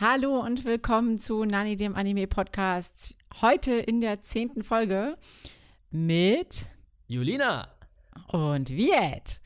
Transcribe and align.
Hallo 0.00 0.38
und 0.38 0.64
willkommen 0.64 1.18
zu 1.18 1.44
Nani, 1.44 1.74
dem 1.74 1.96
Anime-Podcast. 1.96 3.16
Heute 3.40 3.72
in 3.72 4.00
der 4.00 4.22
zehnten 4.22 4.62
Folge 4.62 5.18
mit 5.90 6.66
Julina 7.08 7.66
und 8.28 8.70
Viet. 8.70 9.40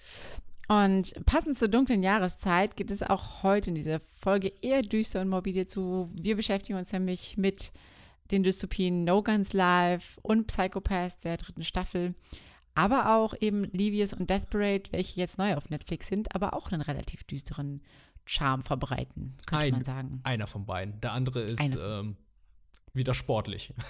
Und 0.69 1.15
passend 1.25 1.57
zur 1.57 1.69
dunklen 1.69 2.03
Jahreszeit 2.03 2.77
geht 2.77 2.91
es 2.91 3.03
auch 3.03 3.43
heute 3.43 3.71
in 3.71 3.77
dieser 3.77 4.01
Folge 4.01 4.53
eher 4.61 4.83
düster 4.83 5.23
und 5.23 5.31
morbide 5.31 5.65
zu. 5.65 6.11
Wir 6.13 6.37
beschäftigen 6.37 6.77
uns 6.77 6.93
nämlich 6.93 7.39
mit 7.39 7.73
den 8.31 8.43
Dystopien 8.43 9.05
No 9.05 9.23
Guns 9.23 9.55
Live 9.55 10.19
und 10.21 10.49
Psychopaths 10.49 11.17
der 11.17 11.39
dritten 11.39 11.63
Staffel. 11.63 12.15
Aber 12.75 13.17
auch 13.17 13.33
eben 13.41 13.65
Livius 13.73 14.13
und 14.13 14.29
Death 14.29 14.51
Parade, 14.51 14.85
welche 14.91 15.19
jetzt 15.19 15.39
neu 15.39 15.57
auf 15.57 15.71
Netflix 15.71 16.09
sind, 16.09 16.35
aber 16.35 16.53
auch 16.53 16.73
einen 16.73 16.83
relativ 16.83 17.25
düsteren 17.25 17.83
Charme 18.25 18.63
verbreiten, 18.63 19.37
könnte 19.47 19.65
Ein, 19.67 19.73
man 19.73 19.85
sagen. 19.85 20.21
Einer 20.25 20.47
von 20.47 20.67
beiden. 20.67 21.01
Der 21.01 21.13
andere 21.13 21.43
ist 21.43 21.77
ähm, 21.81 22.17
wieder 22.93 23.15
sportlich. 23.15 23.73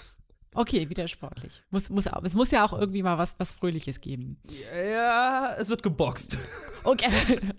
Okay, 0.55 0.91
wieder 0.91 1.09
sportlich. 1.09 1.63
Muss, 1.71 1.89
muss, 1.89 2.05
es 2.07 2.35
muss 2.35 2.51
ja 2.51 2.63
auch 2.65 2.75
irgendwie 2.75 3.03
mal 3.03 3.17
was, 3.17 3.37
was 3.39 3.55
Fröhliches 3.55 4.03
geben. 4.03 4.37
Ja, 4.75 5.55
es 5.59 5.71
wird 5.71 5.83
geboxt. 5.83 6.39
Okay, 6.85 7.13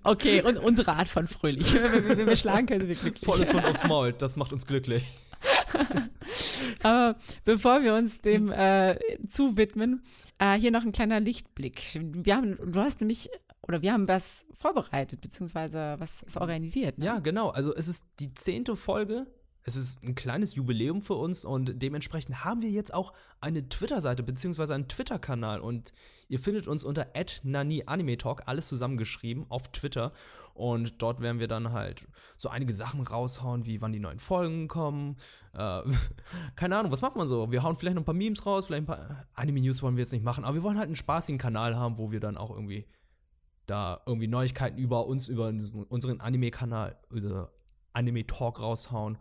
okay 0.03 0.41
und 0.41 0.57
unsere 0.57 0.91
Art 0.91 1.07
von 1.07 1.29
fröhlich. 1.29 1.73
Wenn 1.73 2.17
wir, 2.17 2.27
wir 2.27 2.35
schlagen 2.35 2.67
können, 2.67 2.81
sind 2.81 2.89
wir 2.89 2.95
glücklich. 2.97 3.23
Volles 3.23 3.51
von 3.51 3.63
aufs 3.63 3.87
Maul. 3.87 4.11
Das 4.11 4.35
macht 4.35 4.51
uns 4.51 4.67
glücklich. 4.67 5.05
Aber 6.83 7.15
bevor 7.45 7.83
wir 7.83 7.93
uns 7.93 8.19
dem 8.19 8.51
äh, 8.51 8.97
zuwidmen, 9.29 10.03
äh, 10.39 10.59
hier 10.59 10.71
noch 10.71 10.83
ein 10.83 10.91
kleiner 10.91 11.21
Lichtblick. 11.21 12.01
Wir 12.01 12.35
haben, 12.35 12.57
du 12.69 12.81
hast 12.81 12.99
nämlich, 12.99 13.29
oder 13.67 13.81
wir 13.81 13.93
haben 13.93 14.07
was 14.07 14.45
vorbereitet, 14.53 15.21
beziehungsweise 15.21 15.95
was 15.99 16.25
organisiert. 16.35 16.97
Ne? 16.97 17.05
Ja, 17.05 17.19
genau. 17.19 17.49
Also 17.49 17.73
es 17.73 17.87
ist 17.87 18.19
die 18.19 18.33
zehnte 18.33 18.75
Folge. 18.75 19.27
Es 19.65 19.77
ist 19.77 20.03
ein 20.03 20.13
kleines 20.13 20.55
Jubiläum 20.55 21.01
für 21.01 21.13
uns 21.13 21.45
und 21.45 21.81
dementsprechend 21.81 22.43
haben 22.43 22.61
wir 22.61 22.69
jetzt 22.69 22.93
auch 22.93 23.13
eine 23.39 23.69
Twitter-Seite 23.69 24.21
beziehungsweise 24.21 24.75
einen 24.75 24.89
Twitter-Kanal 24.89 25.61
und 25.61 25.93
ihr 26.27 26.39
findet 26.39 26.67
uns 26.67 26.83
unter 26.83 27.07
@nani_anime_talk 27.43 28.41
alles 28.45 28.67
zusammengeschrieben 28.67 29.45
auf 29.47 29.71
Twitter 29.71 30.11
und 30.53 31.01
dort 31.01 31.21
werden 31.21 31.39
wir 31.39 31.47
dann 31.47 31.71
halt 31.71 32.09
so 32.35 32.49
einige 32.49 32.73
Sachen 32.73 33.01
raushauen, 33.01 33.65
wie 33.65 33.81
wann 33.81 33.93
die 33.93 34.01
neuen 34.01 34.19
Folgen 34.19 34.67
kommen. 34.67 35.15
Äh, 35.53 35.83
keine 36.57 36.77
Ahnung, 36.77 36.91
was 36.91 37.01
macht 37.01 37.15
man 37.15 37.29
so? 37.29 37.49
Wir 37.53 37.63
hauen 37.63 37.77
vielleicht 37.77 37.95
noch 37.95 38.01
ein 38.01 38.05
paar 38.05 38.13
Memes 38.13 38.45
raus, 38.45 38.65
vielleicht 38.65 38.83
ein 38.83 38.87
paar 38.87 39.25
Anime-News 39.33 39.81
wollen 39.81 39.95
wir 39.95 40.01
jetzt 40.01 40.11
nicht 40.11 40.25
machen, 40.25 40.43
aber 40.43 40.55
wir 40.55 40.63
wollen 40.63 40.77
halt 40.77 40.87
einen 40.87 40.97
spaßigen 40.97 41.39
Kanal 41.39 41.77
haben, 41.77 41.97
wo 41.97 42.11
wir 42.11 42.19
dann 42.19 42.35
auch 42.35 42.49
irgendwie 42.49 42.85
da 43.65 44.01
irgendwie 44.05 44.27
Neuigkeiten 44.27 44.77
über 44.77 45.07
uns, 45.07 45.27
über 45.27 45.47
unseren 45.47 46.19
Anime-Kanal, 46.19 46.97
oder 47.11 47.51
Anime-Talk 47.93 48.61
raushauen. 48.61 49.17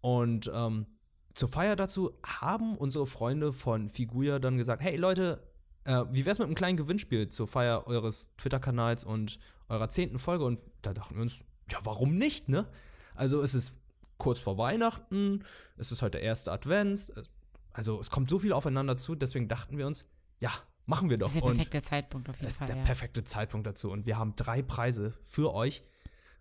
Und 0.00 0.50
ähm, 0.52 0.86
zur 1.34 1.48
Feier 1.48 1.76
dazu 1.76 2.18
haben 2.24 2.76
unsere 2.76 3.06
Freunde 3.06 3.52
von 3.52 3.88
Figuya 3.88 4.38
dann 4.38 4.56
gesagt, 4.56 4.82
hey 4.82 4.96
Leute, 4.96 5.42
äh, 5.84 6.04
wie 6.10 6.24
wär's 6.24 6.38
mit 6.38 6.46
einem 6.46 6.54
kleinen 6.54 6.76
Gewinnspiel 6.76 7.28
zur 7.28 7.46
Feier 7.46 7.86
eures 7.86 8.34
Twitter-Kanals 8.36 9.04
und 9.04 9.38
eurer 9.68 9.88
zehnten 9.88 10.18
Folge? 10.18 10.44
Und 10.44 10.64
da 10.82 10.92
dachten 10.92 11.16
wir 11.16 11.22
uns, 11.22 11.44
ja, 11.70 11.78
warum 11.82 12.16
nicht, 12.16 12.48
ne? 12.48 12.66
Also 13.14 13.40
es 13.40 13.54
ist 13.54 13.82
kurz 14.18 14.40
vor 14.40 14.58
Weihnachten, 14.58 15.44
es 15.76 15.92
ist 15.92 16.02
heute 16.02 16.12
der 16.12 16.22
erste 16.22 16.52
Advents, 16.52 17.12
also 17.72 18.00
es 18.00 18.10
kommt 18.10 18.30
so 18.30 18.38
viel 18.38 18.52
aufeinander 18.52 18.96
zu, 18.96 19.14
deswegen 19.14 19.48
dachten 19.48 19.76
wir 19.76 19.86
uns, 19.86 20.10
ja, 20.40 20.50
machen 20.86 21.10
wir 21.10 21.18
doch. 21.18 21.26
Das 21.28 21.34
ist 21.36 21.42
der 21.42 21.50
Und- 21.50 21.56
perfekte 21.56 21.82
Zeitpunkt 21.82 22.28
auf 22.28 22.36
jeden 22.36 22.44
das 22.44 22.54
ist 22.54 22.58
Fall. 22.58 22.66
der 22.68 22.76
ja. 22.76 22.82
perfekte 22.84 23.24
Zeitpunkt 23.24 23.66
dazu. 23.66 23.90
Und 23.90 24.06
wir 24.06 24.18
haben 24.18 24.34
drei 24.36 24.62
Preise 24.62 25.12
für 25.22 25.52
euch. 25.54 25.82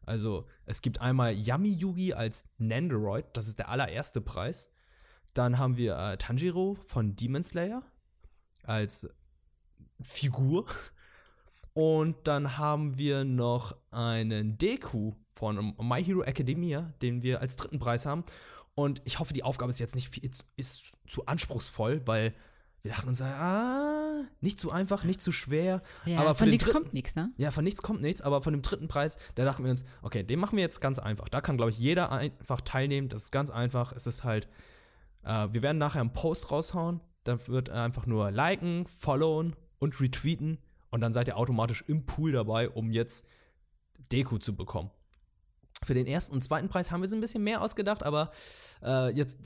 Also, 0.06 0.46
es 0.66 0.82
gibt 0.82 1.02
einmal 1.02 1.34
Yami 1.34 1.70
Yugi 1.74 2.14
als 2.14 2.50
Nandoroid, 2.60 3.26
das 3.34 3.48
ist 3.48 3.58
der 3.60 3.70
allererste 3.70 4.22
Preis. 4.22 4.72
Dann 5.34 5.58
haben 5.58 5.78
wir 5.78 5.98
äh, 5.98 6.18
Tanjiro 6.18 6.78
von 6.86 7.16
Demon 7.16 7.44
Slayer 7.44 7.82
als 8.64 9.08
Figur. 10.02 10.66
Und 11.74 12.28
dann 12.28 12.58
haben 12.58 12.98
wir 12.98 13.26
noch 13.26 13.76
einen 13.92 14.58
Deku 14.58 15.14
von 15.34 15.76
My 15.82 16.02
Hero 16.04 16.22
Academia, 16.22 16.94
den 17.02 17.22
wir 17.22 17.42
als 17.42 17.58
dritten 17.58 17.80
Preis 17.80 18.06
haben. 18.06 18.24
Und 18.76 19.02
ich 19.06 19.20
hoffe, 19.20 19.34
die 19.34 19.44
Aufgabe 19.44 19.72
ist 19.72 19.80
jetzt 19.80 19.96
nicht 19.96 20.08
viel, 20.10 20.24
ist, 20.24 20.46
ist 20.56 20.94
zu 21.08 21.26
anspruchsvoll, 21.26 22.02
weil 22.06 22.34
wir 22.86 22.92
dachten 22.92 23.08
uns, 23.08 23.20
ah, 23.24 24.26
nicht 24.42 24.60
zu 24.60 24.70
einfach, 24.70 25.04
nicht 25.04 25.20
zu 25.20 25.32
schwer. 25.32 25.82
Ja, 26.06 26.20
aber 26.20 26.36
von 26.36 26.48
nichts 26.50 26.66
dritten- 26.66 26.84
kommt 26.84 26.94
nichts, 26.94 27.16
ne? 27.16 27.32
ja, 27.36 27.50
von 27.50 27.64
nichts 27.64 27.82
kommt 27.82 28.00
nichts, 28.00 28.22
aber 28.22 28.44
von 28.44 28.54
dem 28.54 28.62
dritten 28.62 28.88
Preis, 28.88 29.18
da 29.34 29.44
dachten 29.44 29.64
wir 29.64 29.72
uns, 29.72 29.84
okay, 30.04 30.22
den 30.22 30.40
machen 30.40 30.56
wir 30.56 30.64
jetzt 30.64 30.82
ganz 30.82 31.00
einfach. 31.00 31.28
Da 31.28 31.42
kann, 31.42 31.58
glaube 31.58 31.72
ich, 31.72 31.80
jeder 31.80 32.12
einfach 32.12 32.62
teilnehmen. 32.62 33.10
Das 33.10 33.24
ist 33.24 33.32
ganz 33.32 33.50
einfach. 33.50 33.92
Es 33.92 34.06
ist 34.06 34.24
halt, 34.24 34.48
äh, 35.24 35.48
wir 35.52 35.64
werden 35.64 35.80
nachher 35.80 36.02
einen 36.02 36.14
Post 36.14 36.52
raushauen. 36.52 37.02
Da 37.24 37.48
wird 37.48 37.72
einfach 37.72 38.06
nur 38.06 38.30
liken, 38.30 38.86
followen 38.86 39.56
und 39.80 40.00
retweeten. 40.00 40.60
Und 40.92 41.02
dann 41.02 41.12
seid 41.12 41.28
ihr 41.28 41.38
automatisch 41.38 41.84
im 41.88 42.06
Pool 42.06 42.34
dabei, 42.34 42.70
um 42.70 42.92
jetzt 42.92 43.26
Deku 44.12 44.38
zu 44.38 44.56
bekommen. 44.56 44.92
Für 45.84 45.96
den 45.96 46.06
ersten 46.06 46.36
und 46.36 46.44
zweiten 46.44 46.70
Preis 46.70 46.92
haben 46.92 47.02
wir 47.02 47.10
so 47.10 47.16
ein 47.16 47.22
bisschen 47.22 47.44
mehr 47.44 47.64
ausgedacht, 47.64 48.04
aber 48.04 48.30
äh, 48.84 49.10
jetzt 49.16 49.40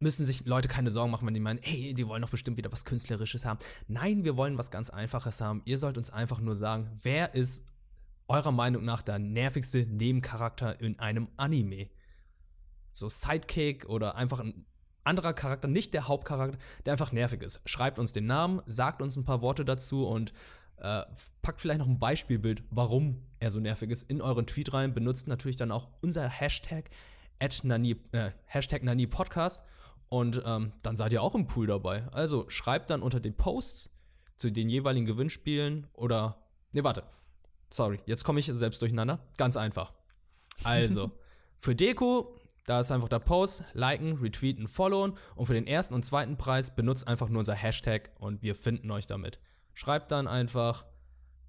müssen 0.00 0.24
sich 0.24 0.46
Leute 0.46 0.66
keine 0.66 0.90
Sorgen 0.90 1.10
machen, 1.10 1.26
wenn 1.26 1.34
die 1.34 1.40
meinen, 1.40 1.60
hey, 1.62 1.94
die 1.94 2.08
wollen 2.08 2.22
doch 2.22 2.30
bestimmt 2.30 2.56
wieder 2.56 2.72
was 2.72 2.86
Künstlerisches 2.86 3.44
haben. 3.44 3.58
Nein, 3.86 4.24
wir 4.24 4.36
wollen 4.36 4.58
was 4.58 4.70
ganz 4.70 4.90
Einfaches 4.90 5.40
haben. 5.40 5.62
Ihr 5.66 5.78
sollt 5.78 5.98
uns 5.98 6.10
einfach 6.10 6.40
nur 6.40 6.54
sagen, 6.54 6.90
wer 7.02 7.34
ist 7.34 7.66
eurer 8.26 8.52
Meinung 8.52 8.84
nach 8.84 9.02
der 9.02 9.18
nervigste 9.18 9.86
Nebencharakter 9.86 10.80
in 10.80 10.98
einem 10.98 11.28
Anime? 11.36 11.90
So 12.92 13.08
Sidekick 13.08 13.88
oder 13.88 14.16
einfach 14.16 14.40
ein 14.40 14.64
anderer 15.04 15.34
Charakter, 15.34 15.68
nicht 15.68 15.92
der 15.92 16.08
Hauptcharakter, 16.08 16.58
der 16.86 16.92
einfach 16.92 17.12
nervig 17.12 17.42
ist. 17.42 17.60
Schreibt 17.66 17.98
uns 17.98 18.12
den 18.12 18.26
Namen, 18.26 18.62
sagt 18.66 19.02
uns 19.02 19.16
ein 19.16 19.24
paar 19.24 19.42
Worte 19.42 19.64
dazu 19.64 20.06
und 20.06 20.32
äh, 20.78 21.02
packt 21.42 21.60
vielleicht 21.60 21.80
noch 21.80 21.88
ein 21.88 21.98
Beispielbild, 21.98 22.62
warum 22.70 23.22
er 23.38 23.50
so 23.50 23.60
nervig 23.60 23.90
ist, 23.90 24.10
in 24.10 24.22
euren 24.22 24.46
Tweet 24.46 24.72
rein. 24.72 24.94
Benutzt 24.94 25.28
natürlich 25.28 25.56
dann 25.56 25.72
auch 25.72 25.88
unser 26.00 26.26
Hashtag, 26.28 26.88
@nani, 27.62 27.96
äh, 28.12 28.30
Hashtag 28.46 28.82
Nani 28.82 29.06
Podcast 29.06 29.62
und 30.10 30.42
ähm, 30.44 30.72
dann 30.82 30.96
seid 30.96 31.12
ihr 31.12 31.22
auch 31.22 31.34
im 31.34 31.46
Pool 31.46 31.68
dabei. 31.68 32.06
Also 32.08 32.44
schreibt 32.50 32.90
dann 32.90 33.00
unter 33.00 33.20
den 33.20 33.36
Posts 33.36 33.96
zu 34.36 34.50
den 34.50 34.68
jeweiligen 34.68 35.06
Gewinnspielen 35.06 35.86
oder. 35.94 36.42
Ne, 36.72 36.84
warte. 36.84 37.04
Sorry, 37.72 38.00
jetzt 38.06 38.24
komme 38.24 38.40
ich 38.40 38.46
selbst 38.46 38.82
durcheinander. 38.82 39.24
Ganz 39.36 39.56
einfach. 39.56 39.92
Also, 40.64 41.12
für 41.58 41.76
Deko, 41.76 42.34
da 42.66 42.80
ist 42.80 42.90
einfach 42.90 43.08
der 43.08 43.20
Post, 43.20 43.62
liken, 43.72 44.18
retweeten, 44.18 44.66
followen 44.66 45.14
und 45.36 45.46
für 45.46 45.54
den 45.54 45.68
ersten 45.68 45.94
und 45.94 46.04
zweiten 46.04 46.36
Preis 46.36 46.74
benutzt 46.74 47.06
einfach 47.06 47.28
nur 47.28 47.38
unser 47.38 47.54
Hashtag 47.54 48.10
und 48.18 48.42
wir 48.42 48.56
finden 48.56 48.90
euch 48.90 49.06
damit. 49.06 49.38
Schreibt 49.74 50.10
dann 50.10 50.26
einfach, 50.26 50.84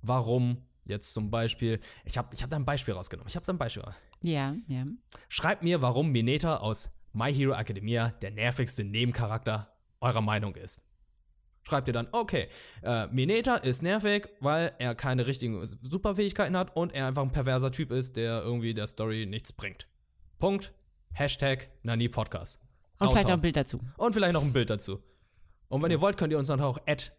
warum 0.03 0.67
jetzt 0.85 1.13
zum 1.13 1.31
Beispiel, 1.31 1.79
ich 2.05 2.19
habe 2.19 2.29
ich 2.33 2.43
hab 2.43 2.51
da 2.51 2.57
ein 2.57 2.65
Beispiel 2.65 2.93
rausgenommen. 2.93 3.27
Ich 3.27 3.35
habe 3.35 3.45
da 3.45 3.53
ein 3.53 3.57
Beispiel. 3.57 3.83
Ja, 4.21 4.55
ja. 4.67 4.85
Schreibt 5.29 5.63
mir, 5.63 5.81
warum 5.81 6.11
Mineta 6.11 6.57
aus 6.57 6.91
My 7.13 7.33
Hero 7.33 7.53
Academia 7.53 8.09
der 8.21 8.31
nervigste 8.31 8.83
Nebencharakter 8.83 9.73
eurer 9.99 10.21
Meinung 10.21 10.55
ist. 10.55 10.87
Schreibt 11.63 11.87
ihr 11.87 11.93
dann, 11.93 12.07
okay, 12.11 12.47
äh, 12.81 13.07
Mineta 13.07 13.55
ist 13.55 13.83
nervig, 13.83 14.29
weil 14.39 14.73
er 14.79 14.95
keine 14.95 15.27
richtigen 15.27 15.63
Superfähigkeiten 15.63 16.57
hat 16.57 16.75
und 16.75 16.93
er 16.93 17.07
einfach 17.07 17.21
ein 17.21 17.31
perverser 17.31 17.71
Typ 17.71 17.91
ist, 17.91 18.17
der 18.17 18.41
irgendwie 18.41 18.73
der 18.73 18.87
Story 18.87 19.25
nichts 19.27 19.53
bringt. 19.53 19.87
Punkt. 20.39 20.73
Hashtag 21.13 21.69
Nani 21.83 22.09
Podcast. 22.09 22.61
Und 22.61 23.09
vielleicht 23.09 23.11
auch 23.11 23.15
Raushauen. 23.17 23.33
ein 23.33 23.41
Bild 23.41 23.57
dazu. 23.57 23.79
Und 23.97 24.13
vielleicht 24.13 24.33
noch 24.33 24.41
ein 24.41 24.53
Bild 24.53 24.69
dazu. 24.69 25.03
Und 25.67 25.81
wenn 25.83 25.91
ihr 25.91 26.01
wollt, 26.01 26.17
könnt 26.17 26.31
ihr 26.31 26.39
uns 26.39 26.47
dann 26.47 26.61
auch 26.61 26.79
at 26.87 27.15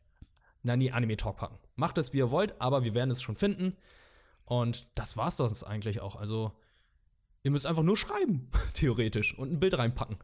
Nani 0.62 0.90
Anime 0.90 1.16
Talk 1.16 1.36
packen. 1.36 1.58
Macht 1.76 1.98
es, 1.98 2.12
wie 2.12 2.18
ihr 2.18 2.30
wollt, 2.30 2.60
aber 2.60 2.84
wir 2.84 2.94
werden 2.94 3.10
es 3.10 3.22
schon 3.22 3.36
finden. 3.36 3.76
Und 4.44 4.86
das 4.98 5.16
war's 5.16 5.36
das 5.36 5.62
eigentlich 5.62 6.00
auch. 6.00 6.16
Also, 6.16 6.52
ihr 7.42 7.50
müsst 7.50 7.66
einfach 7.66 7.82
nur 7.82 7.96
schreiben, 7.96 8.48
theoretisch, 8.74 9.36
und 9.38 9.52
ein 9.52 9.60
Bild 9.60 9.78
reinpacken. 9.78 10.16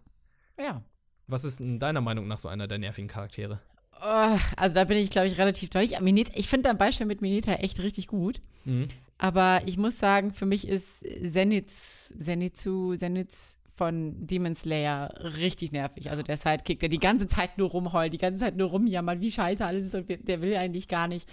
Ja. 0.58 0.82
Was 1.26 1.44
ist 1.44 1.60
in 1.60 1.78
deiner 1.78 2.00
Meinung 2.00 2.26
nach 2.26 2.38
so 2.38 2.48
einer 2.48 2.66
der 2.66 2.78
nervigen 2.78 3.08
Charaktere? 3.08 3.60
Oh, 4.00 4.38
also 4.56 4.74
da 4.74 4.84
bin 4.84 4.96
ich, 4.96 5.10
glaube 5.10 5.26
ich, 5.26 5.38
relativ 5.38 5.70
deutlich. 5.70 5.98
Mineta, 6.00 6.32
ich 6.34 6.48
finde 6.48 6.68
dein 6.68 6.78
Beispiel 6.78 7.06
mit 7.06 7.20
Mineta 7.20 7.54
echt 7.54 7.80
richtig 7.80 8.06
gut. 8.06 8.40
Mhm. 8.64 8.88
Aber 9.18 9.62
ich 9.66 9.76
muss 9.76 9.98
sagen, 9.98 10.32
für 10.32 10.46
mich 10.46 10.68
ist 10.68 11.04
Zenitz, 11.24 12.14
Zenitsu, 12.16 12.94
Zenitz 12.96 13.58
von 13.74 14.26
Demon 14.26 14.54
Slayer 14.54 15.12
richtig 15.38 15.72
nervig. 15.72 16.10
Also 16.10 16.22
der 16.22 16.36
Sidekick, 16.36 16.80
der 16.80 16.88
die 16.88 16.98
ganze 16.98 17.26
Zeit 17.26 17.58
nur 17.58 17.70
rumheult, 17.70 18.12
die 18.12 18.18
ganze 18.18 18.40
Zeit 18.40 18.56
nur 18.56 18.68
rumjammert, 18.68 19.20
wie 19.20 19.30
scheiße 19.30 19.64
alles 19.64 19.86
ist 19.86 19.94
und 19.94 20.08
der 20.28 20.40
will 20.40 20.56
eigentlich 20.56 20.88
gar 20.88 21.08
nicht. 21.08 21.28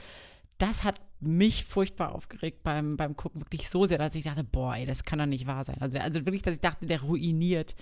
Das 0.58 0.84
hat 0.84 0.96
mich 1.26 1.66
furchtbar 1.66 2.14
aufgeregt 2.16 2.64
beim, 2.64 2.98
beim 2.98 3.16
Gucken, 3.16 3.42
wirklich 3.42 3.70
so 3.70 3.86
sehr, 3.86 3.98
dass 3.98 4.16
ich 4.16 4.24
dachte, 4.24 4.44
boah, 4.44 4.76
ey, 4.76 4.86
das 4.86 5.04
kann 5.04 5.20
doch 5.20 5.26
nicht 5.26 5.46
wahr 5.48 5.64
sein. 5.64 5.78
Also, 5.82 5.98
also 6.00 6.26
wirklich, 6.26 6.42
dass 6.42 6.56
ich 6.56 6.62
dachte, 6.62 6.86
der 6.86 7.02
ruiniert 7.02 7.76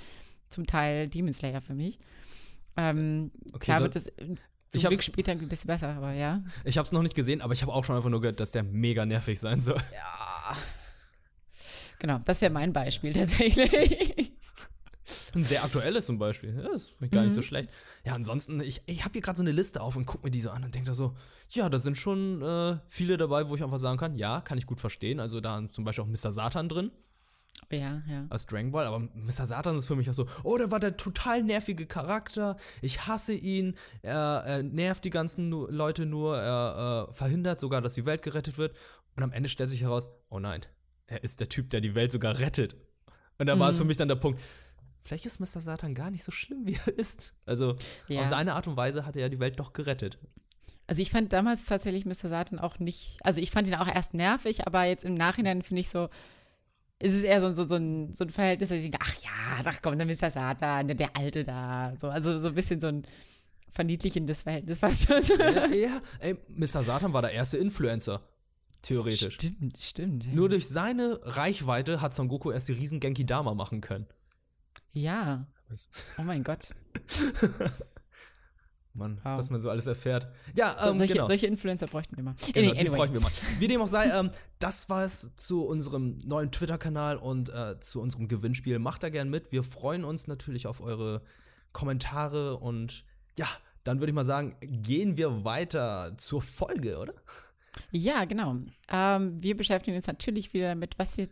zum 0.50 0.66
Teil 0.68 1.08
Demon 1.10 1.34
Slayer 1.34 1.62
für 1.62 1.74
mich. 1.74 2.00
Ähm, 2.78 3.32
Okay, 3.54 3.66
klar 3.66 3.82
wird 3.82 3.96
es 3.96 4.06
zum 4.06 4.36
ich 4.74 4.86
hab's- 4.86 4.90
Glück 4.96 5.04
später 5.04 5.32
ein 5.34 5.48
bisschen 5.48 5.68
besser, 5.68 5.90
aber 5.96 6.14
ja. 6.14 6.44
Ich 6.64 6.78
habe 6.78 6.86
es 6.86 6.92
noch 6.92 7.04
nicht 7.04 7.16
gesehen, 7.16 7.42
aber 7.42 7.54
ich 7.54 7.62
habe 7.62 7.72
auch 7.72 7.86
schon 7.86 7.96
einfach 7.96 8.10
nur 8.10 8.22
gehört, 8.22 8.40
dass 8.40 8.52
der 8.52 8.64
mega 8.64 9.06
nervig 9.06 9.40
sein 9.40 9.60
soll. 9.60 9.82
Ja. 9.94 10.58
Genau, 12.00 12.20
das 12.26 12.42
wäre 12.42 12.52
mein 12.52 12.74
Beispiel 12.74 13.14
tatsächlich. 13.14 14.34
Ein 15.36 15.44
sehr 15.44 15.64
aktuelles 15.64 16.06
zum 16.06 16.20
Beispiel. 16.20 16.56
Ja, 16.56 16.62
das 16.64 16.82
ist 16.90 17.12
gar 17.12 17.22
Mhm. 17.22 17.28
nicht 17.28 17.36
so 17.36 17.42
schlecht. 17.42 17.70
Ja, 18.06 18.14
ansonsten, 18.14 18.62
ich, 18.62 18.82
ich 18.86 19.04
habe 19.04 19.14
hier 19.14 19.22
gerade 19.22 19.38
so 19.38 19.44
eine 19.44 19.52
Liste 19.52 19.82
auf 19.82 19.96
und 19.96 20.06
gucke 20.06 20.26
mir 20.26 20.32
diese 20.32 20.52
an 20.52 20.64
und 20.64 20.74
denke 20.76 20.88
da 20.88 20.94
so, 20.94 21.16
ja, 21.50 21.70
da 21.70 21.80
sind 21.80 21.98
schon 21.98 22.42
äh, 22.42 22.78
viele 22.88 23.18
dabei, 23.18 23.50
wo 23.50 23.56
ich 23.56 23.64
einfach 23.64 23.78
sagen 23.80 23.98
kann, 23.98 24.16
ja, 24.16 24.42
kann 24.42 24.58
ich 24.58 24.66
gut 24.66 24.80
verstehen. 24.80 25.20
Also 25.20 25.40
da 25.42 25.60
ist 25.60 25.74
zum 25.74 25.84
Beispiel 25.84 26.04
auch 26.04 26.08
Mr. 26.08 26.32
Satan 26.32 26.70
drin 26.70 26.92
ja, 27.72 28.02
ja. 28.08 28.26
aus 28.30 28.46
Dragon 28.46 28.72
Ball, 28.72 28.86
aber 28.86 29.00
Mr. 29.00 29.46
Satan 29.48 29.76
ist 29.76 29.86
für 29.86 29.96
mich 29.96 30.10
auch 30.10 30.14
so, 30.14 30.28
oh, 30.44 30.58
der 30.58 30.72
war 30.72 30.80
der 30.80 30.98
total 30.98 31.44
nervige 31.44 31.86
Charakter, 31.86 32.58
ich 32.82 33.08
hasse 33.08 33.34
ihn, 33.34 33.76
er, 34.02 34.44
er 34.46 34.64
nervt 34.64 35.06
die 35.06 35.10
ganzen 35.10 35.50
Leute 35.52 36.06
nur, 36.06 36.38
er 36.38 37.08
äh, 37.10 37.14
verhindert 37.14 37.60
sogar, 37.60 37.82
dass 37.82 37.94
die 37.94 38.06
Welt 38.06 38.22
gerettet 38.22 38.58
wird 38.58 38.76
und 39.16 39.24
am 39.24 39.32
Ende 39.32 39.50
stellt 39.50 39.70
sich 39.70 39.82
heraus, 39.82 40.10
oh 40.30 40.40
nein, 40.40 40.62
er 41.08 41.24
ist 41.24 41.40
der 41.40 41.50
Typ, 41.50 41.70
der 41.70 41.82
die 41.82 41.96
Welt 41.96 42.12
sogar 42.12 42.38
rettet. 42.40 42.76
Und 43.40 43.48
da 43.48 43.58
war 43.58 43.70
es 43.70 43.78
für 43.78 43.86
mich 43.86 43.98
dann 43.98 44.08
der 44.08 44.16
Punkt, 44.16 44.40
vielleicht 45.04 45.26
ist 45.26 45.40
Mr. 45.40 45.62
Satan 45.62 45.94
gar 45.94 46.10
nicht 46.12 46.24
so 46.24 46.32
schlimm, 46.32 46.66
wie 46.66 46.74
er 46.86 46.98
ist. 46.98 47.34
Also 47.46 47.76
Ja. 48.08 48.22
auf 48.22 48.28
seine 48.28 48.56
Art 48.56 48.68
und 48.68 48.78
Weise 48.78 49.06
hat 49.06 49.16
er 49.16 49.24
ja 49.24 49.30
die 49.30 49.40
Welt 49.40 49.60
doch 49.60 49.74
gerettet. 49.74 50.18
Also 50.88 51.02
ich 51.02 51.12
fand 51.12 51.32
damals 51.32 51.66
tatsächlich 51.66 52.06
Mr. 52.06 52.30
Satan 52.30 52.60
auch 52.60 52.80
nicht, 52.80 53.18
also 53.24 53.40
ich 53.40 53.52
fand 53.52 53.68
ihn 53.68 53.76
auch 53.76 53.88
erst 53.88 54.14
nervig, 54.14 54.68
aber 54.68 54.84
jetzt 54.86 55.06
im 55.06 55.14
Nachhinein 55.14 55.62
finde 55.62 55.80
ich 55.82 55.90
so, 55.90 56.10
ist 57.00 57.14
es 57.14 57.24
eher 57.24 57.40
so, 57.42 57.54
so, 57.54 57.66
so, 57.66 57.76
ein, 57.76 58.14
so 58.14 58.24
ein 58.26 58.30
Verhältnis, 58.30 58.70
dass 58.70 58.78
ich 58.78 58.84
denke, 58.84 59.00
ach 59.02 59.16
ja, 59.22 59.30
ach 59.66 59.80
komm, 59.82 59.98
der 59.98 60.08
Mr. 60.08 60.30
Satan, 60.32 60.88
der, 60.88 60.96
der 60.96 61.16
Alte 61.18 61.44
da. 61.44 61.94
So, 62.00 62.10
also 62.10 62.38
so 62.38 62.50
ein 62.50 62.56
bisschen 62.56 62.80
so 62.82 62.88
ein 62.88 63.04
verniedlichendes 63.72 64.44
Verhältnis 64.44 64.80
fast 64.80 65.08
schon. 65.08 65.22
ja, 65.40 65.68
ja, 65.68 66.02
ey, 66.20 66.36
Mr. 66.50 66.84
Satan 66.84 67.14
war 67.14 67.22
der 67.22 67.32
erste 67.32 67.58
Influencer. 67.58 68.22
Theoretisch. 68.82 69.36
Stimmt, 69.36 69.78
stimmt. 69.78 70.34
Nur 70.36 70.50
durch 70.50 70.68
seine 70.68 71.18
Reichweite 71.24 72.02
hat 72.02 72.14
Son 72.14 72.28
Goku 72.28 72.52
erst 72.52 72.68
die 72.68 72.74
riesen 72.74 73.00
Genki 73.00 73.26
Dama 73.26 73.54
machen 73.54 73.80
können. 73.80 74.06
Ja. 74.94 75.48
Oh 76.18 76.22
mein 76.24 76.44
Gott. 76.44 76.70
Mann, 78.96 79.20
Wow. 79.24 79.40
was 79.40 79.50
man 79.50 79.60
so 79.60 79.72
alles 79.72 79.88
erfährt. 79.88 80.28
Ja, 80.54 80.76
So, 80.80 80.92
ähm, 80.92 81.00
solche, 81.00 81.14
genau. 81.14 81.26
solche 81.28 81.48
Influencer 81.48 81.88
bräuchten 81.88 82.16
wir 82.16 82.20
immer. 82.20 82.36
genau 82.54 82.70
Anyway, 82.72 82.84
die 82.84 82.90
bräuchten 82.90 83.14
wir 83.16 83.22
mal. 83.22 83.32
Wie 83.60 83.68
dem 83.68 83.82
auch 83.82 83.88
sei, 83.88 84.06
ähm, 84.12 84.30
das 84.60 84.88
war 84.90 85.04
es 85.04 85.36
zu 85.36 85.64
unserem 85.66 86.20
neuen 86.20 86.52
Twitter-Kanal 86.52 87.18
und 87.18 87.50
äh, 87.50 87.80
zu 87.80 88.02
unserem 88.02 88.28
Gewinnspiel. 88.28 88.78
Macht 88.78 89.02
da 89.02 89.10
gern 89.10 89.30
mit. 89.32 89.52
Wir 89.52 89.64
freuen 89.64 90.04
uns 90.04 90.28
natürlich 90.28 90.68
auf 90.68 90.80
eure 90.80 91.24
Kommentare 91.72 92.58
und 92.58 93.04
ja, 93.36 93.48
dann 93.84 94.00
würde 94.00 94.12
ich 94.12 94.16
mal 94.16 94.26
sagen, 94.26 94.56
gehen 94.62 95.18
wir 95.18 95.44
weiter 95.44 96.14
zur 96.18 96.44
Folge, 96.44 97.00
oder? 97.00 97.16
Ja, 97.90 98.26
genau. 98.26 98.58
Ähm, 98.90 99.42
wir 99.42 99.58
beschäftigen 99.58 99.98
uns 99.98 100.06
natürlich 100.06 100.54
wieder 100.54 100.68
damit, 100.68 101.00
was 101.00 101.18
wir 101.18 101.28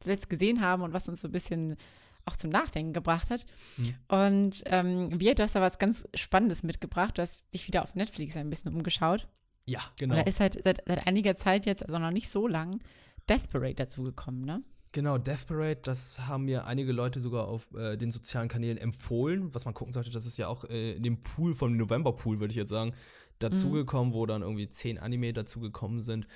zuletzt 0.00 0.30
gesehen 0.30 0.62
haben 0.62 0.82
und 0.82 0.94
was 0.94 1.10
uns 1.10 1.20
so 1.20 1.28
ein 1.28 1.32
bisschen 1.32 1.76
auch 2.24 2.36
zum 2.36 2.50
Nachdenken 2.50 2.92
gebracht 2.92 3.30
hat. 3.30 3.46
Mhm. 3.76 3.94
Und 4.08 4.62
ähm, 4.66 5.20
wir, 5.20 5.34
du 5.34 5.42
hast 5.42 5.54
da 5.54 5.60
was 5.60 5.78
ganz 5.78 6.08
Spannendes 6.14 6.62
mitgebracht. 6.62 7.18
Du 7.18 7.22
hast 7.22 7.52
dich 7.52 7.66
wieder 7.66 7.82
auf 7.82 7.94
Netflix 7.94 8.36
ein 8.36 8.50
bisschen 8.50 8.74
umgeschaut. 8.74 9.28
Ja, 9.66 9.80
Und 9.80 9.96
genau. 9.98 10.14
da 10.16 10.22
ist 10.22 10.40
halt 10.40 10.62
seit, 10.62 10.82
seit 10.86 11.06
einiger 11.06 11.36
Zeit 11.36 11.66
jetzt, 11.66 11.84
also 11.84 11.98
noch 11.98 12.10
nicht 12.10 12.28
so 12.28 12.48
lang, 12.48 12.80
Death 13.28 13.48
Parade 13.50 13.74
dazugekommen, 13.74 14.44
ne? 14.44 14.62
Genau, 14.92 15.16
Death 15.16 15.46
Parade, 15.46 15.80
das 15.82 16.26
haben 16.26 16.44
mir 16.44 16.66
einige 16.66 16.92
Leute 16.92 17.18
sogar 17.18 17.48
auf 17.48 17.72
äh, 17.74 17.96
den 17.96 18.12
sozialen 18.12 18.48
Kanälen 18.48 18.76
empfohlen. 18.76 19.54
Was 19.54 19.64
man 19.64 19.72
gucken 19.72 19.92
sollte, 19.92 20.10
das 20.10 20.26
ist 20.26 20.36
ja 20.36 20.48
auch 20.48 20.64
äh, 20.64 20.92
in 20.92 21.02
dem 21.02 21.20
Pool 21.20 21.54
vom 21.54 21.76
November 21.76 22.14
Pool, 22.14 22.40
würde 22.40 22.52
ich 22.52 22.56
jetzt 22.56 22.68
sagen, 22.68 22.92
dazugekommen, 23.38 24.12
wo 24.12 24.26
dann 24.26 24.42
irgendwie 24.42 24.68
zehn 24.68 24.98
Anime 24.98 25.32
dazugekommen 25.32 26.00
sind. 26.00 26.26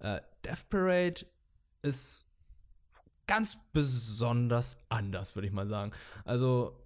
Äh, 0.00 0.20
Death 0.44 0.68
Parade 0.70 1.26
ist 1.82 2.32
ganz 3.26 3.70
besonders 3.72 4.86
anders, 4.88 5.34
würde 5.34 5.48
ich 5.48 5.52
mal 5.52 5.66
sagen. 5.66 5.92
Also, 6.24 6.78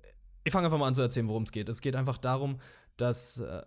ich 0.44 0.52
fange 0.52 0.66
einfach 0.66 0.78
mal 0.78 0.88
an 0.88 0.94
zu 0.94 1.02
erzählen, 1.02 1.28
worum 1.28 1.42
es 1.42 1.52
geht. 1.52 1.69
Es 1.69 1.81
geht 1.81 1.96
einfach 1.96 2.19
darum, 2.19 2.60
dass 2.96 3.38
äh, 3.38 3.62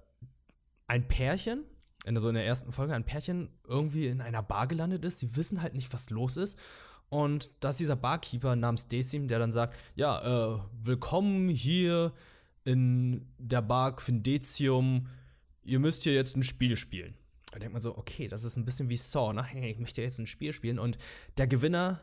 ein 0.87 1.07
Pärchen, 1.07 1.63
in 2.05 2.19
so 2.19 2.29
in 2.29 2.35
der 2.35 2.45
ersten 2.45 2.71
Folge, 2.71 2.93
ein 2.93 3.05
Pärchen 3.05 3.49
irgendwie 3.65 4.07
in 4.07 4.21
einer 4.21 4.43
Bar 4.43 4.67
gelandet 4.67 5.05
ist. 5.05 5.19
Sie 5.19 5.35
wissen 5.35 5.61
halt 5.61 5.73
nicht, 5.73 5.93
was 5.93 6.09
los 6.09 6.37
ist. 6.37 6.57
Und 7.09 7.51
da 7.59 7.69
ist 7.69 7.79
dieser 7.79 7.95
Barkeeper 7.95 8.55
namens 8.55 8.87
Desim, 8.87 9.27
der 9.27 9.39
dann 9.39 9.51
sagt, 9.51 9.77
ja, 9.95 10.55
äh, 10.55 10.59
willkommen 10.81 11.47
hier 11.47 12.11
in 12.65 13.31
der 13.37 13.61
Bar 13.61 13.95
Quindetium. 13.95 15.07
Ihr 15.61 15.79
müsst 15.79 16.03
hier 16.03 16.13
jetzt 16.13 16.35
ein 16.35 16.43
Spiel 16.43 16.75
spielen. 16.75 17.13
Da 17.51 17.59
denkt 17.59 17.73
man 17.73 17.81
so, 17.83 17.95
okay, 17.95 18.27
das 18.27 18.43
ist 18.43 18.57
ein 18.57 18.65
bisschen 18.65 18.89
wie 18.89 18.97
Saw, 18.97 19.31
ne? 19.31 19.45
Ich 19.69 19.77
möchte 19.77 20.01
jetzt 20.01 20.17
ein 20.17 20.25
Spiel 20.25 20.53
spielen. 20.53 20.79
Und 20.79 20.97
der 21.37 21.45
Gewinner, 21.45 22.01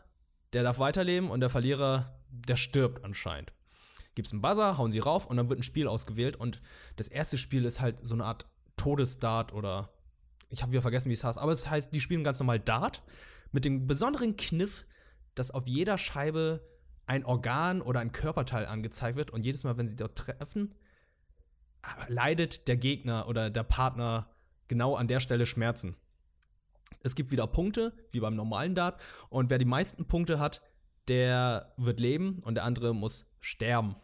der 0.53 0.63
darf 0.63 0.79
weiterleben 0.79 1.31
und 1.31 1.41
der 1.41 1.51
Verlierer, 1.51 2.21
der 2.31 2.57
stirbt 2.57 3.05
anscheinend. 3.05 3.53
Gibt's 4.15 4.33
einen 4.33 4.43
Buzzer, 4.43 4.77
hauen 4.77 4.93
sie 4.93 4.99
rauf 4.99 5.27
und 5.27 5.37
dann 5.37 5.49
wird 5.49 5.61
ein 5.61 5.65
Spiel 5.65 5.87
ausgewählt. 5.87 6.37
Und 6.37 6.61
das 6.97 7.09
erste 7.09 7.39
Spiel 7.39 7.65
ist 7.65 7.81
halt 7.81 7.99
so 8.03 8.15
eine 8.15 8.25
Art 8.25 8.47
Todesdart 8.77 9.53
oder 9.53 9.93
ich 10.49 10.63
habe 10.63 10.73
wieder 10.73 10.83
vergessen, 10.83 11.11
wie 11.11 11.15
es 11.15 11.23
heißt, 11.23 11.39
aber 11.39 11.53
es 11.53 11.71
heißt, 11.71 11.95
die 11.95 12.01
spielen 12.01 12.25
ganz 12.25 12.41
normal 12.41 12.59
Dart 12.59 13.03
mit 13.53 13.65
dem 13.65 13.87
besonderen 13.87 14.37
Kniff, 14.37 14.85
dass 15.35 15.53
auf 15.53 15.67
jeder 15.67 15.97
Scheibe 15.97 16.67
ein 17.07 17.25
Organ 17.25 17.83
oder 17.83 18.01
ein 18.01 18.13
Körperteil 18.13 18.67
angezeigt 18.67 19.17
wird 19.17 19.31
und 19.31 19.45
jedes 19.45 19.65
Mal, 19.65 19.77
wenn 19.77 19.89
sie 19.89 19.97
dort 19.97 20.17
treffen, 20.17 20.75
leidet 22.09 22.69
der 22.69 22.77
Gegner 22.77 23.29
oder 23.29 23.51
der 23.51 23.63
Partner 23.63 24.31
genau 24.69 24.97
an 24.97 25.09
der 25.09 25.21
Stelle 25.21 25.47
Schmerzen. 25.47 25.97
Es 27.03 27.15
gibt 27.15 27.31
wieder 27.31 27.47
Punkte, 27.47 27.93
wie 28.11 28.21
beim 28.21 28.37
normalen 28.37 28.75
Dart, 28.75 29.01
und 29.29 29.51
wer 29.51 29.59
die 29.59 29.65
meisten 29.65 30.07
Punkte 30.07 30.39
hat, 30.39 30.63
der 31.09 31.73
wird 31.77 32.01
leben 32.01 32.41
und 32.45 32.55
der 32.55 32.65
andere 32.65 32.95
muss 32.95 33.27
sterben. 33.41 33.97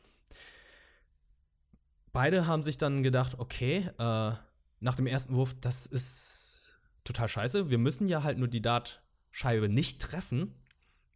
Beide 2.13 2.47
haben 2.47 2.63
sich 2.63 2.79
dann 2.79 3.03
gedacht, 3.03 3.39
okay, 3.39 3.91
äh, 3.99 4.33
nach 4.81 4.97
dem 4.97 5.07
ersten 5.07 5.35
Wurf, 5.35 5.55
das 5.61 5.87
ist 5.87 6.81
total 7.05 7.29
scheiße. 7.29 7.71
Wir 7.71 7.79
müssen 7.79 8.09
ja 8.09 8.23
halt 8.23 8.39
nur 8.39 8.49
die 8.49 8.63
Dartscheibe 8.63 9.69
nicht 9.69 10.01
treffen, 10.01 10.55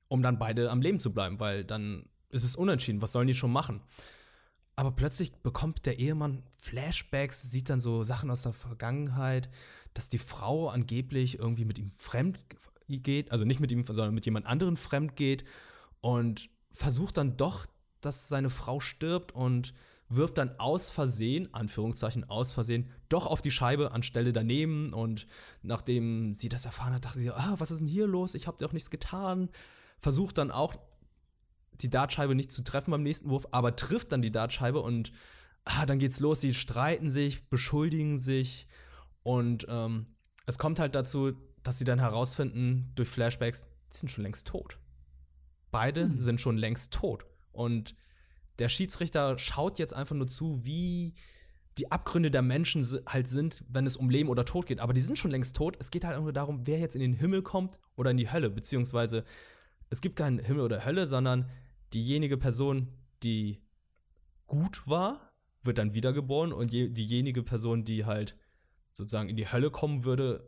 um 0.09 0.23
dann 0.23 0.39
beide 0.39 0.71
am 0.71 0.83
Leben 0.83 1.01
zu 1.01 1.13
bleiben, 1.13 1.41
weil 1.41 1.65
dann 1.65 2.09
ist 2.29 2.45
es 2.45 2.57
unentschieden. 2.57 3.03
Was 3.03 3.13
sollen 3.13 3.27
die 3.27 3.35
schon 3.35 3.53
machen? 3.53 3.83
Aber 4.77 4.93
plötzlich 4.93 5.43
bekommt 5.43 5.85
der 5.87 5.99
Ehemann 5.99 6.43
Flashbacks, 6.57 7.43
sieht 7.51 7.69
dann 7.69 7.81
so 7.81 8.03
Sachen 8.03 8.31
aus 8.31 8.43
der 8.43 8.53
Vergangenheit, 8.53 9.51
dass 9.95 10.09
die 10.09 10.19
Frau 10.19 10.69
angeblich 10.69 11.39
irgendwie 11.39 11.65
mit 11.65 11.79
ihm 11.79 11.91
fremd 11.91 12.39
geht, 12.87 13.31
also 13.31 13.45
nicht 13.45 13.61
mit 13.61 13.71
ihm, 13.71 13.85
sondern 13.85 14.15
mit 14.15 14.25
jemand 14.25 14.47
anderen 14.47 14.77
fremd 14.77 15.17
geht 15.17 15.45
und 16.01 16.49
versucht 16.71 17.17
dann 17.17 17.37
doch, 17.37 17.67
dass 18.01 18.29
seine 18.29 18.51
Frau 18.51 18.81
stirbt 18.81 19.33
und 19.33 19.75
wirft 20.09 20.39
dann 20.39 20.57
aus 20.59 20.91
Versehen, 20.91 21.53
Anführungszeichen 21.55 22.29
aus 22.29 22.51
Versehen, 22.51 22.91
doch 23.09 23.27
auf 23.27 23.43
die 23.43 23.53
Scheibe 23.53 23.93
anstelle 23.93 24.33
daneben 24.33 24.93
und 24.93 25.27
nachdem 25.63 26.35
sie 26.35 26.49
das 26.49 26.65
erfahren 26.65 26.95
hat, 26.95 27.05
dachte 27.05 27.21
sie, 27.21 27.31
ah, 27.31 27.55
was 27.59 27.71
ist 27.71 27.81
denn 27.81 27.87
hier 27.87 28.09
los? 28.09 28.35
Ich 28.35 28.47
habe 28.47 28.59
dir 28.59 28.67
auch 28.67 28.73
nichts 28.73 28.91
getan. 28.91 29.51
Versucht 29.99 30.39
dann 30.39 30.51
auch 30.51 30.75
die 31.73 31.91
Dartscheibe 31.91 32.35
nicht 32.35 32.51
zu 32.51 32.63
treffen 32.63 32.91
beim 32.91 33.05
nächsten 33.05 33.31
Wurf, 33.31 33.47
aber 33.53 33.77
trifft 33.77 34.11
dann 34.11 34.21
die 34.21 34.33
Dartscheibe 34.33 34.81
und 34.81 35.13
ah, 35.65 35.87
dann 35.87 36.01
geht's 36.01 36.21
los. 36.21 36.41
Sie 36.41 36.55
streiten 36.55 37.09
sich, 37.09 37.49
beschuldigen 37.49 38.19
sich 38.19 38.67
und 39.23 39.67
ähm, 39.69 40.07
es 40.47 40.59
kommt 40.59 40.79
halt 40.79 40.95
dazu, 40.95 41.33
dass 41.63 41.79
sie 41.79 41.85
dann 41.85 41.99
herausfinden 41.99 42.93
durch 42.95 43.09
Flashbacks, 43.09 43.69
die 43.93 43.97
sind 43.97 44.11
schon 44.11 44.25
längst 44.25 44.49
tot. 44.49 44.79
Beide 45.71 46.11
sind 46.17 46.41
schon 46.41 46.57
längst 46.57 46.93
tot 46.93 47.25
und 47.53 47.95
der 48.59 48.69
Schiedsrichter 48.69 49.39
schaut 49.39 49.79
jetzt 49.79 49.95
einfach 49.95 50.17
nur 50.17 50.27
zu, 50.27 50.65
wie 50.65 51.15
die 51.79 51.91
Abgründe 51.91 52.31
der 52.31 52.43
Menschen 52.43 52.85
halt 53.07 53.29
sind, 53.29 53.65
wenn 53.69 53.87
es 53.87 53.97
um 53.97 54.11
Leben 54.11 54.29
oder 54.29 54.45
Tod 54.45 54.67
geht. 54.67 54.81
Aber 54.81 54.93
die 54.93 55.01
sind 55.01 55.19
schon 55.19 55.31
längst 55.31 55.57
tot. 55.57 55.77
Es 55.79 55.91
geht 55.91 56.05
halt 56.05 56.21
nur 56.21 56.33
darum, 56.33 56.67
wer 56.67 56.79
jetzt 56.79 56.95
in 56.95 57.01
den 57.01 57.15
Himmel 57.15 57.43
kommt 57.43 57.79
oder 57.97 58.11
in 58.11 58.19
die 58.19 58.31
Hölle. 58.31 58.51
Beziehungsweise 58.51 59.25
es 59.89 60.01
gibt 60.01 60.17
keinen 60.17 60.39
Himmel 60.39 60.63
oder 60.63 60.85
Hölle, 60.85 61.07
sondern 61.07 61.49
diejenige 61.95 62.37
Person, 62.37 62.89
die 63.23 63.63
gut 64.47 64.87
war, 64.87 65.33
wird 65.63 65.79
dann 65.79 65.95
wiedergeboren 65.95 66.53
und 66.53 66.71
je, 66.71 66.89
diejenige 66.89 67.43
Person, 67.43 67.85
die 67.85 68.05
halt 68.05 68.37
sozusagen 68.93 69.29
in 69.29 69.37
die 69.37 69.51
Hölle 69.51 69.71
kommen 69.71 70.05
würde, 70.05 70.45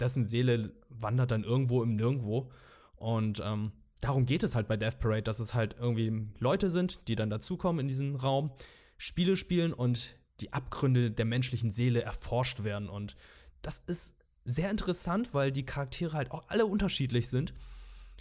dessen 0.00 0.24
Seele 0.24 0.72
wandert 0.88 1.30
dann 1.30 1.44
irgendwo 1.44 1.82
im 1.82 1.96
Nirgendwo. 1.96 2.50
Und 2.96 3.40
ähm, 3.44 3.72
darum 4.00 4.26
geht 4.26 4.42
es 4.42 4.54
halt 4.54 4.68
bei 4.68 4.76
Death 4.76 4.98
Parade, 4.98 5.22
dass 5.22 5.38
es 5.38 5.54
halt 5.54 5.76
irgendwie 5.78 6.28
Leute 6.38 6.70
sind, 6.70 7.08
die 7.08 7.16
dann 7.16 7.30
dazukommen 7.30 7.80
in 7.80 7.88
diesen 7.88 8.16
Raum, 8.16 8.52
Spiele 8.98 9.36
spielen 9.36 9.72
und 9.72 10.16
die 10.40 10.52
Abgründe 10.52 11.10
der 11.10 11.24
menschlichen 11.24 11.70
Seele 11.70 12.02
erforscht 12.02 12.64
werden. 12.64 12.88
Und 12.88 13.16
das 13.62 13.78
ist 13.78 14.16
sehr 14.44 14.70
interessant, 14.70 15.34
weil 15.34 15.52
die 15.52 15.66
Charaktere 15.66 16.16
halt 16.16 16.30
auch 16.30 16.44
alle 16.48 16.66
unterschiedlich 16.66 17.28
sind. 17.28 17.54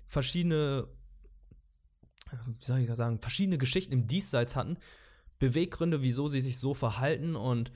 Verschiedene, 0.08 0.88
wie 2.46 2.64
soll 2.64 2.80
ich 2.80 2.88
das 2.88 2.98
sagen, 2.98 3.20
verschiedene 3.20 3.58
Geschichten 3.58 3.94
im 3.94 4.08
Diesseits 4.08 4.56
hatten, 4.56 4.78
Beweggründe, 5.40 6.04
wieso 6.04 6.28
sie 6.28 6.42
sich 6.42 6.60
so 6.60 6.74
verhalten 6.74 7.36
und 7.36 7.72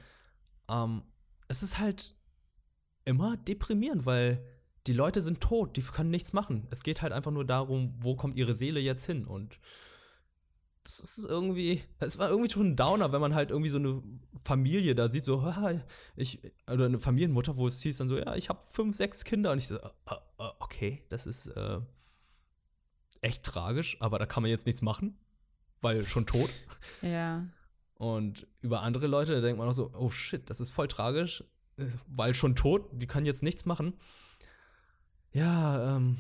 ähm, 0.70 1.03
es 1.48 1.64
ist 1.64 1.80
halt 1.80 2.16
immer 3.06 3.38
deprimierend, 3.38 4.06
weil 4.06 4.46
die 4.88 4.94
Leute 4.94 5.22
sind 5.22 5.42
tot, 5.42 5.78
die 5.78 5.82
können 5.82 6.12
nichts 6.12 6.34
machen. 6.34 6.68
Es 6.70 6.84
geht 6.84 7.02
halt 7.02 7.14
einfach 7.14 7.32
nur 7.32 7.46
darum, 7.46 7.96
wo 8.00 8.16
kommt 8.16 8.36
ihre 8.36 8.54
Seele 8.54 8.80
jetzt 8.80 9.06
hin 9.06 9.25
und 9.25 9.60
das 10.84 11.00
ist 11.00 11.25
irgendwie, 11.25 11.82
es 12.00 12.20
war 12.20 12.30
irgendwie 12.30 12.52
schon 12.52 12.68
ein 12.68 12.75
Downer, 12.75 13.12
wenn 13.12 13.20
man 13.20 13.34
halt 13.34 13.50
irgendwie 13.50 13.70
so 13.70 13.80
eine 13.80 14.04
Familie 14.44 14.94
da 14.94 15.08
sieht, 15.08 15.25
so, 15.25 15.52
ich, 16.16 16.40
oder 16.72 16.86
eine 16.86 17.00
Familienmutter, 17.00 17.58
wo 17.58 17.68
es 17.68 17.82
hieß 17.82 17.98
dann 17.98 18.08
so, 18.08 18.18
ja, 18.18 18.36
ich 18.36 18.50
habe 18.50 18.64
fünf, 18.70 18.96
sechs 18.96 19.24
Kinder 19.24 19.52
und 19.52 19.58
ich 19.58 19.68
so, 19.68 19.78
uh, 19.78 20.14
uh, 20.40 20.52
okay, 20.60 21.04
das 21.10 21.25
ist 21.25 21.48
äh, 21.48 21.80
echt 23.22 23.42
tragisch, 23.44 23.98
aber 24.00 24.20
da 24.20 24.28
kann 24.28 24.44
man 24.44 24.52
jetzt 24.52 24.68
nichts 24.68 24.84
machen, 24.84 25.18
weil 25.82 26.06
schon 26.06 26.28
tot. 26.28 26.52
Ja. 27.02 27.46
Und 27.96 28.48
über 28.62 28.82
andere 28.82 29.08
Leute, 29.08 29.34
da 29.34 29.42
denkt 29.42 29.58
man 29.58 29.70
auch 29.70 29.74
so, 29.74 29.92
oh 29.94 30.10
shit, 30.10 30.50
das 30.50 30.60
ist 30.60 30.72
voll 30.72 30.88
tragisch, 30.88 31.44
äh, 31.78 31.86
weil 32.08 32.34
schon 32.34 32.56
tot, 32.56 32.90
die 32.92 33.08
kann 33.08 33.25
jetzt 33.25 33.44
nichts 33.44 33.66
machen. 33.66 33.94
Ja, 35.32 35.96
ähm, 35.96 36.18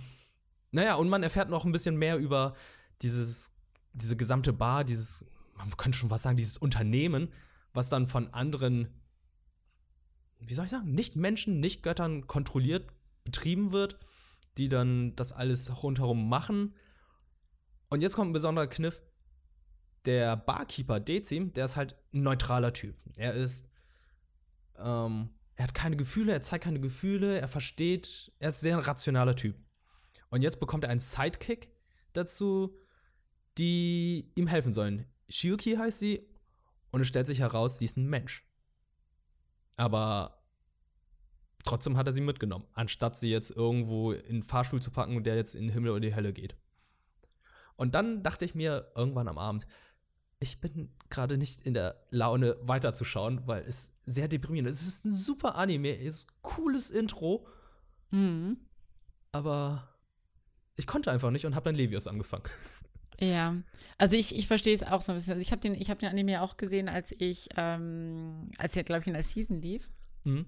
naja, 0.71 0.95
und 0.95 1.09
man 1.09 1.23
erfährt 1.23 1.49
noch 1.49 1.65
ein 1.65 1.71
bisschen 1.71 1.97
mehr 1.97 2.17
über 2.17 2.53
dieses 3.01 3.55
diese 3.95 4.17
gesamte 4.17 4.53
Bar, 4.53 4.83
dieses, 4.83 5.25
man 5.55 5.69
könnte 5.77 5.97
schon 5.97 6.09
was 6.09 6.21
sagen, 6.21 6.37
dieses 6.37 6.57
Unternehmen, 6.57 7.29
was 7.73 7.89
dann 7.89 8.07
von 8.07 8.33
anderen, 8.33 8.89
wie 10.39 10.53
soll 10.53 10.65
ich 10.65 10.71
sagen, 10.71 10.93
nicht 10.93 11.15
Menschen, 11.15 11.59
nicht 11.59 11.81
Göttern 11.81 12.27
kontrolliert, 12.27 12.87
betrieben 13.23 13.71
wird, 13.71 13.97
die 14.57 14.69
dann 14.69 15.15
das 15.15 15.31
alles 15.31 15.81
rundherum 15.81 16.29
machen. 16.29 16.75
Und 17.89 18.01
jetzt 18.01 18.15
kommt 18.15 18.29
ein 18.29 18.33
besonderer 18.33 18.67
Kniff. 18.67 19.01
Der 20.05 20.35
Barkeeper 20.35 20.99
Dezim, 20.99 21.53
der 21.53 21.65
ist 21.65 21.75
halt 21.75 21.95
ein 22.13 22.23
neutraler 22.23 22.73
Typ. 22.73 22.95
Er 23.17 23.33
ist, 23.33 23.71
ähm, 24.77 25.29
er 25.55 25.63
hat 25.63 25.73
keine 25.73 25.95
Gefühle, 25.95 26.33
er 26.33 26.41
zeigt 26.41 26.65
keine 26.65 26.79
Gefühle, 26.79 27.39
er 27.39 27.47
versteht, 27.47 28.31
er 28.39 28.49
ist 28.49 28.59
sehr 28.59 28.77
ein 28.77 28.83
rationaler 28.83 29.35
Typ. 29.35 29.55
Und 30.29 30.41
jetzt 30.41 30.59
bekommt 30.59 30.83
er 30.83 30.89
einen 30.89 30.99
Sidekick 30.99 31.69
dazu, 32.13 32.77
die 33.57 34.31
ihm 34.35 34.47
helfen 34.47 34.73
sollen. 34.73 35.05
Shiuki 35.29 35.75
heißt 35.75 35.99
sie 35.99 36.27
und 36.91 37.01
es 37.01 37.07
stellt 37.07 37.27
sich 37.27 37.39
heraus, 37.39 37.79
sie 37.79 37.85
ist 37.85 37.97
ein 37.97 38.09
Mensch. 38.09 38.47
Aber 39.77 40.43
trotzdem 41.63 41.97
hat 41.97 42.07
er 42.07 42.13
sie 42.13 42.21
mitgenommen, 42.21 42.67
anstatt 42.73 43.17
sie 43.17 43.29
jetzt 43.29 43.51
irgendwo 43.51 44.11
in 44.11 44.37
den 44.37 44.43
Fahrstuhl 44.43 44.81
zu 44.81 44.91
packen, 44.91 45.23
der 45.23 45.35
jetzt 45.35 45.55
in 45.55 45.63
den 45.63 45.73
Himmel 45.73 45.91
oder 45.91 45.99
die 46.01 46.15
Hölle 46.15 46.33
geht. 46.33 46.55
Und 47.75 47.95
dann 47.95 48.23
dachte 48.23 48.45
ich 48.45 48.55
mir 48.55 48.91
irgendwann 48.95 49.27
am 49.27 49.37
Abend, 49.37 49.67
ich 50.45 50.61
bin 50.61 50.89
gerade 51.09 51.37
nicht 51.37 51.65
in 51.65 51.73
der 51.73 51.95
Laune 52.11 52.55
weiterzuschauen, 52.61 53.41
weil 53.47 53.63
es 53.63 53.97
sehr 54.05 54.27
deprimierend 54.27 54.69
ist. 54.69 54.81
Es 54.81 54.87
ist 54.87 55.05
ein 55.05 55.11
super 55.11 55.55
Anime, 55.55 55.89
es 55.89 56.19
ist 56.19 56.27
ein 56.29 56.33
cooles 56.43 56.91
Intro. 56.91 57.47
Mhm. 58.11 58.57
Aber 59.31 59.89
ich 60.75 60.85
konnte 60.85 61.11
einfach 61.11 61.31
nicht 61.31 61.45
und 61.45 61.55
habe 61.55 61.65
dann 61.65 61.75
Levius 61.75 62.07
angefangen. 62.07 62.45
Ja, 63.19 63.55
also 63.97 64.15
ich, 64.15 64.35
ich 64.35 64.45
verstehe 64.45 64.75
es 64.75 64.83
auch 64.83 65.01
so 65.01 65.13
ein 65.13 65.15
bisschen. 65.15 65.33
Also 65.33 65.41
ich 65.41 65.51
habe 65.51 65.61
den, 65.61 65.75
hab 65.75 65.99
den 65.99 66.09
Anime 66.09 66.41
auch 66.41 66.57
gesehen, 66.57 66.89
als 66.89 67.13
ich, 67.17 67.47
ähm, 67.55 68.51
als 68.57 68.75
er, 68.75 68.83
glaube 68.83 69.01
ich, 69.01 69.07
in 69.07 69.13
der 69.13 69.23
Season 69.23 69.61
lief. 69.61 69.89
Mhm. 70.25 70.45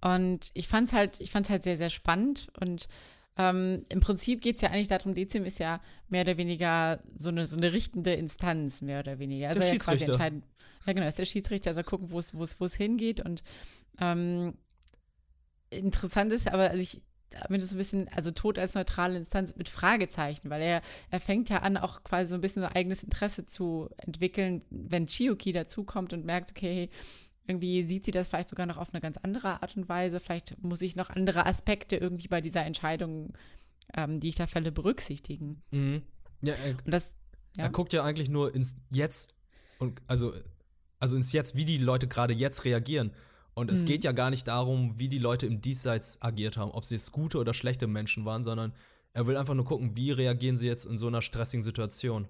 Und 0.00 0.50
ich 0.54 0.68
fand 0.68 0.88
es 0.88 0.94
halt, 0.94 1.20
ich 1.20 1.30
fand's 1.30 1.50
halt 1.50 1.62
sehr, 1.62 1.76
sehr 1.76 1.90
spannend. 1.90 2.48
Und 2.60 2.88
ähm, 3.36 3.82
im 3.88 4.00
Prinzip 4.00 4.40
geht 4.40 4.56
es 4.56 4.62
ja 4.62 4.70
eigentlich 4.70 4.88
darum, 4.88 5.14
Dezim 5.14 5.44
ist 5.44 5.58
ja 5.58 5.80
mehr 6.08 6.22
oder 6.22 6.36
weniger 6.36 7.00
so 7.14 7.30
eine, 7.30 7.46
so 7.46 7.56
eine 7.56 7.72
richtende 7.72 8.14
Instanz, 8.14 8.80
mehr 8.80 9.00
oder 9.00 9.18
weniger. 9.18 9.48
Also 9.48 9.60
der 9.60 9.68
ja 9.68 9.74
Schiedsrichter. 9.74 10.12
entscheiden. 10.12 10.44
Ja, 10.86 10.92
genau, 10.92 11.06
ist 11.06 11.18
der 11.18 11.24
Schiedsrichter, 11.24 11.70
also 11.70 11.82
gucken, 11.82 12.10
wo 12.10 12.18
es 12.18 12.74
hingeht. 12.74 13.20
Und 13.20 13.42
ähm, 14.00 14.54
interessant 15.70 16.32
ist, 16.32 16.46
aber 16.46 16.70
also 16.70 16.82
ich, 16.82 17.02
damit 17.30 17.62
es 17.62 17.72
ein 17.72 17.78
bisschen, 17.78 18.08
also 18.14 18.30
Tod 18.30 18.58
als 18.58 18.74
neutrale 18.74 19.16
Instanz 19.16 19.56
mit 19.56 19.68
Fragezeichen, 19.68 20.50
weil 20.50 20.62
er, 20.62 20.82
er 21.10 21.20
fängt 21.20 21.48
ja 21.48 21.58
an, 21.58 21.76
auch 21.76 22.04
quasi 22.04 22.30
so 22.30 22.36
ein 22.36 22.40
bisschen 22.40 22.62
so 22.62 22.68
eigenes 22.68 23.02
Interesse 23.02 23.46
zu 23.46 23.88
entwickeln, 23.96 24.64
wenn 24.70 25.06
Chiyuki 25.06 25.52
dazukommt 25.52 26.12
und 26.12 26.24
merkt, 26.24 26.50
okay, 26.50 26.88
irgendwie 27.46 27.82
sieht 27.82 28.04
sie 28.04 28.10
das 28.10 28.28
vielleicht 28.28 28.48
sogar 28.48 28.66
noch 28.66 28.78
auf 28.78 28.92
eine 28.92 29.00
ganz 29.00 29.18
andere 29.18 29.62
Art 29.62 29.76
und 29.76 29.88
Weise. 29.88 30.20
Vielleicht 30.20 30.62
muss 30.62 30.80
ich 30.82 30.96
noch 30.96 31.10
andere 31.10 31.46
Aspekte 31.46 31.96
irgendwie 31.96 32.28
bei 32.28 32.40
dieser 32.40 32.64
Entscheidung, 32.64 33.32
ähm, 33.94 34.20
die 34.20 34.30
ich 34.30 34.36
da 34.36 34.46
fälle, 34.46 34.72
berücksichtigen. 34.72 35.62
Mhm. 35.70 36.02
Ja, 36.42 36.54
er, 36.54 36.70
und 36.70 36.92
das, 36.92 37.16
ja. 37.56 37.64
er 37.64 37.70
guckt 37.70 37.92
ja 37.92 38.02
eigentlich 38.02 38.30
nur 38.30 38.54
ins 38.54 38.82
Jetzt 38.90 39.34
und 39.78 40.00
also, 40.06 40.32
also 41.00 41.16
ins 41.16 41.32
Jetzt, 41.32 41.56
wie 41.56 41.64
die 41.64 41.78
Leute 41.78 42.08
gerade 42.08 42.32
jetzt 42.32 42.64
reagieren. 42.64 43.12
Und 43.52 43.70
es 43.70 43.82
mhm. 43.82 43.86
geht 43.86 44.04
ja 44.04 44.12
gar 44.12 44.30
nicht 44.30 44.48
darum, 44.48 44.98
wie 44.98 45.08
die 45.08 45.18
Leute 45.18 45.46
im 45.46 45.60
Diesseits 45.60 46.20
agiert 46.22 46.56
haben, 46.56 46.72
ob 46.72 46.84
sie 46.84 46.94
jetzt 46.96 47.12
gute 47.12 47.38
oder 47.38 47.54
schlechte 47.54 47.86
Menschen 47.86 48.24
waren, 48.24 48.42
sondern 48.42 48.72
er 49.12 49.26
will 49.26 49.36
einfach 49.36 49.54
nur 49.54 49.64
gucken, 49.64 49.96
wie 49.96 50.10
reagieren 50.10 50.56
sie 50.56 50.66
jetzt 50.66 50.86
in 50.86 50.98
so 50.98 51.06
einer 51.06 51.22
stressigen 51.22 51.62
Situation. 51.62 52.26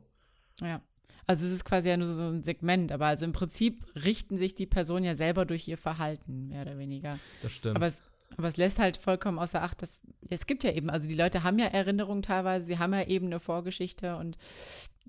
Ja. 0.61 0.83
Also 1.27 1.47
es 1.47 1.53
ist 1.53 1.65
quasi 1.65 1.89
ja 1.89 1.97
nur 1.97 2.07
so 2.07 2.23
ein 2.23 2.43
Segment, 2.43 2.93
aber 2.93 3.07
also 3.07 3.25
im 3.25 3.33
Prinzip 3.33 3.85
richten 4.05 4.37
sich 4.37 4.55
die 4.55 4.67
Personen 4.67 5.05
ja 5.05 5.17
selber 5.17 5.45
durch 5.45 5.67
ihr 5.69 5.79
Verhalten, 5.79 6.49
mehr 6.49 6.63
oder 6.63 6.79
weniger. 6.79 7.19
Das 7.43 7.53
stimmt. 7.53 7.77
Aber 7.77 7.87
es, 7.87 8.03
aber 8.37 8.49
es 8.49 8.57
lässt 8.57 8.79
halt 8.79 8.97
vollkommen 8.97 9.39
außer 9.39 9.63
Acht, 9.63 9.83
dass 9.83 10.01
es 10.29 10.47
gibt 10.47 10.65
ja 10.65 10.73
eben, 10.73 10.91
also 10.91 11.09
die 11.09 11.15
Leute 11.15 11.43
haben 11.43 11.59
ja 11.59 11.67
Erinnerungen 11.67 12.23
teilweise, 12.23 12.67
sie 12.67 12.79
haben 12.79 12.93
ja 12.93 13.05
eben 13.05 13.27
eine 13.27 13.41
Vorgeschichte 13.41 14.17
und 14.17 14.37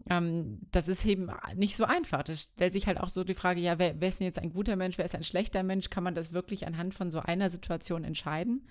ähm, 0.09 0.59
das 0.71 0.87
ist 0.87 1.05
eben 1.05 1.29
nicht 1.55 1.75
so 1.75 1.85
einfach. 1.85 2.23
Das 2.23 2.43
stellt 2.43 2.73
sich 2.73 2.87
halt 2.87 2.99
auch 2.99 3.09
so 3.09 3.23
die 3.23 3.33
Frage, 3.33 3.61
ja, 3.61 3.79
wer, 3.79 3.99
wer 3.99 4.09
ist 4.09 4.19
denn 4.19 4.27
jetzt 4.27 4.39
ein 4.39 4.51
guter 4.51 4.75
Mensch, 4.75 4.97
wer 4.97 5.05
ist 5.05 5.15
ein 5.15 5.23
schlechter 5.23 5.63
Mensch? 5.63 5.89
Kann 5.89 6.03
man 6.03 6.15
das 6.15 6.33
wirklich 6.33 6.67
anhand 6.67 6.93
von 6.93 7.11
so 7.11 7.19
einer 7.19 7.49
Situation 7.49 8.03
entscheiden? 8.03 8.67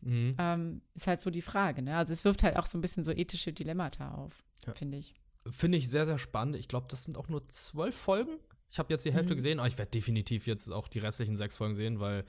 Mhm. 0.00 0.34
Ähm, 0.38 0.82
ist 0.94 1.06
halt 1.06 1.20
so 1.20 1.30
die 1.30 1.42
Frage. 1.42 1.82
Ne? 1.82 1.96
Also 1.96 2.12
es 2.12 2.24
wirft 2.24 2.42
halt 2.42 2.56
auch 2.56 2.66
so 2.66 2.76
ein 2.76 2.80
bisschen 2.80 3.04
so 3.04 3.12
ethische 3.12 3.52
Dilemmata 3.52 4.14
auf, 4.14 4.42
ja. 4.66 4.74
finde 4.74 4.98
ich. 4.98 5.14
Finde 5.48 5.78
ich 5.78 5.90
sehr, 5.90 6.06
sehr 6.06 6.18
spannend. 6.18 6.56
Ich 6.56 6.68
glaube, 6.68 6.86
das 6.88 7.04
sind 7.04 7.16
auch 7.16 7.28
nur 7.28 7.44
zwölf 7.44 7.94
Folgen. 7.94 8.38
Ich 8.70 8.78
habe 8.78 8.92
jetzt 8.92 9.04
die 9.04 9.12
Hälfte 9.12 9.34
mhm. 9.34 9.38
gesehen, 9.38 9.58
aber 9.58 9.68
ich 9.68 9.78
werde 9.78 9.90
definitiv 9.90 10.46
jetzt 10.46 10.70
auch 10.70 10.88
die 10.88 10.98
restlichen 10.98 11.36
sechs 11.36 11.56
Folgen 11.56 11.74
sehen, 11.74 12.00
weil 12.00 12.24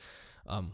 ähm, 0.47 0.73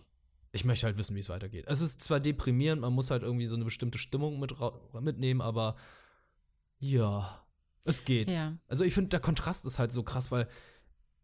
ich 0.52 0.66
möchte 0.66 0.86
halt 0.86 0.98
wissen, 0.98 1.16
wie 1.16 1.20
es 1.20 1.30
weitergeht. 1.30 1.66
Es 1.68 1.82
ist 1.82 2.02
zwar 2.02 2.20
deprimierend, 2.20 2.82
man 2.82 2.94
muss 2.94 3.12
halt 3.12 3.24
irgendwie 3.24 3.46
so 3.46 3.56
eine 3.56 3.66
bestimmte 3.66 3.98
Stimmung 3.98 4.40
mit, 4.40 4.54
mitnehmen, 5.00 5.42
aber 5.42 5.76
ja, 6.80 7.46
es 7.84 8.04
geht. 8.06 8.30
Ja. 8.30 8.58
Also 8.68 8.84
ich 8.84 8.94
finde, 8.94 9.10
der 9.10 9.20
Kontrast 9.20 9.66
ist 9.66 9.80
halt 9.80 9.92
so 9.92 10.04
krass, 10.04 10.32
weil 10.32 10.48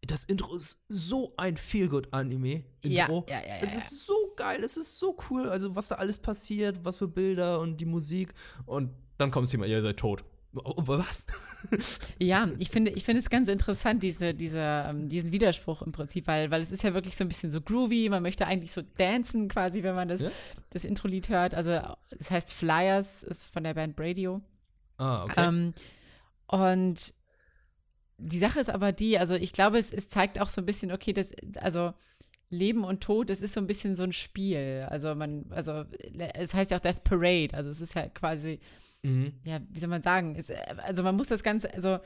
das 0.01 0.23
Intro 0.23 0.55
ist 0.55 0.85
so 0.87 1.33
ein 1.37 1.57
Feel-Good-Anime. 1.57 2.63
Intro. 2.81 3.25
Ja, 3.27 3.39
ja, 3.39 3.41
ja, 3.41 3.55
ja, 3.55 3.61
es 3.61 3.73
ist 3.73 4.05
so 4.05 4.33
geil, 4.35 4.63
es 4.63 4.77
ist 4.77 4.99
so 4.99 5.17
cool. 5.29 5.49
Also 5.49 5.75
was 5.75 5.87
da 5.87 5.95
alles 5.95 6.19
passiert, 6.19 6.85
was 6.85 6.97
für 6.97 7.07
Bilder 7.07 7.59
und 7.59 7.81
die 7.81 7.85
Musik. 7.85 8.33
Und 8.65 8.93
dann 9.17 9.31
kommt 9.31 9.47
es 9.47 9.51
jemand, 9.51 9.71
ihr 9.71 9.81
seid 9.81 9.97
tot. 9.97 10.23
Oh, 10.53 10.87
was? 10.87 11.27
ja, 12.19 12.49
ich 12.57 12.69
finde, 12.69 12.91
ich 12.91 13.03
finde 13.03 13.21
es 13.21 13.29
ganz 13.29 13.49
interessant, 13.49 14.01
diese, 14.01 14.33
diese, 14.33 14.59
ähm, 14.59 15.09
diesen 15.09 15.31
Widerspruch 15.31 15.81
im 15.81 15.91
Prinzip, 15.91 16.25
weil, 16.27 16.49
weil 16.49 16.61
es 16.61 16.71
ist 16.71 16.83
ja 16.83 16.93
wirklich 16.93 17.15
so 17.15 17.23
ein 17.23 17.27
bisschen 17.27 17.51
so 17.51 17.61
groovy, 17.61 18.09
man 18.09 18.23
möchte 18.23 18.47
eigentlich 18.47 18.71
so 18.71 18.81
dancen 18.97 19.49
quasi, 19.49 19.83
wenn 19.83 19.95
man 19.95 20.07
das, 20.07 20.21
ja? 20.21 20.31
das 20.71 20.85
Intro-Lied 20.85 21.29
hört. 21.29 21.53
Also 21.53 21.79
es 22.17 22.31
heißt 22.31 22.53
Flyers, 22.53 23.23
ist 23.23 23.53
von 23.53 23.63
der 23.63 23.73
Band 23.73 23.95
Bradio. 23.95 24.41
Ah, 24.97 25.25
okay. 25.25 25.47
Ähm, 25.47 25.73
und 26.47 27.13
die 28.17 28.39
Sache 28.39 28.59
ist 28.59 28.69
aber 28.69 28.91
die, 28.91 29.19
also 29.19 29.35
ich 29.35 29.53
glaube, 29.53 29.77
es, 29.77 29.93
es 29.93 30.09
zeigt 30.09 30.39
auch 30.39 30.49
so 30.49 30.61
ein 30.61 30.65
bisschen, 30.65 30.91
okay, 30.91 31.13
das, 31.13 31.31
also 31.59 31.93
Leben 32.49 32.83
und 32.83 33.01
Tod, 33.01 33.29
es 33.29 33.41
ist 33.41 33.53
so 33.53 33.59
ein 33.59 33.67
bisschen 33.67 33.95
so 33.95 34.03
ein 34.03 34.13
Spiel. 34.13 34.87
Also 34.89 35.13
man, 35.13 35.45
also 35.49 35.83
es 36.33 36.53
heißt 36.53 36.71
ja 36.71 36.77
auch 36.77 36.81
Death 36.81 37.03
Parade, 37.03 37.49
also 37.53 37.69
es 37.69 37.81
ist 37.81 37.93
ja 37.93 38.07
quasi, 38.07 38.59
mhm. 39.07 39.33
ja, 39.43 39.59
wie 39.69 39.79
soll 39.79 39.89
man 39.89 40.01
sagen, 40.01 40.35
es, 40.35 40.51
also 40.51 41.03
man 41.03 41.15
muss 41.15 41.27
das 41.27 41.43
Ganze, 41.43 41.73
also 41.73 41.99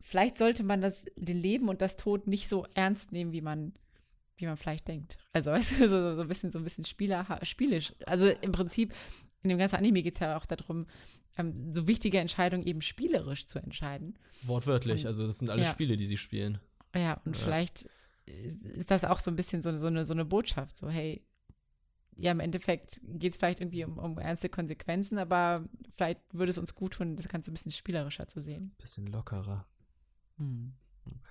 vielleicht 0.00 0.38
sollte 0.38 0.62
man 0.62 0.80
das, 0.80 1.06
den 1.16 1.38
Leben 1.38 1.68
und 1.68 1.82
das 1.82 1.96
Tod 1.96 2.26
nicht 2.26 2.48
so 2.48 2.66
ernst 2.74 3.12
nehmen, 3.12 3.32
wie 3.32 3.40
man, 3.40 3.72
wie 4.36 4.46
man 4.46 4.56
vielleicht 4.56 4.88
denkt. 4.88 5.18
Also 5.32 5.50
weißt 5.52 5.80
du, 5.80 5.88
so, 5.88 6.14
so 6.14 6.22
ein 6.22 6.28
bisschen, 6.28 6.50
so 6.50 6.58
ein 6.58 6.64
bisschen 6.64 6.84
spieler, 6.84 7.38
spielisch. 7.42 7.92
Also 8.06 8.28
im 8.28 8.52
Prinzip, 8.52 8.94
in 9.42 9.50
dem 9.50 9.58
ganzen 9.58 9.76
Anime 9.76 10.02
geht 10.02 10.14
es 10.14 10.20
ja 10.20 10.36
auch 10.36 10.46
darum, 10.46 10.86
ähm, 11.38 11.72
so 11.74 11.86
wichtige 11.86 12.18
Entscheidungen 12.18 12.66
eben 12.66 12.82
spielerisch 12.82 13.46
zu 13.46 13.58
entscheiden. 13.58 14.18
Wortwörtlich, 14.42 15.02
und, 15.02 15.08
also 15.08 15.26
das 15.26 15.38
sind 15.38 15.50
alles 15.50 15.66
ja. 15.66 15.72
Spiele, 15.72 15.96
die 15.96 16.06
sie 16.06 16.16
spielen. 16.16 16.58
Ja, 16.94 17.20
und 17.24 17.36
ja. 17.36 17.44
vielleicht 17.44 17.88
ist 18.26 18.90
das 18.90 19.04
auch 19.04 19.18
so 19.18 19.30
ein 19.30 19.36
bisschen 19.36 19.62
so, 19.62 19.74
so, 19.76 19.86
eine, 19.86 20.04
so 20.04 20.12
eine 20.12 20.24
Botschaft, 20.24 20.76
so 20.78 20.88
hey, 20.88 21.22
ja, 22.20 22.32
im 22.32 22.40
Endeffekt 22.40 23.00
geht 23.02 23.32
es 23.32 23.38
vielleicht 23.38 23.60
irgendwie 23.60 23.84
um, 23.84 23.98
um, 23.98 24.18
ernste 24.18 24.48
Konsequenzen, 24.48 25.18
aber 25.18 25.64
vielleicht 25.96 26.20
würde 26.32 26.50
es 26.50 26.58
uns 26.58 26.74
gut 26.74 26.94
tun, 26.94 27.16
das 27.16 27.28
Ganze 27.28 27.50
ein 27.50 27.54
bisschen 27.54 27.72
spielerischer 27.72 28.28
zu 28.28 28.40
sehen. 28.40 28.74
Bisschen 28.78 29.06
lockerer. 29.06 29.66
Hm. 30.36 30.74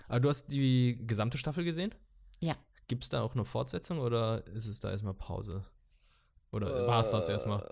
Aber 0.08 0.20
du 0.20 0.30
hast 0.30 0.48
die 0.48 1.00
gesamte 1.06 1.38
Staffel 1.38 1.64
gesehen? 1.64 1.94
Ja. 2.40 2.56
Gibt 2.88 3.04
es 3.04 3.10
da 3.10 3.22
auch 3.22 3.36
eine 3.36 3.46
Fortsetzung 3.46 4.00
oder 4.00 4.46
ist 4.48 4.66
es 4.66 4.80
da 4.80 4.90
erstmal 4.90 5.14
Pause? 5.14 5.64
Oder 6.52 6.88
war 6.88 7.02
es 7.02 7.12
das 7.12 7.30
erstmal? 7.30 7.70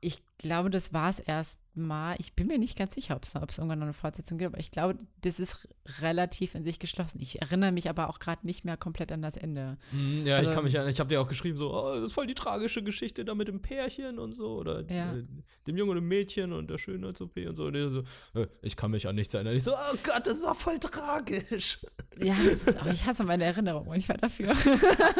Ich 0.00 0.22
glaube, 0.38 0.70
das 0.70 0.92
war 0.92 1.10
es 1.10 1.18
erstmal. 1.18 2.14
Ich 2.18 2.34
bin 2.34 2.46
mir 2.46 2.58
nicht 2.58 2.78
ganz 2.78 2.94
sicher, 2.94 3.16
ob 3.16 3.24
es 3.24 3.34
irgendwann 3.34 3.80
noch 3.80 3.86
eine 3.86 3.92
Fortsetzung 3.92 4.38
gibt, 4.38 4.52
aber 4.52 4.60
ich 4.60 4.70
glaube, 4.70 4.96
das 5.22 5.40
ist 5.40 5.66
relativ 6.00 6.54
in 6.54 6.62
sich 6.62 6.78
geschlossen. 6.78 7.18
Ich 7.20 7.42
erinnere 7.42 7.72
mich 7.72 7.88
aber 7.88 8.08
auch 8.08 8.20
gerade 8.20 8.46
nicht 8.46 8.64
mehr 8.64 8.76
komplett 8.76 9.10
an 9.10 9.22
das 9.22 9.36
Ende. 9.36 9.76
Hm, 9.90 10.24
ja, 10.24 10.36
also, 10.36 10.50
ich 10.50 10.54
kann 10.54 10.64
mich 10.64 10.74
erinnern, 10.74 10.92
ich 10.92 11.00
habe 11.00 11.08
dir 11.08 11.20
auch 11.20 11.26
geschrieben, 11.26 11.58
so, 11.58 11.74
oh, 11.74 11.94
das 11.96 12.04
ist 12.04 12.12
voll 12.12 12.28
die 12.28 12.34
tragische 12.34 12.84
Geschichte 12.84 13.24
da 13.24 13.34
mit 13.34 13.48
dem 13.48 13.60
Pärchen 13.60 14.20
und 14.20 14.32
so, 14.32 14.58
oder 14.58 14.88
ja. 14.88 15.16
äh, 15.16 15.24
dem 15.66 15.76
Jungen 15.76 15.90
und 15.90 15.96
dem 15.96 16.08
Mädchen 16.08 16.52
und 16.52 16.70
der 16.70 16.78
Schönheits-OP 16.78 17.36
und 17.48 17.56
so. 17.56 17.64
Und 17.64 17.90
so 17.90 18.02
äh, 18.34 18.46
ich 18.62 18.76
kann 18.76 18.92
mich 18.92 19.08
an 19.08 19.16
nichts 19.16 19.34
erinnern. 19.34 19.56
Ich 19.56 19.64
so, 19.64 19.72
oh 19.72 19.96
Gott, 20.04 20.26
das 20.26 20.42
war 20.44 20.54
voll 20.54 20.78
tragisch. 20.78 21.80
Ja, 22.20 22.34
aber 22.80 22.92
ich 22.92 23.04
hasse 23.04 23.24
meine 23.24 23.44
Erinnerung 23.44 23.86
manchmal 23.88 24.18
dafür. 24.18 24.54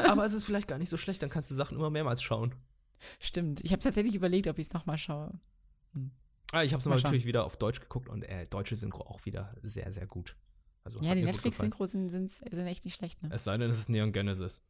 aber 0.08 0.24
es 0.24 0.32
ist 0.32 0.44
vielleicht 0.44 0.68
gar 0.68 0.78
nicht 0.78 0.88
so 0.88 0.96
schlecht, 0.96 1.22
dann 1.22 1.30
kannst 1.30 1.50
du 1.50 1.54
Sachen 1.54 1.76
immer 1.76 1.90
mehrmals 1.90 2.22
schauen. 2.22 2.54
Stimmt. 3.20 3.64
Ich 3.64 3.72
habe 3.72 3.82
tatsächlich 3.82 4.14
überlegt, 4.14 4.46
ob 4.48 4.58
ich 4.58 4.66
es 4.66 4.72
nochmal 4.72 4.98
schaue. 4.98 5.38
Hm. 5.94 6.10
Ah, 6.52 6.62
ich 6.62 6.72
habe 6.72 6.80
es 6.80 6.86
natürlich 6.86 7.26
wieder 7.26 7.44
auf 7.44 7.56
Deutsch 7.56 7.80
geguckt 7.80 8.08
und 8.08 8.22
äh, 8.22 8.44
deutsche 8.46 8.76
Synchro 8.76 9.02
auch 9.02 9.24
wieder 9.26 9.50
sehr, 9.62 9.92
sehr 9.92 10.06
gut. 10.06 10.36
Also, 10.84 11.00
ja, 11.00 11.14
die 11.14 11.22
Netflix-Synchro 11.22 11.84
sind, 11.86 12.08
sind, 12.08 12.30
sind 12.30 12.66
echt 12.66 12.84
nicht 12.86 12.94
schlecht, 12.94 13.22
ne? 13.22 13.28
Es 13.32 13.44
sei 13.44 13.58
denn, 13.58 13.68
es 13.68 13.78
ist 13.78 13.90
Neon 13.90 14.12
Genesis. 14.12 14.66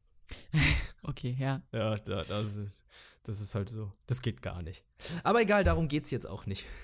okay, 1.03 1.37
ja. 1.39 1.63
Ja, 1.73 1.97
das 1.99 2.57
ist, 2.57 2.85
das 3.23 3.41
ist 3.41 3.55
halt 3.55 3.71
so. 3.71 3.93
Das 4.07 4.21
geht 4.21 4.43
gar 4.43 4.63
nicht. 4.63 4.85
Aber 5.23 5.41
egal, 5.41 5.63
darum 5.65 5.87
geht 5.87 6.03
es 6.03 6.11
jetzt 6.11 6.27
auch 6.27 6.47
nicht. 6.47 6.67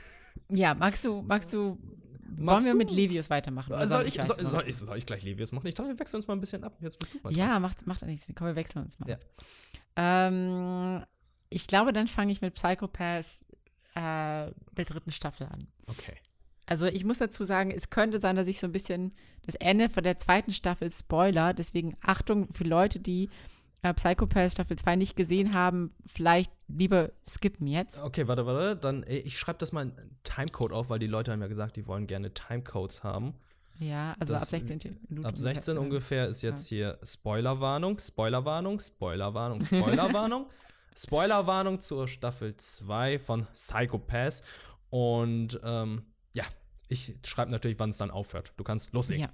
Ja, 0.50 0.74
magst 0.74 1.04
du, 1.04 1.22
magst 1.22 1.52
du 1.52 1.78
wollen 2.38 2.64
wir 2.64 2.72
du? 2.72 2.78
mit 2.78 2.90
Levius 2.90 3.30
weitermachen? 3.30 3.72
Soll, 3.72 3.86
soll, 3.86 4.06
ich, 4.06 4.14
soll, 4.14 4.26
soll, 4.44 4.64
ich, 4.66 4.76
soll, 4.76 4.98
ich, 4.98 5.06
gleich 5.06 5.22
Levius 5.22 5.52
machen? 5.52 5.66
Ich 5.66 5.74
dachte, 5.74 5.90
wir 5.90 5.98
wechseln 5.98 6.16
uns 6.16 6.26
mal 6.26 6.34
ein 6.34 6.40
bisschen 6.40 6.64
ab. 6.64 6.76
Jetzt 6.80 6.98
ja, 7.30 7.58
macht, 7.60 7.86
macht 7.86 8.02
nichts. 8.02 8.26
Komm, 8.34 8.48
wir 8.48 8.56
wechseln 8.56 8.84
uns 8.84 8.98
mal. 8.98 9.08
Ja. 9.08 9.18
Ähm, 9.96 11.04
ich 11.50 11.66
glaube, 11.66 11.92
dann 11.92 12.08
fange 12.08 12.32
ich 12.32 12.40
mit 12.40 12.54
Psychopath 12.54 13.26
äh, 13.94 14.50
der 14.72 14.84
dritten 14.86 15.12
Staffel 15.12 15.46
an. 15.46 15.68
Okay. 15.86 16.14
Also 16.66 16.86
ich 16.86 17.04
muss 17.04 17.18
dazu 17.18 17.44
sagen, 17.44 17.70
es 17.70 17.90
könnte 17.90 18.20
sein, 18.20 18.36
dass 18.36 18.46
ich 18.46 18.58
so 18.58 18.66
ein 18.66 18.72
bisschen 18.72 19.12
das 19.44 19.54
Ende 19.56 19.88
von 19.88 20.02
der 20.02 20.18
zweiten 20.18 20.52
Staffel 20.52 20.90
Spoiler, 20.90 21.52
deswegen 21.52 21.94
Achtung 22.00 22.50
für 22.52 22.64
Leute, 22.64 22.98
die 23.00 23.28
äh, 23.82 23.92
Psychopath 23.92 24.52
Staffel 24.52 24.78
2 24.78 24.96
nicht 24.96 25.14
gesehen 25.14 25.54
haben, 25.54 25.90
vielleicht 26.06 26.50
lieber 26.68 27.10
skippen 27.28 27.66
jetzt. 27.66 28.00
Okay, 28.00 28.26
warte, 28.26 28.46
warte, 28.46 28.76
dann 28.76 29.02
äh, 29.02 29.18
ich 29.18 29.38
schreibe 29.38 29.58
das 29.58 29.72
mal 29.72 29.82
in 29.82 29.92
Timecode 30.24 30.72
auf, 30.72 30.88
weil 30.88 30.98
die 30.98 31.06
Leute 31.06 31.32
haben 31.32 31.42
ja 31.42 31.48
gesagt, 31.48 31.76
die 31.76 31.86
wollen 31.86 32.06
gerne 32.06 32.32
Timecodes 32.32 33.04
haben. 33.04 33.34
Ja, 33.78 34.14
also 34.18 34.32
das, 34.32 34.44
ab 34.44 34.48
16 34.48 35.00
Minuten. 35.08 35.26
Ab 35.26 35.36
16 35.36 35.76
ungefähr 35.76 36.28
ist 36.28 36.42
jetzt 36.42 36.70
ja. 36.70 36.76
hier 36.76 36.98
Spoilerwarnung, 37.02 37.98
Spoilerwarnung, 37.98 38.80
Spoilerwarnung, 38.80 39.60
Spoilerwarnung. 39.60 40.46
Spoilerwarnung 40.96 41.80
zur 41.80 42.08
Staffel 42.08 42.56
2 42.56 43.18
von 43.18 43.46
Psychopath. 43.52 44.42
Und 44.90 45.60
ähm, 45.64 46.02
ja, 46.32 46.44
ich 46.88 47.14
schreibe 47.24 47.50
natürlich, 47.50 47.78
wann 47.78 47.90
es 47.90 47.98
dann 47.98 48.10
aufhört. 48.10 48.52
Du 48.56 48.64
kannst 48.64 48.92
loslegen. 48.92 49.22
Ja, 49.22 49.32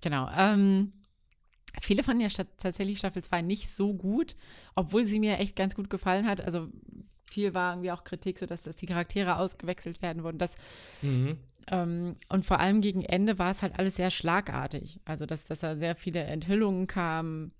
genau. 0.00 0.28
Ähm, 0.36 0.92
viele 1.80 2.02
fanden 2.02 2.22
ja 2.22 2.28
tatsächlich 2.28 2.98
Staffel 2.98 3.22
2 3.22 3.42
nicht 3.42 3.70
so 3.70 3.94
gut, 3.94 4.36
obwohl 4.74 5.04
sie 5.04 5.18
mir 5.18 5.38
echt 5.38 5.56
ganz 5.56 5.74
gut 5.74 5.90
gefallen 5.90 6.26
hat. 6.26 6.40
Also 6.40 6.68
viel 7.24 7.54
war 7.54 7.72
irgendwie 7.72 7.90
auch 7.90 8.04
Kritik, 8.04 8.38
so 8.38 8.46
dass, 8.46 8.62
dass 8.62 8.76
die 8.76 8.86
Charaktere 8.86 9.36
ausgewechselt 9.36 10.02
werden 10.02 10.22
wurden. 10.22 10.38
Das, 10.38 10.56
mhm. 11.00 11.38
ähm, 11.70 12.16
und 12.28 12.44
vor 12.44 12.60
allem 12.60 12.80
gegen 12.80 13.02
Ende 13.02 13.38
war 13.38 13.50
es 13.50 13.62
halt 13.62 13.78
alles 13.78 13.96
sehr 13.96 14.10
schlagartig. 14.10 15.00
Also, 15.04 15.26
dass, 15.26 15.44
dass 15.44 15.60
da 15.60 15.76
sehr 15.76 15.96
viele 15.96 16.22
Enthüllungen 16.24 16.86
kamen, 16.86 17.52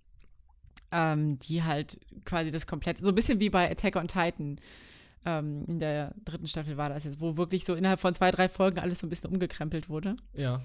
ähm, 0.93 1.39
die 1.39 1.63
halt 1.63 1.99
quasi 2.25 2.51
das 2.51 2.67
komplett, 2.67 2.99
so 2.99 3.09
ein 3.09 3.15
bisschen 3.15 3.41
wie 3.41 3.51
bei 3.51 3.71
Attack 3.71 3.97
on 3.97 4.09
Titan. 4.09 4.61
Ähm, 5.25 5.65
in 5.67 5.79
der 5.79 6.15
dritten 6.25 6.49
Staffel 6.49 6.77
war 6.77 6.89
das 6.89 7.05
jetzt, 7.05 7.21
wo 7.21 7.37
wirklich 7.37 7.65
so 7.65 7.75
innerhalb 7.75 8.01
von 8.01 8.15
zwei, 8.15 8.31
drei 8.31 8.49
Folgen 8.49 8.79
alles 8.79 8.99
so 9.01 9.07
ein 9.07 9.11
bisschen 9.11 9.31
umgekrempelt 9.31 9.89
wurde. 9.89 10.17
Ja. 10.35 10.61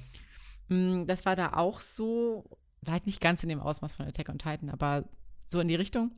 Mm, 0.68 1.06
das 1.06 1.26
war 1.26 1.36
da 1.36 1.54
auch 1.54 1.80
so, 1.80 2.58
vielleicht 2.84 3.06
nicht 3.06 3.22
ganz 3.22 3.44
in 3.44 3.50
dem 3.50 3.60
Ausmaß 3.60 3.94
von 3.94 4.08
Attack 4.08 4.30
on 4.30 4.40
Titan, 4.40 4.70
aber 4.70 5.06
so 5.46 5.60
in 5.60 5.68
die 5.68 5.76
Richtung. 5.76 6.12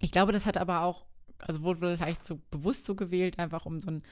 Ich 0.00 0.10
glaube, 0.10 0.32
das 0.32 0.46
hat 0.46 0.56
aber 0.56 0.82
auch, 0.82 1.04
also 1.38 1.62
wurde 1.62 1.96
vielleicht 1.96 2.26
so 2.26 2.40
bewusst 2.50 2.84
so 2.86 2.94
gewählt, 2.94 3.38
einfach 3.38 3.66
um 3.66 3.80
so 3.80 3.90
ein, 3.90 4.02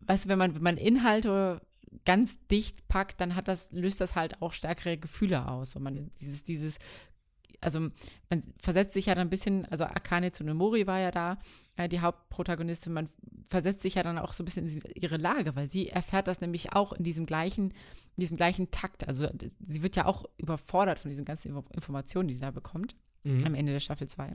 weißt 0.00 0.24
du, 0.24 0.28
wenn 0.28 0.38
man, 0.38 0.54
wenn 0.54 0.62
man 0.62 0.76
Inhalte 0.76 1.60
ganz 2.04 2.44
dicht 2.48 2.88
packt, 2.88 3.20
dann 3.20 3.36
hat 3.36 3.48
das, 3.48 3.72
löst 3.72 4.00
das 4.00 4.16
halt 4.16 4.42
auch 4.42 4.52
stärkere 4.52 4.98
Gefühle 4.98 5.48
aus. 5.48 5.76
Und 5.76 5.84
man, 5.84 6.10
dieses, 6.20 6.42
dieses 6.42 6.78
also 7.64 7.88
man 8.30 8.42
versetzt 8.58 8.94
sich 8.94 9.06
ja 9.06 9.14
dann 9.14 9.26
ein 9.26 9.30
bisschen, 9.30 9.64
also 9.66 9.84
Akane 9.84 10.32
Tsunemori 10.32 10.86
war 10.86 11.00
ja 11.00 11.10
da, 11.10 11.38
äh, 11.76 11.88
die 11.88 12.00
Hauptprotagonistin, 12.00 12.92
man 12.92 13.08
versetzt 13.48 13.82
sich 13.82 13.94
ja 13.94 14.02
dann 14.02 14.18
auch 14.18 14.32
so 14.32 14.42
ein 14.42 14.46
bisschen 14.46 14.66
in 14.66 14.82
ihre 14.94 15.16
Lage, 15.16 15.56
weil 15.56 15.68
sie 15.68 15.88
erfährt 15.88 16.28
das 16.28 16.40
nämlich 16.40 16.72
auch 16.72 16.92
in 16.92 17.04
diesem 17.04 17.26
gleichen, 17.26 17.70
in 17.70 18.20
diesem 18.20 18.36
gleichen 18.36 18.70
Takt. 18.70 19.08
Also 19.08 19.28
sie 19.60 19.82
wird 19.82 19.96
ja 19.96 20.06
auch 20.06 20.24
überfordert 20.38 20.98
von 20.98 21.10
diesen 21.10 21.24
ganzen 21.24 21.56
Informationen, 21.72 22.28
die 22.28 22.34
sie 22.34 22.40
da 22.40 22.50
bekommt, 22.50 22.96
mhm. 23.24 23.44
am 23.44 23.54
Ende 23.54 23.72
der 23.72 23.80
Staffel 23.80 24.08
2. 24.08 24.32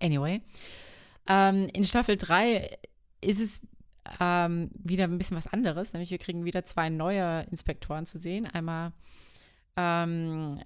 Anyway. 0.00 0.42
Ähm, 1.28 1.68
in 1.74 1.84
Staffel 1.84 2.16
3 2.16 2.68
ist 3.20 3.40
es 3.40 3.66
ähm, 4.20 4.70
wieder 4.72 5.04
ein 5.04 5.18
bisschen 5.18 5.36
was 5.36 5.46
anderes, 5.46 5.92
nämlich 5.92 6.10
wir 6.10 6.18
kriegen 6.18 6.44
wieder 6.44 6.64
zwei 6.64 6.88
neue 6.88 7.42
Inspektoren 7.50 8.06
zu 8.06 8.18
sehen. 8.18 8.46
Einmal 8.46 8.92
ähm, 9.76 10.58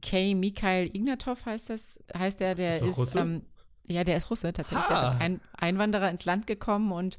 Kay 0.00 0.34
Mikhail 0.34 0.86
Ignatov 0.94 1.44
heißt 1.44 1.70
das, 1.70 2.02
heißt 2.16 2.40
der, 2.40 2.54
der 2.54 2.70
ist, 2.70 2.82
ist 2.82 2.96
Russe? 2.96 3.18
Ähm, 3.20 3.42
ja, 3.86 4.04
der 4.04 4.16
ist 4.16 4.30
Russe 4.30 4.52
tatsächlich. 4.52 4.88
Ha. 4.88 4.88
Der 4.88 4.96
ist 4.96 5.04
als 5.12 5.20
ein 5.20 5.40
Einwanderer 5.52 6.10
ins 6.10 6.24
Land 6.24 6.46
gekommen 6.46 6.92
und 6.92 7.18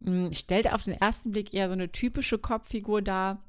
mh, 0.00 0.28
mm, 0.28 0.32
stellt 0.32 0.72
auf 0.72 0.84
den 0.84 0.94
ersten 0.94 1.32
Blick 1.32 1.52
eher 1.52 1.68
so 1.68 1.74
eine 1.74 1.92
typische 1.92 2.38
Kopffigur 2.38 3.02
dar. 3.02 3.42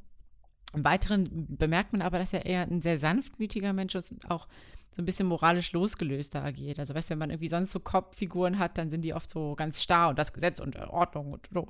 Im 0.74 0.84
Weiteren 0.84 1.48
bemerkt 1.58 1.94
man 1.94 2.02
aber, 2.02 2.20
dass 2.20 2.34
er 2.34 2.46
eher 2.46 2.62
ein 2.62 2.82
sehr 2.82 3.00
sanftmütiger 3.00 3.74
Mensch 3.74 3.96
ist 3.96 4.12
und 4.12 4.30
auch 4.30 4.48
so 4.96 5.02
ein 5.02 5.06
bisschen 5.06 5.28
moralisch 5.28 5.72
losgelöster 5.72 6.44
agiert. 6.44 6.80
Also, 6.80 6.94
weißt 6.94 7.10
du, 7.10 7.12
wenn 7.12 7.20
man 7.20 7.30
irgendwie 7.30 7.48
sonst 7.48 7.72
so 7.72 7.80
Kopffiguren 7.80 8.60
hat, 8.60 8.78
dann 8.78 8.90
sind 8.90 9.04
die 9.04 9.14
oft 9.14 9.32
so 9.32 9.56
ganz 9.56 9.82
starr 9.82 10.10
und 10.10 10.20
das 10.20 10.34
Gesetz 10.34 10.60
und 10.60 10.76
Ordnung 10.76 11.34
und 11.34 11.48
so. 11.52 11.70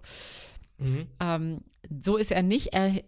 Mhm. 0.79 1.07
Ähm, 1.19 1.61
so 2.01 2.17
ist 2.17 2.31
er 2.31 2.43
nicht. 2.43 2.73
Er, 2.73 3.03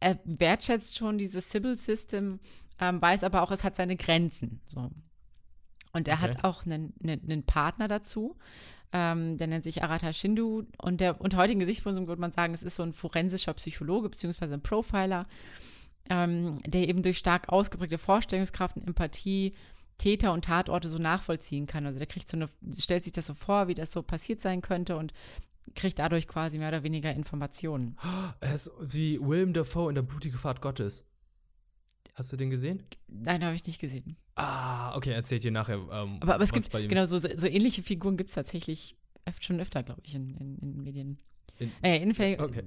er 0.00 0.18
wertschätzt 0.24 0.96
schon 0.96 1.18
dieses 1.18 1.50
Sybil-System 1.50 2.40
ähm, 2.80 3.00
weiß 3.00 3.24
aber 3.24 3.42
auch, 3.42 3.50
es 3.50 3.64
hat 3.64 3.76
seine 3.76 3.96
Grenzen. 3.96 4.60
So. 4.66 4.90
Und 5.92 6.08
er 6.08 6.14
okay. 6.14 6.22
hat 6.22 6.44
auch 6.44 6.64
einen, 6.64 6.94
einen, 7.02 7.22
einen 7.22 7.42
Partner 7.44 7.88
dazu, 7.88 8.36
ähm, 8.92 9.36
der 9.36 9.46
nennt 9.46 9.64
sich 9.64 9.82
Arata 9.82 10.12
Shindu. 10.12 10.64
Und 10.78 11.00
der 11.00 11.20
unter 11.20 11.36
heutigen 11.38 11.60
Gesichtspunkten 11.60 12.06
würde 12.06 12.20
man 12.20 12.32
sagen, 12.32 12.54
es 12.54 12.62
ist 12.62 12.76
so 12.76 12.82
ein 12.82 12.92
forensischer 12.92 13.54
Psychologe 13.54 14.08
beziehungsweise 14.08 14.54
ein 14.54 14.62
Profiler, 14.62 15.26
ähm, 16.08 16.60
der 16.66 16.88
eben 16.88 17.02
durch 17.02 17.18
stark 17.18 17.50
ausgeprägte 17.50 17.98
Vorstellungskraft 17.98 18.76
und 18.76 18.86
Empathie 18.86 19.54
Täter 19.98 20.32
und 20.32 20.44
Tatorte 20.44 20.88
so 20.88 20.98
nachvollziehen 20.98 21.66
kann. 21.66 21.84
Also 21.84 21.98
der 21.98 22.06
kriegt 22.06 22.28
so 22.28 22.36
eine, 22.36 22.48
stellt 22.78 23.04
sich 23.04 23.12
das 23.12 23.26
so 23.26 23.34
vor, 23.34 23.68
wie 23.68 23.74
das 23.74 23.92
so 23.92 24.02
passiert 24.02 24.40
sein 24.40 24.62
könnte 24.62 24.96
und 24.96 25.12
kriegt 25.74 25.98
dadurch 25.98 26.26
quasi 26.28 26.58
mehr 26.58 26.68
oder 26.68 26.82
weniger 26.82 27.12
Informationen. 27.12 27.96
Er 28.40 28.54
ist 28.54 28.70
wie 28.80 29.20
William 29.20 29.52
Dafoe 29.52 29.90
in 29.90 29.96
der 29.96 30.02
blutige 30.02 30.38
Fahrt 30.38 30.62
Gottes. 30.62 31.04
Hast 32.18 32.32
du 32.32 32.36
den 32.36 32.50
gesehen? 32.50 32.82
Nein, 33.06 33.44
habe 33.44 33.54
ich 33.54 33.64
nicht 33.64 33.80
gesehen. 33.80 34.16
Ah, 34.34 34.96
okay, 34.96 35.12
erzählt 35.12 35.44
dir 35.44 35.52
nachher. 35.52 35.76
Ähm, 35.76 36.18
aber, 36.20 36.34
aber 36.34 36.42
es 36.42 36.52
gibt, 36.52 36.68
genau, 36.72 37.04
so, 37.04 37.18
so 37.18 37.46
ähnliche 37.46 37.84
Figuren 37.84 38.16
gibt 38.16 38.30
es 38.30 38.34
tatsächlich 38.34 38.96
schon 39.40 39.60
öfter, 39.60 39.84
glaube 39.84 40.00
ich, 40.04 40.16
in, 40.16 40.34
in, 40.34 40.58
in 40.58 40.82
Medien. 40.82 41.18
In, 41.58 41.70
äh, 41.80 42.02
in 42.02 42.10
okay. 42.10 42.64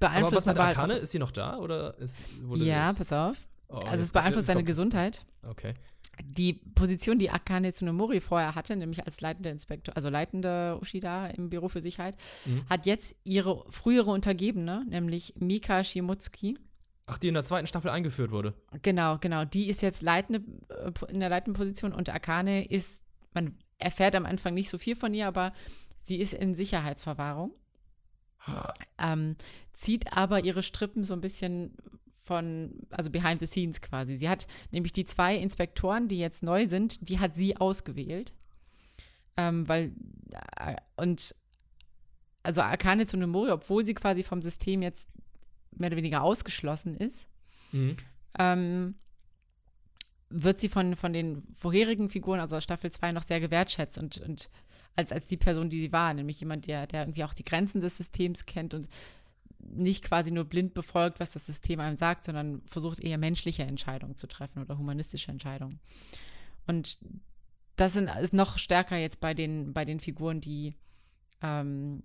Aber 0.00 0.32
was 0.32 0.46
mit? 0.46 0.58
Halt 0.58 1.02
ist 1.02 1.10
sie 1.10 1.18
noch 1.18 1.30
da? 1.30 1.58
Oder 1.58 1.98
ist, 1.98 2.22
ja, 2.54 2.92
pass 2.94 3.12
auf. 3.12 3.36
Oh, 3.68 3.76
also 3.76 4.02
es 4.02 4.12
beeinflusst 4.12 4.46
seine 4.46 4.64
Gesundheit. 4.64 5.26
Okay. 5.42 5.74
Die 6.22 6.54
Position, 6.54 7.18
die 7.18 7.30
Akane 7.30 7.72
Tsunemori 7.72 8.20
vorher 8.20 8.54
hatte, 8.54 8.76
nämlich 8.76 9.04
als 9.04 9.20
leitender 9.20 9.50
Inspektor, 9.50 9.94
also 9.94 10.08
leitende 10.08 10.78
Ushida 10.80 11.26
im 11.28 11.50
Büro 11.50 11.68
für 11.68 11.82
Sicherheit, 11.82 12.16
mhm. 12.46 12.64
hat 12.68 12.86
jetzt 12.86 13.16
ihre 13.24 13.64
frühere 13.70 14.10
Untergebene, 14.10 14.86
nämlich 14.88 15.34
Mika 15.38 15.84
Shimotsuki, 15.84 16.58
Ach, 17.06 17.18
die 17.18 17.28
in 17.28 17.34
der 17.34 17.44
zweiten 17.44 17.66
Staffel 17.66 17.90
eingeführt 17.90 18.30
wurde. 18.30 18.54
Genau, 18.82 19.18
genau. 19.18 19.44
Die 19.44 19.68
ist 19.68 19.82
jetzt 19.82 20.02
leitende, 20.02 20.42
äh, 20.68 21.12
in 21.12 21.20
der 21.20 21.28
leitenden 21.28 21.58
Position 21.58 21.92
und 21.92 22.08
Akane 22.08 22.64
ist, 22.64 23.02
man 23.34 23.56
erfährt 23.78 24.14
am 24.14 24.26
Anfang 24.26 24.54
nicht 24.54 24.70
so 24.70 24.78
viel 24.78 24.94
von 24.94 25.12
ihr, 25.14 25.26
aber 25.26 25.52
sie 25.98 26.16
ist 26.16 26.34
in 26.34 26.54
Sicherheitsverwahrung. 26.54 27.54
Ähm, 28.98 29.36
zieht 29.74 30.16
aber 30.16 30.44
ihre 30.44 30.62
Strippen 30.62 31.04
so 31.04 31.14
ein 31.14 31.20
bisschen 31.20 31.76
von, 32.22 32.86
also 32.90 33.10
behind 33.10 33.40
the 33.40 33.46
scenes 33.46 33.80
quasi. 33.80 34.16
Sie 34.16 34.28
hat 34.28 34.46
nämlich 34.70 34.92
die 34.92 35.04
zwei 35.04 35.36
Inspektoren, 35.36 36.08
die 36.08 36.18
jetzt 36.18 36.42
neu 36.42 36.66
sind, 36.68 37.08
die 37.08 37.18
hat 37.18 37.34
sie 37.34 37.56
ausgewählt. 37.56 38.32
Ähm, 39.36 39.68
weil, 39.68 39.92
äh, 40.56 40.76
und 40.96 41.34
also 42.42 42.62
Akane 42.62 43.04
Tsunemori, 43.04 43.50
obwohl 43.50 43.84
sie 43.84 43.94
quasi 43.94 44.22
vom 44.22 44.42
System 44.42 44.82
jetzt 44.82 45.08
mehr 45.72 45.88
oder 45.88 45.96
weniger 45.96 46.22
ausgeschlossen 46.22 46.94
ist, 46.94 47.28
mhm. 47.72 47.96
ähm, 48.38 48.94
wird 50.28 50.60
sie 50.60 50.68
von, 50.68 50.96
von 50.96 51.12
den 51.12 51.42
vorherigen 51.54 52.08
Figuren, 52.08 52.40
also 52.40 52.60
Staffel 52.60 52.90
2, 52.90 53.12
noch 53.12 53.22
sehr 53.22 53.40
gewertschätzt 53.40 53.98
und, 53.98 54.18
und 54.18 54.50
als, 54.96 55.12
als 55.12 55.26
die 55.26 55.36
Person, 55.36 55.70
die 55.70 55.80
sie 55.80 55.92
war, 55.92 56.14
nämlich 56.14 56.40
jemand, 56.40 56.66
der, 56.66 56.86
der 56.86 57.02
irgendwie 57.02 57.24
auch 57.24 57.34
die 57.34 57.44
Grenzen 57.44 57.80
des 57.80 57.96
Systems 57.96 58.46
kennt 58.46 58.74
und 58.74 58.88
nicht 59.58 60.04
quasi 60.04 60.30
nur 60.30 60.44
blind 60.44 60.74
befolgt, 60.74 61.20
was 61.20 61.32
das 61.32 61.46
System 61.46 61.80
einem 61.80 61.96
sagt, 61.96 62.24
sondern 62.24 62.62
versucht 62.66 63.00
eher 63.00 63.18
menschliche 63.18 63.62
Entscheidungen 63.62 64.16
zu 64.16 64.26
treffen 64.26 64.62
oder 64.62 64.78
humanistische 64.78 65.30
Entscheidungen. 65.30 65.80
Und 66.66 66.98
das 67.76 67.92
sind, 67.92 68.08
ist 68.20 68.32
noch 68.32 68.58
stärker 68.58 68.96
jetzt 68.96 69.20
bei 69.20 69.34
den, 69.34 69.72
bei 69.72 69.84
den 69.84 70.00
Figuren, 70.00 70.40
die 70.40 70.74
ähm, 71.42 72.02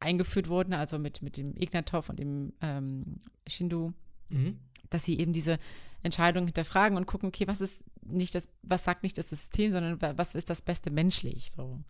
eingeführt 0.00 0.48
wurden, 0.48 0.74
also 0.74 0.98
mit, 0.98 1.22
mit 1.22 1.36
dem 1.36 1.56
Ignatov 1.56 2.08
und 2.08 2.18
dem 2.18 2.52
ähm, 2.60 3.20
Shindu, 3.46 3.92
mhm. 4.28 4.58
dass 4.90 5.04
sie 5.04 5.18
eben 5.18 5.32
diese 5.32 5.58
Entscheidungen 6.02 6.46
hinterfragen 6.46 6.96
und 6.96 7.06
gucken, 7.06 7.28
okay, 7.28 7.46
was 7.46 7.60
ist 7.60 7.84
nicht 8.02 8.34
das, 8.34 8.48
was 8.62 8.84
sagt 8.84 9.02
nicht 9.02 9.18
das 9.18 9.28
System, 9.28 9.72
sondern 9.72 10.18
was 10.18 10.34
ist 10.34 10.50
das 10.50 10.62
Beste 10.62 10.90
menschlich, 10.90 11.50
so. 11.50 11.82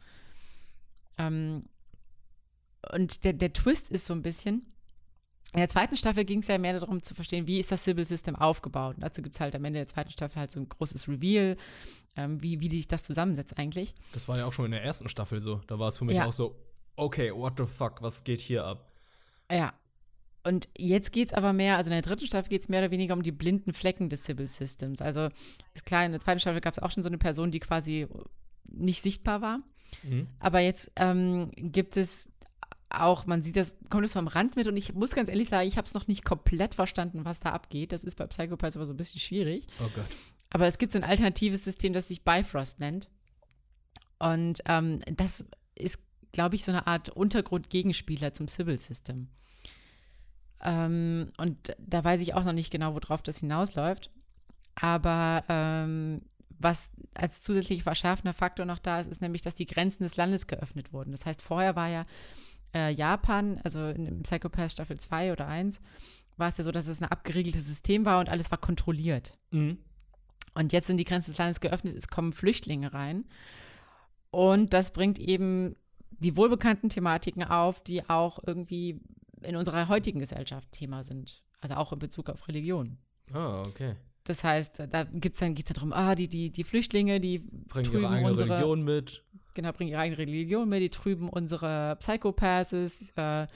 Ähm, 1.18 1.64
und 2.92 3.24
der, 3.24 3.32
der 3.32 3.52
Twist 3.52 3.90
ist 3.90 4.06
so 4.06 4.14
ein 4.14 4.22
bisschen, 4.22 4.62
in 5.52 5.60
der 5.60 5.68
zweiten 5.68 5.96
Staffel 5.96 6.24
ging 6.24 6.40
es 6.40 6.48
ja 6.48 6.58
mehr 6.58 6.78
darum 6.78 7.02
zu 7.02 7.14
verstehen, 7.14 7.46
wie 7.46 7.58
ist 7.58 7.72
das 7.72 7.84
Civil 7.84 8.04
System 8.04 8.36
aufgebaut. 8.36 8.96
Und 8.96 9.02
dazu 9.02 9.22
gibt 9.22 9.36
es 9.36 9.40
halt 9.40 9.54
am 9.54 9.64
Ende 9.64 9.78
der 9.78 9.88
zweiten 9.88 10.10
Staffel 10.10 10.38
halt 10.38 10.50
so 10.50 10.60
ein 10.60 10.68
großes 10.68 11.08
Reveal, 11.08 11.56
ähm, 12.16 12.42
wie, 12.42 12.60
wie 12.60 12.68
sich 12.68 12.88
das 12.88 13.04
zusammensetzt 13.04 13.58
eigentlich. 13.58 13.94
Das 14.12 14.28
war 14.28 14.36
ja 14.36 14.44
auch 14.44 14.52
schon 14.52 14.66
in 14.66 14.72
der 14.72 14.84
ersten 14.84 15.08
Staffel 15.08 15.40
so. 15.40 15.60
Da 15.66 15.78
war 15.78 15.88
es 15.88 15.96
für 15.96 16.04
mich 16.04 16.16
ja. 16.16 16.26
auch 16.26 16.32
so, 16.32 16.56
okay, 16.96 17.32
what 17.32 17.54
the 17.58 17.66
fuck, 17.66 18.02
was 18.02 18.24
geht 18.24 18.40
hier 18.40 18.64
ab? 18.64 18.90
Ja. 19.50 19.72
Und 20.44 20.68
jetzt 20.78 21.12
geht 21.12 21.28
es 21.28 21.34
aber 21.34 21.52
mehr, 21.52 21.76
also 21.76 21.90
in 21.90 21.94
der 21.94 22.02
dritten 22.02 22.26
Staffel 22.26 22.48
geht 22.48 22.62
es 22.62 22.68
mehr 22.68 22.80
oder 22.80 22.92
weniger 22.92 23.14
um 23.14 23.22
die 23.22 23.32
blinden 23.32 23.72
Flecken 23.72 24.08
des 24.08 24.24
Civil 24.24 24.46
Systems. 24.46 25.02
Also 25.02 25.28
ist 25.74 25.86
klar, 25.86 26.04
in 26.04 26.12
der 26.12 26.20
zweiten 26.20 26.38
Staffel 26.38 26.60
gab 26.60 26.72
es 26.72 26.78
auch 26.78 26.92
schon 26.92 27.02
so 27.02 27.08
eine 27.08 27.18
Person, 27.18 27.50
die 27.50 27.58
quasi 27.58 28.06
nicht 28.64 29.02
sichtbar 29.02 29.40
war. 29.40 29.60
Mhm. 30.04 30.28
Aber 30.38 30.60
jetzt 30.60 30.92
ähm, 30.96 31.50
gibt 31.56 31.96
es 31.96 32.28
auch, 32.90 33.26
man 33.26 33.42
sieht 33.42 33.56
das, 33.56 33.74
kommt 33.90 34.04
es 34.04 34.12
vom 34.12 34.28
Rand 34.28 34.54
mit 34.54 34.68
und 34.68 34.76
ich 34.76 34.94
muss 34.94 35.10
ganz 35.10 35.28
ehrlich 35.28 35.48
sagen, 35.48 35.66
ich 35.66 35.76
habe 35.76 35.86
es 35.86 35.94
noch 35.94 36.06
nicht 36.06 36.24
komplett 36.24 36.74
verstanden, 36.74 37.24
was 37.24 37.40
da 37.40 37.50
abgeht. 37.50 37.92
Das 37.92 38.04
ist 38.04 38.16
bei 38.16 38.26
Psychopaths 38.26 38.76
aber 38.76 38.86
so 38.86 38.92
ein 38.92 38.96
bisschen 38.96 39.20
schwierig. 39.20 39.66
Oh 39.80 39.90
Gott. 39.94 40.06
Aber 40.50 40.66
es 40.68 40.78
gibt 40.78 40.92
so 40.92 40.98
ein 40.98 41.04
alternatives 41.04 41.64
System, 41.64 41.92
das 41.92 42.08
sich 42.08 42.22
Bifrost 42.22 42.78
nennt. 42.78 43.08
Und 44.18 44.62
ähm, 44.66 45.00
das 45.06 45.44
ist, 45.74 45.98
glaube 46.36 46.54
ich, 46.54 46.64
so 46.64 46.70
eine 46.70 46.86
Art 46.86 47.08
Untergrundgegenspieler 47.08 48.34
zum 48.34 48.46
Civil 48.46 48.76
System. 48.76 49.28
Ähm, 50.62 51.30
und 51.38 51.74
da 51.78 52.04
weiß 52.04 52.20
ich 52.20 52.34
auch 52.34 52.44
noch 52.44 52.52
nicht 52.52 52.70
genau, 52.70 52.94
worauf 52.94 53.22
das 53.22 53.38
hinausläuft. 53.38 54.10
Aber 54.74 55.44
ähm, 55.48 56.20
was 56.58 56.90
als 57.14 57.40
zusätzlich 57.40 57.84
verschärfender 57.84 58.34
Faktor 58.34 58.66
noch 58.66 58.78
da 58.78 59.00
ist, 59.00 59.10
ist 59.10 59.22
nämlich, 59.22 59.40
dass 59.40 59.54
die 59.54 59.64
Grenzen 59.64 60.02
des 60.02 60.16
Landes 60.16 60.46
geöffnet 60.46 60.92
wurden. 60.92 61.12
Das 61.12 61.24
heißt, 61.24 61.40
vorher 61.40 61.74
war 61.74 61.88
ja 61.88 62.02
äh, 62.74 62.92
Japan, 62.92 63.58
also 63.64 63.88
in 63.88 64.22
Psychopath 64.22 64.72
Staffel 64.72 65.00
2 65.00 65.32
oder 65.32 65.48
1, 65.48 65.80
war 66.36 66.50
es 66.50 66.58
ja 66.58 66.64
so, 66.64 66.70
dass 66.70 66.86
es 66.86 67.00
ein 67.00 67.10
abgeriegeltes 67.10 67.66
System 67.66 68.04
war 68.04 68.20
und 68.20 68.28
alles 68.28 68.50
war 68.50 68.58
kontrolliert. 68.58 69.38
Mhm. 69.52 69.78
Und 70.52 70.74
jetzt 70.74 70.86
sind 70.86 70.98
die 70.98 71.04
Grenzen 71.04 71.30
des 71.30 71.38
Landes 71.38 71.60
geöffnet, 71.60 71.96
es 71.96 72.08
kommen 72.08 72.34
Flüchtlinge 72.34 72.92
rein. 72.92 73.24
Und 74.30 74.74
das 74.74 74.92
bringt 74.92 75.18
eben 75.18 75.76
die 76.10 76.36
wohlbekannten 76.36 76.88
Thematiken 76.88 77.44
auf, 77.44 77.82
die 77.82 78.08
auch 78.08 78.38
irgendwie 78.46 79.00
in 79.42 79.56
unserer 79.56 79.88
heutigen 79.88 80.18
Gesellschaft 80.18 80.72
Thema 80.72 81.02
sind. 81.02 81.42
Also 81.60 81.74
auch 81.76 81.92
in 81.92 81.98
Bezug 81.98 82.30
auf 82.30 82.48
Religion. 82.48 82.98
Ah, 83.32 83.62
oh, 83.62 83.68
okay. 83.68 83.96
Das 84.24 84.42
heißt, 84.42 84.82
da 84.90 85.04
gibt's 85.04 85.38
dann, 85.38 85.54
geht 85.54 85.68
es 85.68 85.74
darum, 85.74 85.92
ah, 85.92 86.14
die, 86.14 86.28
die, 86.28 86.50
die 86.50 86.64
Flüchtlinge, 86.64 87.20
die 87.20 87.38
bringen 87.38 87.92
ihre 87.92 88.08
eigene 88.08 88.32
unsere, 88.32 88.50
Religion 88.50 88.82
mit 88.82 89.22
genau, 89.54 89.72
bringen 89.72 89.90
ihre 89.90 90.00
eigene 90.00 90.18
Religion 90.18 90.68
mit, 90.68 90.82
die 90.82 90.90
trüben 90.90 91.28
unsere 91.28 91.96
Psychopathes, 91.96 93.12
äh, 93.16 93.46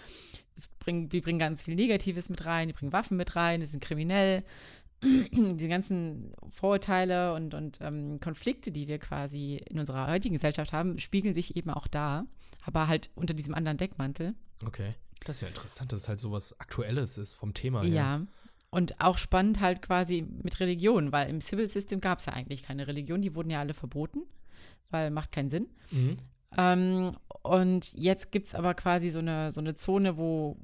bringen, 0.79 1.09
die 1.09 1.21
bringen 1.21 1.39
ganz 1.39 1.65
viel 1.65 1.75
Negatives 1.75 2.29
mit 2.29 2.45
rein, 2.47 2.69
die 2.69 2.75
bringen 2.75 2.93
Waffen 2.93 3.17
mit 3.17 3.37
rein, 3.37 3.61
die 3.61 3.67
sind 3.67 3.83
kriminell. 3.83 4.45
die 5.03 5.69
ganzen 5.69 6.35
Vorurteile 6.51 7.33
und, 7.35 7.55
und 7.55 7.79
ähm, 7.81 8.21
Konflikte, 8.21 8.71
die 8.71 8.87
wir 8.87 8.99
quasi 8.99 9.61
in 9.71 9.79
unserer 9.79 10.09
heutigen 10.09 10.35
Gesellschaft 10.35 10.73
haben, 10.73 10.99
spiegeln 10.99 11.35
sich 11.35 11.57
eben 11.57 11.71
auch 11.71 11.87
da, 11.87 12.27
aber 12.63 12.89
halt 12.89 13.11
unter 13.15 13.35
diesem 13.35 13.55
anderen 13.55 13.79
Deckmantel. 13.79 14.35
Okay. 14.67 14.95
Das 15.25 15.37
ist 15.37 15.43
ja 15.43 15.49
interessant, 15.49 15.93
dass 15.93 16.03
es 16.03 16.09
halt 16.09 16.19
so 16.19 16.33
was 16.33 16.59
Aktuelles 16.61 17.19
ist 17.19 17.35
vom 17.35 17.53
Thema 17.53 17.83
her. 17.83 17.91
Ja. 17.91 18.27
Und 18.71 19.01
auch 19.01 19.19
spannend 19.19 19.61
halt 19.61 19.83
quasi 19.83 20.23
mit 20.23 20.61
Religion, 20.61 21.13
weil 21.13 21.29
im 21.29 21.41
Civil 21.41 21.69
System 21.69 22.01
gab 22.01 22.21
es 22.21 22.27
ja 22.27 22.33
eigentlich 22.33 22.63
keine 22.63 22.87
Religion, 22.87 23.21
die 23.21 23.35
wurden 23.35 23.51
ja 23.51 23.61
alle 23.61 23.75
verboten 23.75 24.23
weil 24.91 25.11
macht 25.11 25.33
keinen 25.33 25.49
Sinn. 25.49 25.69
Mhm. 25.91 26.19
Ähm, 26.57 27.13
und 27.43 27.93
jetzt 27.95 28.33
gibt 28.33 28.49
es 28.49 28.55
aber 28.55 28.75
quasi 28.75 29.11
so 29.11 29.21
eine, 29.21 29.53
so 29.53 29.61
eine 29.61 29.75
Zone, 29.75 30.17
wo, 30.17 30.57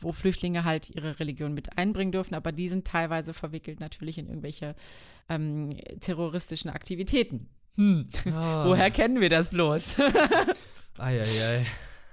wo 0.00 0.12
Flüchtlinge 0.12 0.64
halt 0.64 0.90
ihre 0.90 1.20
Religion 1.20 1.54
mit 1.54 1.78
einbringen 1.78 2.12
dürfen, 2.12 2.34
aber 2.34 2.52
die 2.52 2.68
sind 2.68 2.86
teilweise 2.86 3.34
verwickelt 3.34 3.80
natürlich 3.80 4.18
in 4.18 4.26
irgendwelche 4.26 4.74
ähm, 5.28 5.70
terroristischen 6.00 6.70
Aktivitäten. 6.70 7.48
Hm. 7.78 8.08
Oh. 8.26 8.30
Woher 8.66 8.90
kennen 8.90 9.20
wir 9.20 9.30
das 9.30 9.50
bloß? 9.50 9.96
Eieiei. 10.98 11.64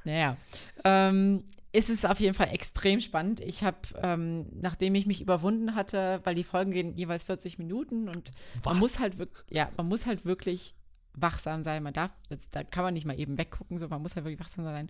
Naja. 0.04 0.38
Ähm, 0.84 1.44
ist 1.72 1.90
es 1.90 2.06
auf 2.06 2.20
jeden 2.20 2.36
Fall 2.36 2.54
extrem 2.54 3.02
spannend. 3.02 3.42
Ich 3.42 3.64
habe, 3.64 3.80
ähm, 4.02 4.46
nachdem 4.54 4.94
ich 4.94 5.08
mich 5.08 5.22
überwunden 5.22 5.76
hatte, 5.76 6.22
weil 6.24 6.36
die 6.36 6.44
Folgen 6.44 6.72
gehen 6.72 6.94
jeweils 6.96 7.24
40 7.24 7.58
Minuten 7.58 8.08
und 8.08 8.32
Was? 8.58 8.66
man 8.66 8.78
muss 8.80 9.00
halt 9.00 9.18
wirklich, 9.18 9.46
ja, 9.50 9.70
man 9.76 9.88
muss 9.88 10.06
halt 10.06 10.24
wirklich 10.24 10.76
wachsam 11.14 11.64
sein. 11.64 11.82
Man 11.82 11.94
darf, 11.94 12.12
da 12.52 12.64
kann 12.64 12.84
man 12.84 12.94
nicht 12.94 13.06
mal 13.06 13.20
eben 13.20 13.38
weggucken, 13.38 13.80
so 13.80 13.88
man 13.88 14.04
muss 14.04 14.16
halt 14.16 14.26
wirklich 14.26 14.40
wachsam 14.40 14.64
sein. 14.66 14.90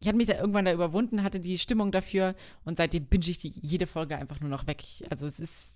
Ich 0.00 0.08
hatte 0.08 0.16
mich 0.16 0.26
da 0.26 0.38
irgendwann 0.38 0.64
da 0.64 0.72
überwunden, 0.72 1.22
hatte 1.22 1.38
die 1.38 1.58
Stimmung 1.58 1.92
dafür 1.92 2.34
und 2.64 2.78
seitdem 2.78 3.04
binge 3.06 3.28
ich 3.28 3.38
die 3.38 3.50
jede 3.50 3.86
Folge 3.86 4.16
einfach 4.16 4.40
nur 4.40 4.50
noch 4.50 4.66
weg. 4.66 4.82
Also 5.10 5.26
es 5.26 5.38
ist 5.38 5.74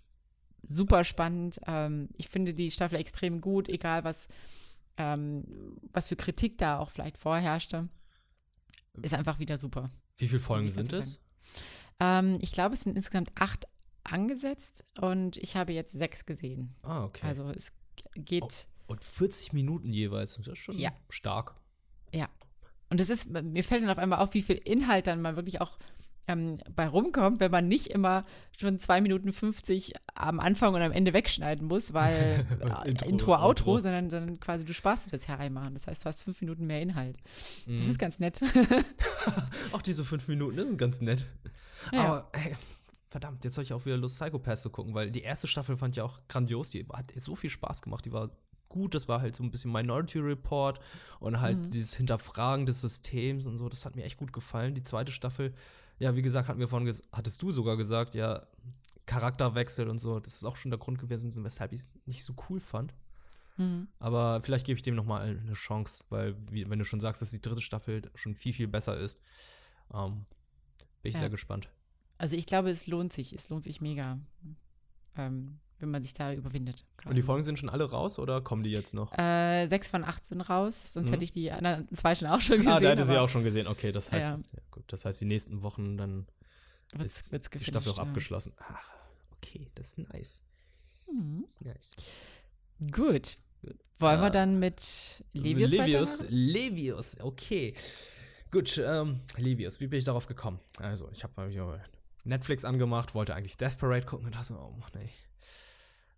super 0.66 1.04
spannend. 1.04 1.60
Ähm, 1.66 2.08
ich 2.16 2.28
finde 2.28 2.54
die 2.54 2.70
Staffel 2.70 2.98
extrem 2.98 3.40
gut, 3.40 3.68
egal 3.68 4.04
was, 4.04 4.28
ähm, 4.96 5.76
was 5.92 6.08
für 6.08 6.16
Kritik 6.16 6.58
da 6.58 6.78
auch 6.78 6.90
vielleicht 6.90 7.18
vorherrschte. 7.18 7.88
Ist 9.02 9.14
einfach 9.14 9.38
wieder 9.38 9.58
super. 9.58 9.90
Wie 10.16 10.26
viele 10.26 10.40
Folgen 10.40 10.70
sind 10.70 10.92
es? 10.92 11.22
Ähm, 12.00 12.38
ich 12.40 12.52
glaube, 12.52 12.74
es 12.74 12.82
sind 12.82 12.96
insgesamt 12.96 13.30
acht 13.34 13.66
angesetzt 14.04 14.84
und 15.00 15.36
ich 15.36 15.56
habe 15.56 15.72
jetzt 15.72 15.92
sechs 15.92 16.24
gesehen. 16.24 16.74
Ah, 16.82 17.04
okay. 17.04 17.26
Also 17.26 17.50
es 17.50 17.72
geht. 18.14 18.42
Oh 18.42 18.48
und 18.86 19.04
40 19.04 19.52
Minuten 19.52 19.92
jeweils. 19.92 20.36
Das 20.36 20.46
ist 20.46 20.58
schon 20.58 20.78
ja. 20.78 20.92
stark. 21.08 21.54
Ja. 22.14 22.28
Und 22.88 23.00
es 23.00 23.10
ist, 23.10 23.28
mir 23.28 23.64
fällt 23.64 23.82
dann 23.82 23.90
auf 23.90 23.98
einmal 23.98 24.20
auf, 24.20 24.34
wie 24.34 24.42
viel 24.42 24.56
Inhalt 24.56 25.08
dann 25.08 25.20
mal 25.20 25.36
wirklich 25.36 25.60
auch 25.60 25.76
ähm, 26.28 26.58
bei 26.74 26.88
rumkommt, 26.88 27.40
wenn 27.40 27.50
man 27.50 27.68
nicht 27.68 27.88
immer 27.88 28.24
schon 28.58 28.78
2 28.78 29.00
Minuten 29.00 29.32
50 29.32 29.94
am 30.14 30.40
Anfang 30.40 30.74
und 30.74 30.82
am 30.82 30.92
Ende 30.92 31.12
wegschneiden 31.12 31.68
muss, 31.68 31.92
weil 31.92 32.46
äh, 32.60 32.88
Intro, 32.88 33.08
Intro, 33.08 33.32
Outro, 33.34 33.46
Outro, 33.46 33.78
sondern 33.78 34.08
dann 34.08 34.40
quasi 34.40 34.64
du 34.64 34.74
sparst 34.74 35.06
dir 35.06 35.10
das 35.10 35.28
einmal. 35.28 35.70
Das 35.72 35.86
heißt, 35.86 36.04
du 36.04 36.06
hast 36.06 36.22
fünf 36.22 36.40
Minuten 36.40 36.66
mehr 36.66 36.82
Inhalt. 36.82 37.18
Mhm. 37.66 37.76
Das 37.76 37.86
ist 37.86 37.98
ganz 37.98 38.18
nett. 38.18 38.40
auch 39.72 39.82
diese 39.82 40.04
fünf 40.04 40.26
Minuten, 40.28 40.64
sind 40.64 40.78
ganz 40.78 41.00
nett. 41.00 41.24
Ja. 41.92 42.04
Aber 42.04 42.30
hey, 42.32 42.54
verdammt, 43.08 43.44
jetzt 43.44 43.56
habe 43.56 43.64
ich 43.64 43.72
auch 43.72 43.84
wieder 43.84 43.96
Lust, 43.96 44.18
Psychopath 44.20 44.58
zu 44.58 44.70
gucken, 44.70 44.94
weil 44.94 45.10
die 45.10 45.22
erste 45.22 45.46
Staffel 45.46 45.76
fand 45.76 45.96
ich 45.96 46.02
auch 46.02 46.20
grandios. 46.28 46.70
Die 46.70 46.86
hat 46.92 47.12
so 47.16 47.36
viel 47.36 47.50
Spaß 47.50 47.82
gemacht, 47.82 48.04
die 48.04 48.12
war 48.12 48.30
gut. 48.68 48.94
Das 48.94 49.08
war 49.08 49.20
halt 49.20 49.34
so 49.34 49.42
ein 49.42 49.50
bisschen 49.50 49.72
Minority 49.72 50.18
Report 50.18 50.80
und 51.20 51.40
halt 51.40 51.58
mhm. 51.58 51.70
dieses 51.70 51.94
Hinterfragen 51.94 52.66
des 52.66 52.80
Systems 52.80 53.46
und 53.46 53.58
so. 53.58 53.68
Das 53.68 53.84
hat 53.84 53.96
mir 53.96 54.04
echt 54.04 54.18
gut 54.18 54.32
gefallen. 54.32 54.74
Die 54.74 54.82
zweite 54.82 55.12
Staffel, 55.12 55.54
ja, 55.98 56.14
wie 56.16 56.22
gesagt, 56.22 56.48
hatten 56.48 56.60
wir 56.60 56.68
vorhin, 56.68 56.92
hattest 57.12 57.42
du 57.42 57.50
sogar 57.50 57.76
gesagt, 57.76 58.14
ja, 58.14 58.46
Charakterwechsel 59.06 59.88
und 59.88 59.98
so. 59.98 60.20
Das 60.20 60.34
ist 60.34 60.44
auch 60.44 60.56
schon 60.56 60.70
der 60.70 60.78
Grund 60.78 60.98
gewesen, 60.98 61.32
weshalb 61.44 61.72
ich 61.72 61.80
es 61.80 61.92
nicht 62.04 62.24
so 62.24 62.34
cool 62.48 62.60
fand. 62.60 62.92
Mhm. 63.56 63.88
Aber 63.98 64.42
vielleicht 64.42 64.66
gebe 64.66 64.76
ich 64.76 64.82
dem 64.82 64.94
nochmal 64.94 65.22
eine 65.22 65.52
Chance, 65.52 66.04
weil, 66.10 66.34
wie, 66.50 66.68
wenn 66.68 66.78
du 66.78 66.84
schon 66.84 67.00
sagst, 67.00 67.22
dass 67.22 67.30
die 67.30 67.40
dritte 67.40 67.62
Staffel 67.62 68.02
schon 68.14 68.34
viel, 68.34 68.52
viel 68.52 68.68
besser 68.68 68.96
ist, 68.96 69.22
ähm, 69.94 70.26
bin 71.02 71.10
ich 71.10 71.14
ja. 71.14 71.20
sehr 71.20 71.30
gespannt. 71.30 71.70
Also 72.18 72.36
ich 72.36 72.46
glaube, 72.46 72.70
es 72.70 72.86
lohnt 72.86 73.12
sich. 73.12 73.32
Es 73.32 73.48
lohnt 73.48 73.64
sich 73.64 73.80
mega. 73.80 74.18
Ähm, 75.16 75.58
wenn 75.78 75.90
man 75.90 76.02
sich 76.02 76.14
da 76.14 76.32
überwindet. 76.32 76.84
Und 77.06 77.16
die 77.16 77.22
Folgen 77.22 77.42
sind 77.42 77.58
schon 77.58 77.68
alle 77.68 77.84
raus 77.90 78.18
oder 78.18 78.40
kommen 78.40 78.62
die 78.62 78.70
jetzt 78.70 78.94
noch? 78.94 79.16
Äh, 79.18 79.66
sechs 79.66 79.88
von 79.88 80.04
acht 80.04 80.26
sind 80.26 80.40
raus, 80.40 80.94
sonst 80.94 81.08
mhm. 81.08 81.12
hätte 81.12 81.24
ich 81.24 81.32
die 81.32 81.52
anderen 81.52 81.88
zwei 81.94 82.14
schon 82.14 82.28
auch 82.28 82.40
schon 82.40 82.58
gesehen. 82.58 82.72
Ah, 82.72 82.80
da 82.80 82.90
hätte 82.90 83.04
sie 83.04 83.20
auch 83.20 83.28
schon 83.28 83.44
gesehen. 83.44 83.66
Okay, 83.66 83.92
das 83.92 84.10
heißt, 84.10 84.30
ja. 84.30 84.36
Ja, 84.36 84.62
gut, 84.70 84.84
das 84.88 85.04
heißt, 85.04 85.20
die 85.20 85.26
nächsten 85.26 85.62
Wochen 85.62 85.96
dann 85.96 86.26
wird's, 86.92 87.20
ist 87.20 87.32
wird's 87.32 87.50
die 87.50 87.64
Staffel 87.64 87.92
auch 87.92 87.98
ja. 87.98 88.04
abgeschlossen. 88.04 88.54
Ach, 88.58 88.92
okay, 89.32 89.70
das 89.74 89.88
ist 89.88 89.98
nice. 89.98 90.44
Mhm. 91.12 91.42
Das 91.42 91.52
ist 91.52 91.64
nice. 91.64 91.96
Gut. 92.90 93.38
Wollen 93.98 94.20
wir 94.20 94.30
dann 94.30 94.58
mit 94.58 95.24
Levius 95.32 95.72
Levius, 95.72 96.22
Levius, 96.28 97.20
okay. 97.20 97.74
Gut, 98.50 98.78
ähm, 98.78 99.20
Levius, 99.38 99.80
wie 99.80 99.86
bin 99.88 99.98
ich 99.98 100.04
darauf 100.04 100.26
gekommen? 100.26 100.60
Also, 100.78 101.10
ich 101.12 101.24
habe 101.24 101.80
Netflix 102.24 102.64
angemacht, 102.64 103.14
wollte 103.14 103.34
eigentlich 103.34 103.56
Death 103.56 103.78
Parade 103.78 104.06
gucken 104.06 104.26
und 104.26 104.34
dachte, 104.34 104.54
oh 104.54 104.70
Mann, 104.78 105.08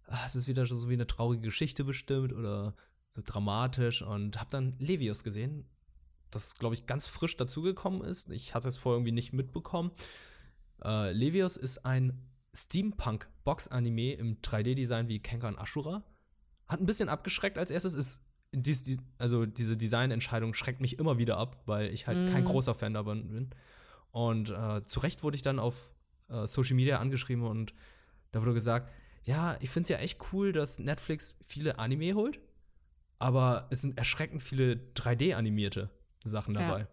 ah, 0.07 0.25
es 0.27 0.37
ist 0.37 0.49
wieder 0.49 0.67
so 0.67 0.89
wie 0.89 0.95
eine 0.95 1.07
traurige 1.07 1.43
Geschichte 1.43 1.85
bestimmt 1.85 2.33
oder 2.33 2.75
so 3.09 3.23
dramatisch 3.25 4.03
und 4.03 4.39
habe 4.39 4.51
dann 4.51 4.75
Levius 4.79 5.25
gesehen, 5.25 5.67
das, 6.31 6.57
glaube 6.57 6.75
ich, 6.75 6.87
ganz 6.87 7.07
frisch 7.07 7.37
dazugekommen 7.37 8.03
ist. 8.03 8.31
Ich 8.31 8.55
hatte 8.55 8.69
es 8.69 8.77
vorher 8.77 8.99
irgendwie 8.99 9.13
nicht 9.13 9.33
mitbekommen. 9.33 9.93
Äh, 10.85 11.13
Levius 11.13 11.57
ist 11.57 11.87
ein 11.87 12.29
Steampunk-Box-Anime 12.55 14.15
im 14.15 14.41
3D-Design 14.43 15.09
wie 15.09 15.21
Kengan 15.21 15.57
Ashura. 15.57 16.05
Hat 16.67 16.81
ein 16.81 16.87
bisschen 16.87 17.09
abgeschreckt 17.09 17.57
als 17.57 17.71
erstes, 17.71 17.95
ist 17.95 18.27
dies, 18.53 18.83
dies, 18.83 18.99
also 19.19 19.47
diese 19.47 19.77
Designentscheidung 19.77 20.55
schreckt 20.55 20.81
mich 20.81 20.99
immer 20.99 21.19
wieder 21.19 21.37
ab, 21.37 21.63
weil 21.67 21.93
ich 21.93 22.07
halt 22.07 22.19
mm. 22.19 22.33
kein 22.33 22.45
mhm. 22.45 22.49
großer 22.49 22.75
Fan 22.75 22.95
davon 22.95 23.29
bin. 23.29 23.51
Und 24.11 24.51
äh, 24.51 24.85
zu 24.85 25.01
Recht 25.01 25.23
wurde 25.23 25.37
ich 25.37 25.43
dann 25.43 25.59
auf 25.59 25.93
äh, 26.29 26.47
Social 26.47 26.75
Media 26.75 26.99
angeschrieben 26.99 27.45
und 27.45 27.75
da 28.33 28.41
wurde 28.41 28.55
gesagt, 28.55 28.91
ja, 29.25 29.57
ich 29.61 29.71
finde 29.71 29.85
es 29.85 29.89
ja 29.89 29.99
echt 29.99 30.19
cool, 30.33 30.53
dass 30.53 30.79
Netflix 30.79 31.39
viele 31.47 31.79
Anime 31.79 32.15
holt, 32.15 32.41
aber 33.19 33.67
es 33.71 33.83
sind 33.83 33.99
erschreckend 33.99 34.43
viele 34.43 34.75
3D-animierte 34.95 35.91
Sachen 36.25 36.55
dabei. 36.55 36.81
Ja. 36.81 36.89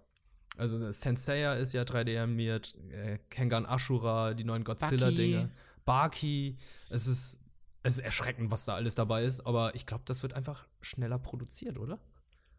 Also 0.57 0.89
Senseiya 0.91 1.53
ist 1.55 1.73
ja 1.73 1.81
3D 1.81 2.21
animiert, 2.21 2.75
äh, 2.91 3.19
Kengan 3.29 3.65
Ashura, 3.65 4.33
die 4.33 4.45
neuen 4.45 4.63
Godzilla-Dinge, 4.63 5.51
Baki. 5.83 6.55
Es 6.89 7.07
ist, 7.07 7.45
es 7.83 7.97
ist 7.97 8.03
erschreckend, 8.03 8.51
was 8.51 8.65
da 8.65 8.75
alles 8.75 8.95
dabei 8.95 9.23
ist, 9.23 9.45
aber 9.45 9.75
ich 9.75 9.85
glaube, 9.85 10.03
das 10.05 10.23
wird 10.23 10.33
einfach 10.33 10.65
schneller 10.81 11.19
produziert, 11.19 11.77
oder? 11.77 11.99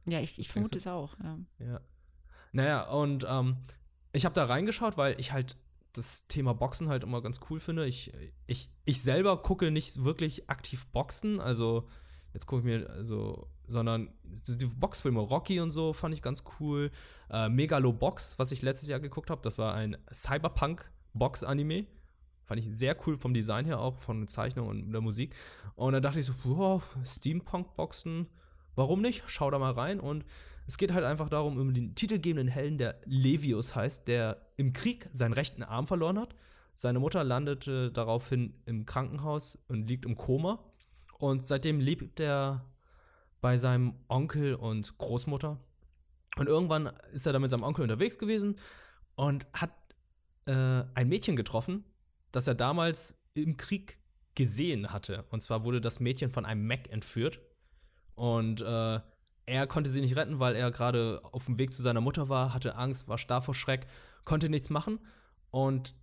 Ja, 0.05 0.20
ich, 0.20 0.38
ich 0.38 0.48
vermute 0.48 0.79
es 0.79 0.87
auch. 0.87 1.16
Ja. 1.20 1.38
ja. 1.59 1.81
Naja, 2.52 2.88
und 2.90 3.26
ähm, 3.29 3.57
ich 4.12 4.24
habe 4.24 4.35
da 4.35 4.44
reingeschaut, 4.44 4.96
weil 4.96 5.18
ich 5.18 5.33
halt 5.33 5.57
das 5.96 6.28
Thema 6.28 6.54
Boxen 6.54 6.88
halt 6.88 7.04
immer 7.04 7.22
ganz 7.22 7.40
cool 7.50 7.61
finde. 7.61 7.87
Ich, 7.87 8.12
ich, 8.46 8.70
ich 8.85 9.02
selber 9.02 9.42
gucke 9.42 9.70
nicht 9.70 10.04
wirklich 10.04 10.48
aktiv 10.48 10.87
Boxen, 10.87 11.40
also 11.40 11.88
jetzt 12.32 12.46
gucke 12.46 12.61
ich 12.61 12.64
mir, 12.66 12.90
also, 12.90 13.48
sondern 13.66 14.12
die 14.24 14.66
Boxfilme, 14.66 15.20
Rocky 15.20 15.61
und 15.61 15.70
so, 15.70 15.92
fand 15.92 16.14
ich 16.14 16.22
ganz 16.22 16.44
cool. 16.61 16.90
Äh, 17.30 17.48
Megalobox, 17.48 18.38
was 18.38 18.52
ich 18.52 18.62
letztes 18.62 18.88
Jahr 18.88 19.00
geguckt 19.00 19.30
habe, 19.30 19.40
das 19.42 19.59
war 19.59 19.74
ein 19.74 19.96
Cyberpunk-Box-Anime. 20.12 21.87
Fand 22.44 22.61
ich 22.61 22.72
sehr 22.72 22.96
cool 23.06 23.16
vom 23.16 23.35
Design 23.35 23.64
her 23.64 23.80
auch, 23.80 23.96
von 23.96 24.28
Zeichnung 24.28 24.68
und 24.68 24.92
der 24.92 25.00
Musik. 25.00 25.35
Und 25.74 25.94
dann 25.94 26.02
dachte 26.02 26.20
ich 26.20 26.26
so, 26.26 26.35
wow, 26.44 26.82
Steampunk-Boxen, 27.04 28.28
warum 28.76 29.02
nicht? 29.02 29.24
Schau 29.26 29.50
da 29.50 29.58
mal 29.58 29.72
rein. 29.72 29.98
Und 29.98 30.24
es 30.68 30.78
geht 30.78 30.92
halt 30.92 31.04
einfach 31.04 31.28
darum, 31.28 31.58
um 31.58 31.74
den 31.74 31.94
titelgebenden 31.94 32.48
Helden, 32.48 32.78
der 32.78 33.00
Levius 33.04 33.74
heißt, 33.74 34.06
der 34.06 34.46
im 34.56 34.72
Krieg 34.72 35.08
seinen 35.12 35.32
rechten 35.32 35.64
Arm 35.64 35.86
verloren 35.86 36.18
hat. 36.18 36.36
Seine 36.74 37.00
Mutter 37.00 37.24
landete 37.24 37.90
daraufhin 37.90 38.54
im 38.66 38.86
Krankenhaus 38.86 39.58
und 39.68 39.88
liegt 39.88 40.04
im 40.04 40.14
Koma. 40.14 40.62
Und 41.18 41.42
seitdem 41.42 41.80
lebt 41.80 42.20
er 42.20 42.64
bei 43.40 43.56
seinem 43.56 43.94
Onkel 44.08 44.54
und 44.54 44.98
Großmutter. 44.98 45.58
Und 46.36 46.48
irgendwann 46.48 46.90
ist 47.12 47.26
er 47.26 47.32
dann 47.32 47.42
mit 47.42 47.50
seinem 47.50 47.62
Onkel 47.62 47.82
unterwegs 47.82 48.18
gewesen 48.18 48.56
und 49.14 49.46
hat 49.52 49.70
äh, 50.46 50.84
ein 50.94 51.08
Mädchen 51.08 51.36
getroffen, 51.36 51.84
das 52.32 52.46
er 52.46 52.54
damals 52.54 53.22
im 53.34 53.56
Krieg 53.56 53.98
gesehen 54.34 54.92
hatte. 54.92 55.24
Und 55.30 55.40
zwar 55.40 55.64
wurde 55.64 55.80
das 55.80 56.00
Mädchen 56.00 56.30
von 56.30 56.44
einem 56.44 56.66
Mac 56.66 56.90
entführt. 56.92 57.40
Und 58.16 58.62
äh, 58.62 59.00
er 59.46 59.66
konnte 59.68 59.90
sie 59.90 60.00
nicht 60.00 60.16
retten, 60.16 60.40
weil 60.40 60.57
er 60.57 60.70
gerade 60.72 61.20
auf 61.33 61.44
dem 61.44 61.59
Weg 61.59 61.72
zu 61.72 61.81
seiner 61.81 62.00
Mutter 62.00 62.29
war, 62.29 62.52
hatte 62.52 62.74
Angst, 62.74 63.07
war 63.07 63.18
starr 63.18 63.42
vor 63.42 63.55
Schreck, 63.55 63.87
konnte 64.24 64.48
nichts 64.48 64.70
machen. 64.70 64.98
Und 65.50 65.94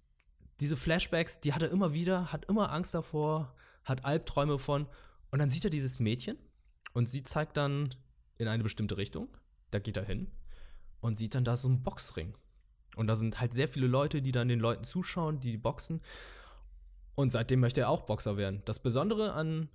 diese 0.62 0.78
Flashbacks, 0.78 1.42
die 1.42 1.54
hat 1.54 1.62
er 1.62 1.70
immer 1.70 1.94
wieder, 1.94 2.32
hat 2.32 2.46
immer 2.46 2.72
Angst 2.72 2.94
davor, 2.94 3.54
hat 3.84 4.06
Albträume 4.06 4.58
von. 4.58 4.88
Und 5.30 5.40
dann 5.40 5.50
sieht 5.50 5.66
er 5.66 5.70
dieses 5.70 6.00
Mädchen 6.00 6.38
und 6.94 7.10
sie 7.10 7.24
zeigt 7.24 7.58
dann 7.58 7.94
in 8.38 8.48
eine 8.48 8.64
bestimmte 8.64 8.98
Richtung. 8.98 9.28
Da 9.72 9.80
geht 9.80 9.98
er 9.98 10.06
hin 10.06 10.32
und 11.02 11.18
sieht 11.18 11.36
dann 11.36 11.44
da 11.44 11.58
so 11.58 11.68
einen 11.68 11.84
Boxring. 11.84 12.34
Und 12.96 13.08
da 13.08 13.16
sind 13.16 13.42
halt 13.42 13.54
sehr 13.54 13.68
viele 13.68 13.88
Leute, 13.88 14.22
die 14.22 14.32
dann 14.32 14.48
den 14.48 14.60
Leuten 14.60 14.84
zuschauen, 14.84 15.40
die 15.40 15.58
boxen. 15.58 16.02
Und 17.16 17.32
seitdem 17.32 17.60
möchte 17.60 17.82
er 17.82 17.90
auch 17.90 18.02
Boxer 18.02 18.38
werden. 18.38 18.62
Das 18.66 18.80
Besondere 18.80 19.34
an 19.34 19.70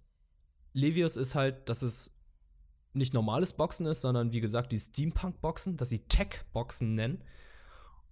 Levius 0.72 1.16
ist 1.16 1.34
halt, 1.34 1.68
dass 1.68 1.82
es 1.82 2.17
nicht 2.92 3.14
normales 3.14 3.52
Boxen 3.52 3.86
ist, 3.86 4.00
sondern 4.00 4.32
wie 4.32 4.40
gesagt 4.40 4.72
die 4.72 4.78
Steampunk-Boxen, 4.78 5.76
dass 5.76 5.90
sie 5.90 6.00
Tech-Boxen 6.00 6.94
nennen. 6.94 7.22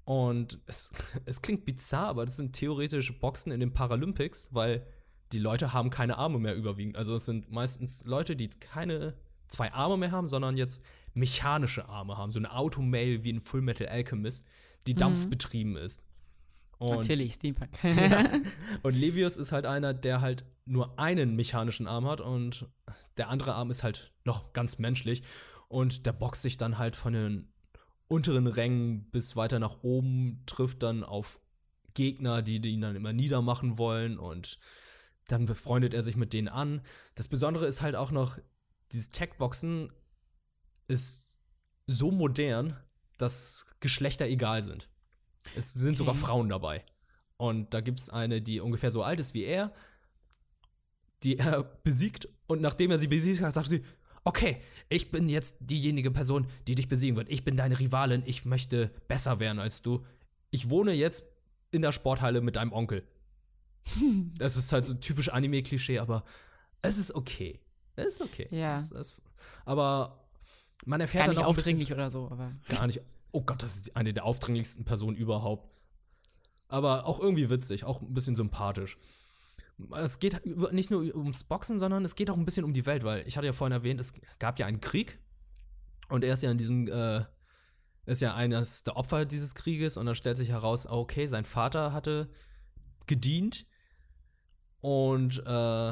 Und 0.05 0.61
es, 0.67 0.93
es 1.25 1.43
klingt 1.43 1.65
bizarr, 1.65 2.09
aber 2.09 2.27
das 2.27 2.37
sind 2.37 2.53
theoretische 2.55 3.12
Boxen 3.12 3.53
in 3.53 3.61
den 3.61 3.73
Paralympics, 3.73 4.51
weil 4.53 4.87
die 5.33 5.39
Leute 5.39 5.73
haben 5.73 5.91
keine 5.91 6.19
Arme 6.19 6.39
mehr 6.39 6.55
überwiegend. 6.55 6.97
Also 6.97 7.15
es 7.15 7.27
sind 7.27 7.51
meistens 7.51 8.05
Leute, 8.05 8.37
die 8.37 8.49
keine 8.49 9.15
zwei 9.49 9.73
Arme 9.73 9.97
mehr 9.97 10.12
haben, 10.12 10.29
sondern 10.29 10.57
jetzt 10.57 10.85
mechanische 11.15 11.89
Arme 11.89 12.17
haben. 12.17 12.31
So 12.31 12.39
eine 12.39 12.55
Automail 12.55 13.25
wie 13.25 13.33
ein 13.33 13.41
Full 13.41 13.62
Metal 13.62 13.89
Alchemist, 13.89 14.47
die 14.87 14.95
mhm. 14.95 14.99
dampfbetrieben 14.99 15.77
ist. 15.77 16.06
Und, 16.79 16.97
Natürlich, 16.97 17.35
Steampunk. 17.35 17.71
ja. 17.83 18.29
Und 18.83 18.95
Levius 18.95 19.37
ist 19.37 19.53
halt 19.53 19.67
einer, 19.67 19.95
der 19.95 20.21
halt 20.21 20.45
nur 20.67 20.99
einen 20.99 21.35
mechanischen 21.35 21.87
Arm 21.87 22.07
hat 22.07 22.21
und 22.21 22.67
der 23.17 23.29
andere 23.29 23.55
Arm 23.55 23.71
ist 23.71 23.83
halt 23.83 24.12
noch 24.25 24.53
ganz 24.53 24.79
menschlich. 24.79 25.23
Und 25.69 26.07
der 26.07 26.12
boxt 26.12 26.43
sich 26.43 26.57
dann 26.57 26.77
halt 26.77 26.97
von 26.97 27.12
den 27.12 27.53
unteren 28.09 28.47
Rängen 28.47 29.11
bis 29.11 29.37
weiter 29.37 29.59
nach 29.59 29.83
oben, 29.83 30.43
trifft 30.47 30.83
dann 30.83 31.03
auf 31.03 31.41
Gegner, 31.95 32.43
die, 32.43 32.61
die 32.61 32.71
ihn 32.71 32.83
dann 32.83 32.97
immer 32.97 33.12
niedermachen 33.12 33.79
wollen 33.79 34.19
und 34.19 34.59
dann 35.29 35.47
befreundet 35.47 35.95
er 35.95 36.03
sich 36.03 36.17
mit 36.17 36.33
denen 36.33 36.49
an. 36.49 36.83
Das 37.15 37.29
Besondere 37.29 37.67
ist 37.67 37.83
halt 37.83 37.97
auch 37.97 38.11
noch, 38.11 38.39
dieses 38.93 39.11
Tech-Boxen 39.11 39.91
ist 40.89 41.41
so 41.87 42.11
modern, 42.11 42.77
dass 43.19 43.67
Geschlechter 43.81 44.27
egal 44.27 44.62
sind. 44.62 44.89
Es 45.55 45.73
sind 45.75 45.91
okay. 45.91 45.99
sogar 45.99 46.15
Frauen 46.15 46.49
dabei. 46.49 46.85
Und 47.37 47.75
da 47.75 47.81
gibt 47.81 47.99
es 47.99 48.11
eine, 48.11 48.41
die 48.41 48.61
ungefähr 48.61 48.91
so 48.91 49.03
alt 49.03 49.21
ist 49.21 49.35
wie 49.35 49.45
er, 49.45 49.73
die 51.23 51.39
er 51.39 51.65
besiegt. 51.85 52.29
Und 52.47 52.61
nachdem 52.61 52.91
er 52.91 52.99
sie 52.99 53.09
besiegt 53.09 53.41
hat, 53.43 53.53
sagt 53.53 53.69
sie, 53.69 53.83
okay, 54.25 54.61
ich 54.89 55.11
bin 55.11 55.29
jetzt 55.29 55.59
diejenige 55.61 56.11
Person, 56.11 56.47
die 56.67 56.75
dich 56.75 56.89
besiegen 56.89 57.17
wird. 57.17 57.31
Ich 57.31 57.45
bin 57.45 57.57
deine 57.57 57.79
Rivalin. 57.79 58.23
Ich 58.27 58.45
möchte 58.45 58.91
besser 59.09 59.41
werden 59.41 59.59
als 59.59 59.83
du. 59.83 60.05
Ich 60.51 60.71
wohne 60.71 60.93
jetzt 60.93 61.25
in 61.71 61.83
der 61.83 61.93
Sporthalle 61.93 62.41
mit 62.41 62.57
deinem 62.57 62.73
Onkel. 62.73 63.07
Das 64.39 64.57
ist 64.57 64.73
halt 64.73 64.85
so 64.85 64.95
typisch 64.95 65.29
Anime-Klischee, 65.29 65.99
aber 65.99 66.25
es 66.83 66.99
ist 66.99 67.15
okay. 67.15 67.61
Es 67.95 68.15
ist 68.15 68.23
okay. 68.23 68.49
Ja. 68.51 68.77
Es, 68.77 68.91
es, 68.91 69.23
aber 69.65 70.29
man 70.85 71.01
erfährt 71.01 71.25
gar 71.25 71.29
nicht 71.29 71.39
dann 71.39 71.47
auch 71.47 71.51
aufdringlich 71.51 71.93
oder 71.93 72.11
so, 72.11 72.29
aber. 72.31 72.53
Gar 72.69 72.87
nicht. 72.87 73.01
Oh 73.37 73.42
Gott, 73.42 73.62
das 73.62 73.77
ist 73.77 73.96
eine 73.96 74.14
der 74.14 74.25
aufdringlichsten 74.25 74.87
Personen 74.87 75.14
überhaupt. 75.14 75.70
Aber 76.68 77.05
auch 77.05 77.20
irgendwie 77.20 77.51
witzig, 77.51 77.85
auch 77.85 78.01
ein 78.01 78.14
bisschen 78.14 78.35
sympathisch. 78.35 78.96
Es 79.94 80.20
geht 80.20 80.40
nicht 80.72 80.90
nur 80.90 81.03
ums 81.14 81.44
Boxen, 81.44 81.79
sondern 81.79 82.03
es 82.07 82.14
geht 82.14 82.31
auch 82.31 82.38
ein 82.38 82.46
bisschen 82.46 82.64
um 82.64 82.72
die 82.72 82.87
Welt, 82.87 83.05
weil 83.05 83.29
ich 83.29 83.37
hatte 83.37 83.46
ja 83.46 83.53
vorhin 83.53 83.75
erwähnt, 83.75 84.01
es 84.01 84.14
gab 84.38 84.59
ja 84.59 84.64
einen 84.64 84.81
Krieg 84.81 85.18
und 86.09 86.25
er 86.25 86.33
ist 86.33 86.44
ja 86.44 86.51
in 86.51 86.57
diesem, 86.57 86.88
äh, 86.88 87.27
ist 88.07 88.22
ja 88.22 88.35
eines 88.35 88.85
der 88.85 88.96
Opfer 88.96 89.27
dieses 89.27 89.55
Krieges 89.55 89.99
und 89.99 90.07
dann 90.07 90.14
stellt 90.14 90.38
sich 90.38 90.49
heraus, 90.49 90.87
okay, 90.87 91.27
sein 91.27 91.44
Vater 91.44 91.92
hatte 91.92 92.31
gedient 93.07 93.66
und 94.81 95.46
äh, 95.46 95.90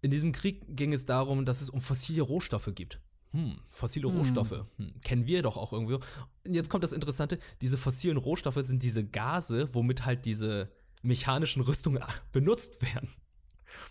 in 0.00 0.10
diesem 0.10 0.32
Krieg 0.32 0.64
ging 0.74 0.94
es 0.94 1.04
darum, 1.04 1.44
dass 1.44 1.60
es 1.60 1.68
um 1.68 1.82
fossile 1.82 2.22
Rohstoffe 2.22 2.70
gibt. 2.74 3.03
Hm, 3.34 3.58
fossile 3.64 4.08
hm. 4.08 4.16
Rohstoffe. 4.16 4.64
Hm, 4.76 4.94
kennen 5.02 5.26
wir 5.26 5.42
doch 5.42 5.56
auch 5.56 5.72
irgendwie. 5.72 5.94
Und 5.94 6.54
jetzt 6.54 6.70
kommt 6.70 6.84
das 6.84 6.92
Interessante: 6.92 7.40
Diese 7.60 7.76
fossilen 7.76 8.16
Rohstoffe 8.16 8.62
sind 8.62 8.84
diese 8.84 9.04
Gase, 9.04 9.74
womit 9.74 10.06
halt 10.06 10.24
diese 10.24 10.70
mechanischen 11.02 11.60
Rüstungen 11.60 12.00
benutzt 12.32 12.80
werden. 12.82 13.08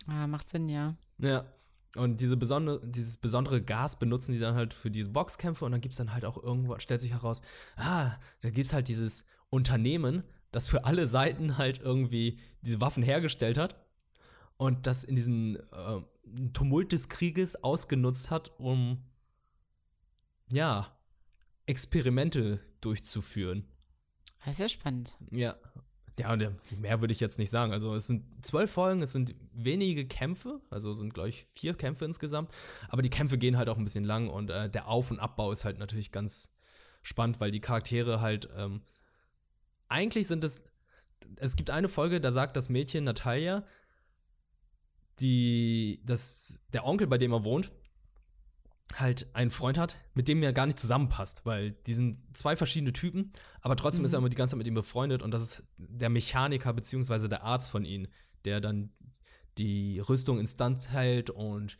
Ah, 0.06 0.26
macht 0.26 0.48
Sinn, 0.48 0.70
ja. 0.70 0.96
Ja. 1.18 1.44
Und 1.94 2.20
diese 2.22 2.38
besondere, 2.38 2.80
dieses 2.88 3.18
besondere 3.18 3.62
Gas 3.62 3.98
benutzen 3.98 4.32
die 4.32 4.40
dann 4.40 4.56
halt 4.56 4.72
für 4.72 4.90
diese 4.90 5.10
Boxkämpfe 5.10 5.64
und 5.64 5.72
dann 5.72 5.82
gibt 5.82 5.92
es 5.92 5.98
dann 5.98 6.12
halt 6.12 6.24
auch 6.24 6.42
irgendwo, 6.42 6.76
stellt 6.78 7.00
sich 7.00 7.12
heraus, 7.12 7.42
ah, 7.76 8.10
da 8.40 8.50
gibt 8.50 8.66
es 8.66 8.72
halt 8.72 8.88
dieses 8.88 9.26
Unternehmen, 9.50 10.24
das 10.50 10.66
für 10.66 10.86
alle 10.86 11.06
Seiten 11.06 11.56
halt 11.56 11.80
irgendwie 11.80 12.40
diese 12.62 12.80
Waffen 12.80 13.04
hergestellt 13.04 13.58
hat 13.58 13.76
und 14.56 14.88
das 14.88 15.04
in 15.04 15.14
diesen 15.14 15.56
äh, 15.56 16.00
Tumult 16.52 16.90
des 16.90 17.08
Krieges 17.08 17.62
ausgenutzt 17.62 18.32
hat, 18.32 18.58
um 18.58 19.04
ja, 20.52 20.96
Experimente 21.66 22.60
durchzuführen. 22.80 23.68
Das 24.44 24.54
ist 24.54 24.60
ja 24.60 24.68
spannend. 24.68 25.16
Ja. 25.30 25.56
Ja, 26.16 26.36
mehr 26.78 27.00
würde 27.00 27.10
ich 27.10 27.18
jetzt 27.18 27.40
nicht 27.40 27.50
sagen. 27.50 27.72
Also 27.72 27.92
es 27.94 28.06
sind 28.06 28.46
zwölf 28.46 28.70
Folgen, 28.70 29.02
es 29.02 29.10
sind 29.10 29.34
wenige 29.52 30.06
Kämpfe, 30.06 30.60
also 30.70 30.90
es 30.90 30.98
sind, 30.98 31.12
glaube 31.12 31.28
ich, 31.28 31.44
vier 31.52 31.74
Kämpfe 31.74 32.04
insgesamt. 32.04 32.52
Aber 32.88 33.02
die 33.02 33.10
Kämpfe 33.10 33.36
gehen 33.36 33.58
halt 33.58 33.68
auch 33.68 33.78
ein 33.78 33.82
bisschen 33.82 34.04
lang 34.04 34.28
und 34.28 34.50
äh, 34.50 34.70
der 34.70 34.86
Auf- 34.86 35.10
und 35.10 35.18
Abbau 35.18 35.50
ist 35.50 35.64
halt 35.64 35.78
natürlich 35.78 36.12
ganz 36.12 36.54
spannend, 37.02 37.40
weil 37.40 37.50
die 37.50 37.60
Charaktere 37.60 38.20
halt 38.20 38.48
ähm, 38.56 38.82
eigentlich 39.88 40.28
sind 40.28 40.44
es. 40.44 40.64
Es 41.36 41.56
gibt 41.56 41.70
eine 41.70 41.88
Folge, 41.88 42.20
da 42.20 42.30
sagt 42.30 42.56
das 42.56 42.68
Mädchen 42.68 43.04
Natalia, 43.04 43.64
die, 45.20 46.00
das, 46.04 46.64
der 46.72 46.84
Onkel, 46.84 47.06
bei 47.06 47.18
dem 47.18 47.32
er 47.32 47.44
wohnt, 47.44 47.72
halt 48.96 49.34
einen 49.34 49.50
Freund 49.50 49.78
hat, 49.78 49.96
mit 50.14 50.28
dem 50.28 50.42
er 50.42 50.52
gar 50.52 50.66
nicht 50.66 50.78
zusammenpasst, 50.78 51.46
weil 51.46 51.72
die 51.72 51.94
sind 51.94 52.18
zwei 52.36 52.54
verschiedene 52.54 52.92
Typen, 52.92 53.32
aber 53.60 53.76
trotzdem 53.76 54.02
Mhm. 54.02 54.06
ist 54.06 54.12
er 54.12 54.18
immer 54.18 54.28
die 54.28 54.36
ganze 54.36 54.52
Zeit 54.52 54.58
mit 54.58 54.66
ihm 54.66 54.74
befreundet 54.74 55.22
und 55.22 55.32
das 55.32 55.42
ist 55.42 55.64
der 55.78 56.10
Mechaniker 56.10 56.72
beziehungsweise 56.72 57.28
der 57.28 57.42
Arzt 57.42 57.70
von 57.70 57.84
ihnen, 57.84 58.08
der 58.44 58.60
dann 58.60 58.92
die 59.58 59.98
Rüstung 60.00 60.38
instand 60.38 60.90
hält 60.90 61.30
und 61.30 61.76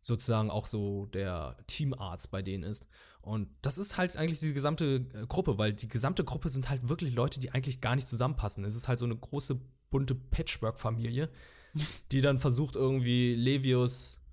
sozusagen 0.00 0.50
auch 0.50 0.66
so 0.66 1.06
der 1.06 1.56
Teamarzt 1.66 2.30
bei 2.30 2.40
denen 2.42 2.64
ist. 2.64 2.88
Und 3.20 3.48
das 3.60 3.76
ist 3.76 3.98
halt 3.98 4.16
eigentlich 4.16 4.40
die 4.40 4.54
gesamte 4.54 5.06
äh, 5.12 5.26
Gruppe, 5.26 5.58
weil 5.58 5.74
die 5.74 5.88
gesamte 5.88 6.24
Gruppe 6.24 6.48
sind 6.48 6.70
halt 6.70 6.88
wirklich 6.88 7.14
Leute, 7.14 7.38
die 7.38 7.50
eigentlich 7.50 7.82
gar 7.82 7.94
nicht 7.94 8.08
zusammenpassen. 8.08 8.64
Es 8.64 8.74
ist 8.74 8.88
halt 8.88 8.98
so 8.98 9.04
eine 9.04 9.16
große, 9.16 9.60
bunte 9.90 10.14
Patchwork-Familie, 10.14 11.28
die 12.12 12.22
dann 12.22 12.38
versucht, 12.38 12.76
irgendwie 12.76 13.34
Levius, 13.34 14.24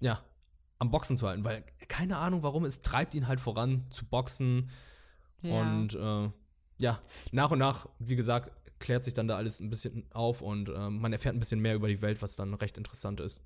ja, 0.00 0.20
am 0.78 0.90
Boxen 0.90 1.16
zu 1.16 1.26
halten, 1.26 1.44
weil 1.44 1.64
keine 1.88 2.18
Ahnung 2.18 2.42
warum, 2.42 2.64
es 2.64 2.82
treibt 2.82 3.14
ihn 3.14 3.28
halt 3.28 3.40
voran 3.40 3.84
zu 3.90 4.04
boxen. 4.06 4.68
Ja. 5.42 5.60
Und 5.60 5.94
äh, 5.94 6.30
ja, 6.78 7.00
nach 7.32 7.50
und 7.50 7.58
nach, 7.58 7.88
wie 7.98 8.16
gesagt, 8.16 8.52
klärt 8.78 9.02
sich 9.02 9.14
dann 9.14 9.26
da 9.26 9.36
alles 9.36 9.60
ein 9.60 9.70
bisschen 9.70 10.04
auf 10.12 10.40
und 10.40 10.68
äh, 10.68 10.90
man 10.90 11.12
erfährt 11.12 11.34
ein 11.34 11.40
bisschen 11.40 11.60
mehr 11.60 11.74
über 11.74 11.88
die 11.88 12.00
Welt, 12.00 12.22
was 12.22 12.36
dann 12.36 12.54
recht 12.54 12.78
interessant 12.78 13.20
ist. 13.20 13.42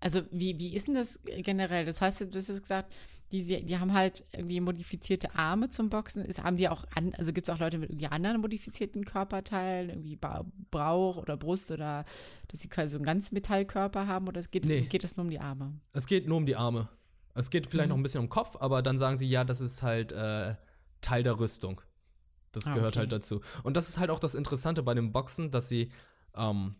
Also 0.00 0.22
wie, 0.30 0.58
wie 0.58 0.74
ist 0.74 0.86
denn 0.88 0.94
das 0.94 1.20
generell? 1.24 1.84
Das 1.84 2.00
heißt, 2.00 2.20
du 2.22 2.38
hast 2.38 2.48
jetzt 2.48 2.62
gesagt, 2.62 2.94
die, 3.32 3.64
die 3.64 3.78
haben 3.78 3.92
halt 3.92 4.24
irgendwie 4.32 4.58
modifizierte 4.60 5.34
Arme 5.36 5.68
zum 5.70 5.88
Boxen. 5.88 6.24
Ist, 6.24 6.42
haben 6.42 6.56
die 6.56 6.68
auch 6.68 6.84
an, 6.96 7.14
also 7.16 7.32
gibt 7.32 7.48
es 7.48 7.54
auch 7.54 7.60
Leute 7.60 7.78
mit 7.78 7.90
irgendwie 7.90 8.06
anderen 8.08 8.40
modifizierten 8.40 9.04
Körperteilen, 9.04 9.90
irgendwie 9.90 10.16
ba 10.16 10.44
Bauch 10.70 11.16
oder 11.16 11.36
Brust 11.36 11.70
oder 11.70 12.04
dass 12.48 12.60
sie 12.60 12.68
quasi 12.68 12.92
so 12.92 12.96
einen 12.98 13.04
ganzen 13.04 13.34
Metallkörper 13.34 14.06
haben 14.08 14.26
oder 14.26 14.40
es 14.40 14.50
geht, 14.50 14.64
Nee. 14.64 14.80
geht 14.82 15.04
es 15.04 15.16
nur 15.16 15.24
um 15.24 15.30
die 15.30 15.38
Arme? 15.38 15.78
Es 15.92 16.06
geht 16.06 16.26
nur 16.26 16.38
um 16.38 16.46
die 16.46 16.56
Arme. 16.56 16.88
Es 17.34 17.50
geht 17.50 17.68
vielleicht 17.68 17.86
Mhm. 17.88 17.90
noch 17.90 17.96
ein 17.98 18.02
bisschen 18.02 18.20
um 18.20 18.26
den 18.26 18.30
Kopf, 18.30 18.56
aber 18.58 18.82
dann 18.82 18.98
sagen 18.98 19.16
sie, 19.16 19.28
ja, 19.28 19.44
das 19.44 19.60
ist 19.60 19.82
halt 19.82 20.10
äh, 20.12 20.56
Teil 21.00 21.22
der 21.22 21.38
Rüstung. 21.38 21.80
Das 22.52 22.66
Ah, 22.66 22.74
gehört 22.74 22.92
okay. 22.94 23.00
halt 23.00 23.12
dazu. 23.12 23.40
Und 23.62 23.76
das 23.76 23.88
ist 23.88 23.98
halt 24.00 24.10
auch 24.10 24.18
das 24.18 24.34
Interessante 24.34 24.82
bei 24.82 24.94
dem 24.94 25.12
Boxen, 25.12 25.52
dass 25.52 25.68
sie 25.68 25.90
ähm, 26.34 26.74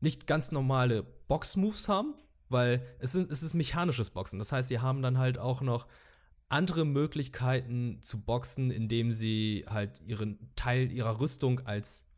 nicht 0.00 0.26
ganz 0.26 0.50
normale 0.50 1.04
Box-Moves 1.28 1.88
haben, 1.88 2.14
weil 2.50 2.84
es 2.98 3.14
ist, 3.14 3.30
es 3.30 3.42
ist 3.42 3.54
mechanisches 3.54 4.10
Boxen. 4.10 4.38
Das 4.38 4.52
heißt, 4.52 4.68
sie 4.68 4.80
haben 4.80 5.02
dann 5.02 5.18
halt 5.18 5.38
auch 5.38 5.60
noch 5.60 5.86
andere 6.48 6.84
Möglichkeiten 6.84 8.02
zu 8.02 8.24
boxen, 8.24 8.70
indem 8.70 9.12
sie 9.12 9.64
halt 9.68 10.00
ihren 10.00 10.52
Teil 10.56 10.90
ihrer 10.90 11.20
Rüstung 11.20 11.60
als 11.60 12.10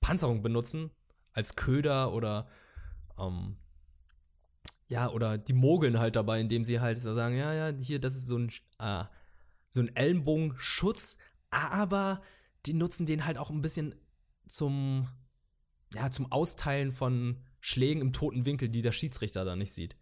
Panzerung 0.00 0.42
benutzen, 0.42 0.90
als 1.32 1.56
Köder 1.56 2.12
oder 2.12 2.46
ähm, 3.18 3.56
ja, 4.86 5.10
oder 5.10 5.36
die 5.36 5.52
mogeln 5.52 5.98
halt 5.98 6.16
dabei, 6.16 6.40
indem 6.40 6.64
sie 6.64 6.80
halt 6.80 6.98
so 6.98 7.14
sagen, 7.14 7.36
ja, 7.36 7.52
ja, 7.52 7.76
hier, 7.76 8.00
das 8.00 8.16
ist 8.16 8.28
so 8.28 8.38
ein, 8.38 8.48
äh, 8.78 9.04
so 9.68 9.80
ein 9.80 9.94
Ellenbogenschutz, 9.94 11.18
aber 11.50 12.22
die 12.64 12.74
nutzen 12.74 13.06
den 13.06 13.26
halt 13.26 13.38
auch 13.38 13.50
ein 13.50 13.60
bisschen 13.60 13.94
zum, 14.46 15.08
ja, 15.92 16.10
zum 16.10 16.30
Austeilen 16.32 16.92
von 16.92 17.42
Schlägen 17.68 18.00
im 18.00 18.12
toten 18.14 18.46
Winkel, 18.46 18.70
die 18.70 18.80
der 18.80 18.92
Schiedsrichter 18.92 19.44
da 19.44 19.54
nicht 19.54 19.72
sieht. 19.72 19.94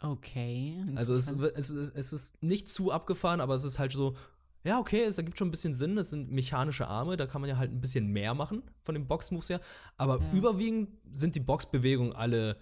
Okay. 0.00 0.82
Also 0.96 1.14
es, 1.14 1.30
es, 1.30 1.70
ist, 1.70 1.94
es 1.94 2.12
ist 2.12 2.42
nicht 2.42 2.68
zu 2.68 2.90
abgefahren, 2.90 3.40
aber 3.40 3.54
es 3.54 3.62
ist 3.62 3.78
halt 3.78 3.92
so, 3.92 4.16
ja, 4.64 4.78
okay, 4.80 5.02
es 5.04 5.16
ergibt 5.16 5.38
schon 5.38 5.48
ein 5.48 5.50
bisschen 5.52 5.72
Sinn. 5.72 5.96
Es 5.98 6.10
sind 6.10 6.32
mechanische 6.32 6.88
Arme, 6.88 7.16
da 7.16 7.26
kann 7.26 7.42
man 7.42 7.48
ja 7.50 7.58
halt 7.58 7.70
ein 7.70 7.80
bisschen 7.80 8.08
mehr 8.08 8.34
machen 8.34 8.64
von 8.82 8.96
den 8.96 9.06
Boxmoves 9.06 9.50
her. 9.50 9.60
Aber 9.98 10.20
Ja. 10.20 10.32
überwiegend 10.32 10.88
sind 11.12 11.36
die 11.36 11.40
Boxbewegungen 11.40 12.12
alle 12.12 12.56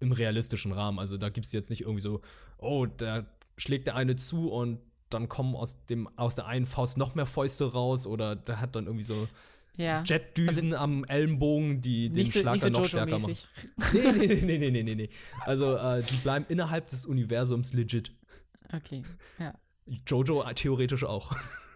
im 0.00 0.12
realistischen 0.12 0.72
Rahmen. 0.72 0.98
Also 0.98 1.18
da 1.18 1.28
gibt 1.28 1.44
es 1.44 1.52
jetzt 1.52 1.68
nicht 1.68 1.82
irgendwie 1.82 2.00
so, 2.00 2.22
oh, 2.56 2.86
da 2.86 3.26
schlägt 3.58 3.88
der 3.88 3.96
eine 3.96 4.16
zu 4.16 4.50
und 4.50 4.80
dann 5.10 5.28
kommen 5.28 5.54
aus, 5.54 5.84
dem, 5.84 6.08
aus 6.16 6.34
der 6.34 6.46
einen 6.46 6.64
Faust 6.66 6.96
noch 6.96 7.14
mehr 7.14 7.26
Fäuste 7.26 7.72
raus 7.72 8.06
oder 8.06 8.36
der 8.36 8.58
hat 8.60 8.74
dann 8.74 8.86
irgendwie 8.86 9.04
so 9.04 9.28
ja. 9.76 10.02
Jetdüsen 10.04 10.74
am 10.74 11.04
Ellenbogen, 11.04 11.80
die 11.80 12.08
den 12.08 12.22
nicht 12.22 12.32
so, 12.32 12.40
Schlag 12.40 12.54
nicht 12.54 12.62
so 12.62 12.70
dann 12.70 12.82
noch 12.82 12.88
stärker 12.88 13.18
machen. 13.18 13.36
Nee, 13.92 14.26
nee, 14.26 14.26
nee, 14.26 14.58
nee, 14.58 14.70
nee, 14.70 14.82
nee, 14.82 14.94
nee. 14.94 15.08
Also 15.44 15.76
äh, 15.76 16.02
die 16.02 16.16
bleiben 16.16 16.46
innerhalb 16.48 16.88
des 16.88 17.06
Universums 17.06 17.72
legit. 17.72 18.12
Okay, 18.72 19.02
ja. 19.38 19.54
Jojo 20.06 20.42
äh, 20.42 20.54
theoretisch 20.54 21.04
auch. 21.04 21.32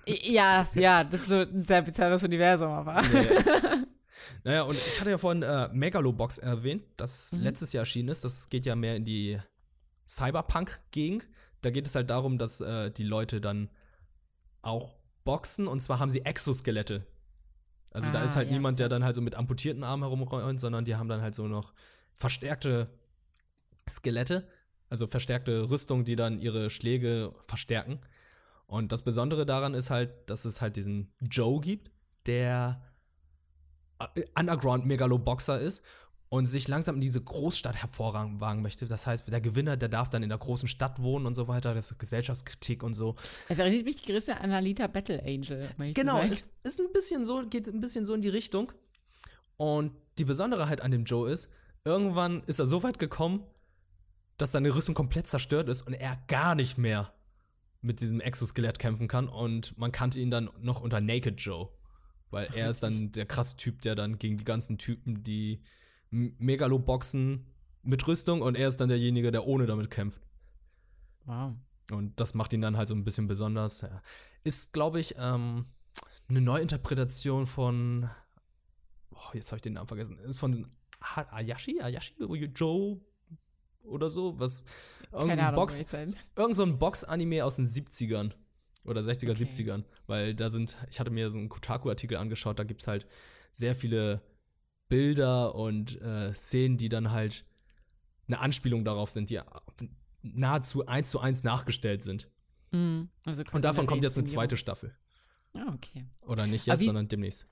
Ja, 0.06 0.66
ja, 0.74 1.04
das 1.04 1.20
ist 1.20 1.28
so 1.28 1.36
ein 1.36 1.64
sehr 1.64 1.82
bizarres 1.82 2.22
Universum, 2.24 2.70
aber. 2.70 2.94
naja, 4.44 4.62
und 4.62 4.76
ich 4.76 5.00
hatte 5.00 5.10
ja 5.10 5.18
vorhin 5.18 5.42
äh, 5.42 5.68
Megalobox 5.72 6.38
erwähnt, 6.38 6.82
das 6.96 7.32
letztes 7.32 7.72
Jahr 7.72 7.82
erschienen 7.82 8.08
ist. 8.08 8.24
Das 8.24 8.48
geht 8.48 8.66
ja 8.66 8.74
mehr 8.74 8.96
in 8.96 9.04
die 9.04 9.38
Cyberpunk-Gegend. 10.08 11.28
Da 11.60 11.70
geht 11.70 11.86
es 11.86 11.94
halt 11.94 12.10
darum, 12.10 12.38
dass 12.38 12.60
äh, 12.60 12.90
die 12.90 13.04
Leute 13.04 13.40
dann 13.40 13.68
auch 14.62 14.94
boxen 15.24 15.68
und 15.68 15.80
zwar 15.80 16.00
haben 16.00 16.10
sie 16.10 16.24
Exoskelette. 16.24 17.06
Also 17.92 18.10
da 18.10 18.20
Ah, 18.20 18.24
ist 18.24 18.36
halt 18.36 18.48
ja, 18.48 18.54
niemand, 18.54 18.78
der 18.78 18.88
dann 18.88 19.04
halt 19.04 19.16
so 19.16 19.20
mit 19.20 19.34
amputierten 19.34 19.82
Armen 19.84 20.04
herumräumt, 20.04 20.60
sondern 20.60 20.84
die 20.84 20.96
haben 20.96 21.08
dann 21.08 21.22
halt 21.22 21.34
so 21.34 21.48
noch 21.48 21.72
verstärkte 22.14 22.88
Skelette, 23.88 24.46
also 24.88 25.06
verstärkte 25.06 25.70
Rüstung, 25.70 26.04
die 26.04 26.16
dann 26.16 26.38
ihre 26.38 26.70
Schläge 26.70 27.32
verstärken. 27.46 28.00
Und 28.66 28.92
das 28.92 29.02
Besondere 29.02 29.46
daran 29.46 29.74
ist 29.74 29.90
halt, 29.90 30.30
dass 30.30 30.44
es 30.44 30.60
halt 30.60 30.76
diesen 30.76 31.12
Joe 31.20 31.60
gibt, 31.60 31.90
der 32.26 32.80
äh, 34.14 34.24
Underground-Megaloboxer 34.38 35.58
ist 35.58 35.84
und 36.30 36.46
sich 36.46 36.68
langsam 36.68 36.94
in 36.94 37.00
diese 37.00 37.20
Großstadt 37.20 37.76
hervorwagen 37.76 38.62
möchte. 38.62 38.86
Das 38.86 39.06
heißt, 39.06 39.30
der 39.30 39.40
Gewinner, 39.40 39.76
der 39.76 39.88
darf 39.88 40.10
dann 40.10 40.22
in 40.22 40.28
der 40.28 40.38
großen 40.38 40.68
Stadt 40.68 41.02
wohnen 41.02 41.26
und 41.26 41.34
so 41.34 41.48
weiter. 41.48 41.74
Das 41.74 41.90
ist 41.90 41.98
Gesellschaftskritik 41.98 42.84
und 42.84 42.94
so. 42.94 43.16
Es 43.48 43.58
erinnert 43.58 43.84
mich 43.84 44.04
gerissen 44.04 44.34
an 44.34 44.52
Alita 44.52 44.86
Battle 44.86 45.20
Angel. 45.24 45.68
Genau, 45.92 46.20
es 46.22 46.52
ist 46.62 46.78
ein 46.78 46.92
bisschen 46.92 47.24
so, 47.24 47.44
geht 47.50 47.66
ein 47.66 47.80
bisschen 47.80 48.04
so 48.04 48.14
in 48.14 48.22
die 48.22 48.28
Richtung. 48.28 48.72
Und 49.56 49.92
die 50.18 50.24
Besonderheit 50.24 50.80
an 50.82 50.92
dem 50.92 51.04
Joe 51.04 51.28
ist, 51.28 51.50
irgendwann 51.84 52.44
ist 52.44 52.60
er 52.60 52.66
so 52.66 52.84
weit 52.84 53.00
gekommen, 53.00 53.44
dass 54.38 54.52
seine 54.52 54.72
Rüstung 54.72 54.94
komplett 54.94 55.26
zerstört 55.26 55.68
ist 55.68 55.82
und 55.82 55.94
er 55.94 56.16
gar 56.28 56.54
nicht 56.54 56.78
mehr 56.78 57.12
mit 57.82 58.00
diesem 58.00 58.20
Exoskelett 58.20 58.78
kämpfen 58.78 59.08
kann. 59.08 59.28
Und 59.28 59.76
man 59.76 59.90
kannte 59.90 60.20
ihn 60.20 60.30
dann 60.30 60.48
noch 60.60 60.80
unter 60.80 61.00
Naked 61.00 61.40
Joe. 61.40 61.70
Weil 62.30 62.48
er 62.54 62.70
ist 62.70 62.84
dann 62.84 63.10
der 63.10 63.26
krasse 63.26 63.56
Typ, 63.56 63.82
der 63.82 63.96
dann 63.96 64.20
gegen 64.20 64.38
die 64.38 64.44
ganzen 64.44 64.78
Typen, 64.78 65.24
die 65.24 65.60
Megaloboxen 66.10 67.46
mit 67.82 68.06
Rüstung 68.06 68.42
und 68.42 68.56
er 68.56 68.68
ist 68.68 68.80
dann 68.80 68.88
derjenige, 68.88 69.30
der 69.30 69.46
ohne 69.46 69.66
damit 69.66 69.90
kämpft. 69.90 70.20
Wow. 71.24 71.54
Und 71.90 72.18
das 72.20 72.34
macht 72.34 72.52
ihn 72.52 72.60
dann 72.60 72.76
halt 72.76 72.88
so 72.88 72.94
ein 72.94 73.04
bisschen 73.04 73.26
besonders. 73.26 73.82
Ja. 73.82 74.02
Ist, 74.44 74.72
glaube 74.72 75.00
ich, 75.00 75.14
ähm, 75.18 75.66
eine 76.28 76.40
Neuinterpretation 76.40 77.46
von. 77.46 78.08
Oh, 79.10 79.34
jetzt 79.34 79.50
habe 79.50 79.56
ich 79.56 79.62
den 79.62 79.74
Namen 79.74 79.88
vergessen. 79.88 80.18
Ist 80.18 80.38
von 80.38 80.66
Ayashi? 81.00 81.80
Ayashi? 81.80 82.14
Joe? 82.54 83.00
Oder 83.84 84.08
so? 84.08 84.38
Was? 84.38 84.64
Keine 85.10 85.22
Irgendein 85.22 85.46
Ahnung, 85.46 85.54
Box, 85.56 85.78
irgend 86.36 86.54
so 86.54 86.62
ein 86.62 86.78
Box-Anime 86.78 87.44
aus 87.44 87.56
den 87.56 87.66
70ern. 87.66 88.32
Oder 88.86 89.00
60er, 89.02 89.30
Okay. 89.30 89.44
70ern. 89.44 89.84
Weil 90.06 90.34
da 90.34 90.48
sind, 90.48 90.76
ich 90.88 91.00
hatte 91.00 91.10
mir 91.10 91.30
so 91.30 91.38
einen 91.38 91.48
Kotaku-Artikel 91.48 92.16
angeschaut, 92.16 92.58
da 92.58 92.64
gibt 92.64 92.80
es 92.80 92.86
halt 92.86 93.06
sehr 93.52 93.74
viele 93.74 94.22
Bilder 94.90 95.54
und 95.54 95.98
äh, 96.02 96.34
Szenen, 96.34 96.76
die 96.76 96.90
dann 96.90 97.10
halt 97.10 97.46
eine 98.28 98.40
Anspielung 98.40 98.84
darauf 98.84 99.10
sind, 99.10 99.30
die 99.30 99.40
nahezu 100.22 100.86
eins 100.86 101.08
zu 101.08 101.20
eins 101.20 101.42
nachgestellt 101.44 102.02
sind. 102.02 102.28
Mhm. 102.72 103.08
Also 103.24 103.42
Und 103.52 103.64
davon 103.64 103.86
kommt 103.86 104.04
jetzt 104.04 104.18
eine 104.18 104.26
zweite 104.26 104.58
Staffel. 104.58 104.94
Ah, 105.54 105.72
okay. 105.74 106.04
Oder 106.20 106.46
nicht 106.46 106.66
jetzt, 106.66 106.80
wie- 106.80 106.84
sondern 106.86 107.08
demnächst. 107.08 107.46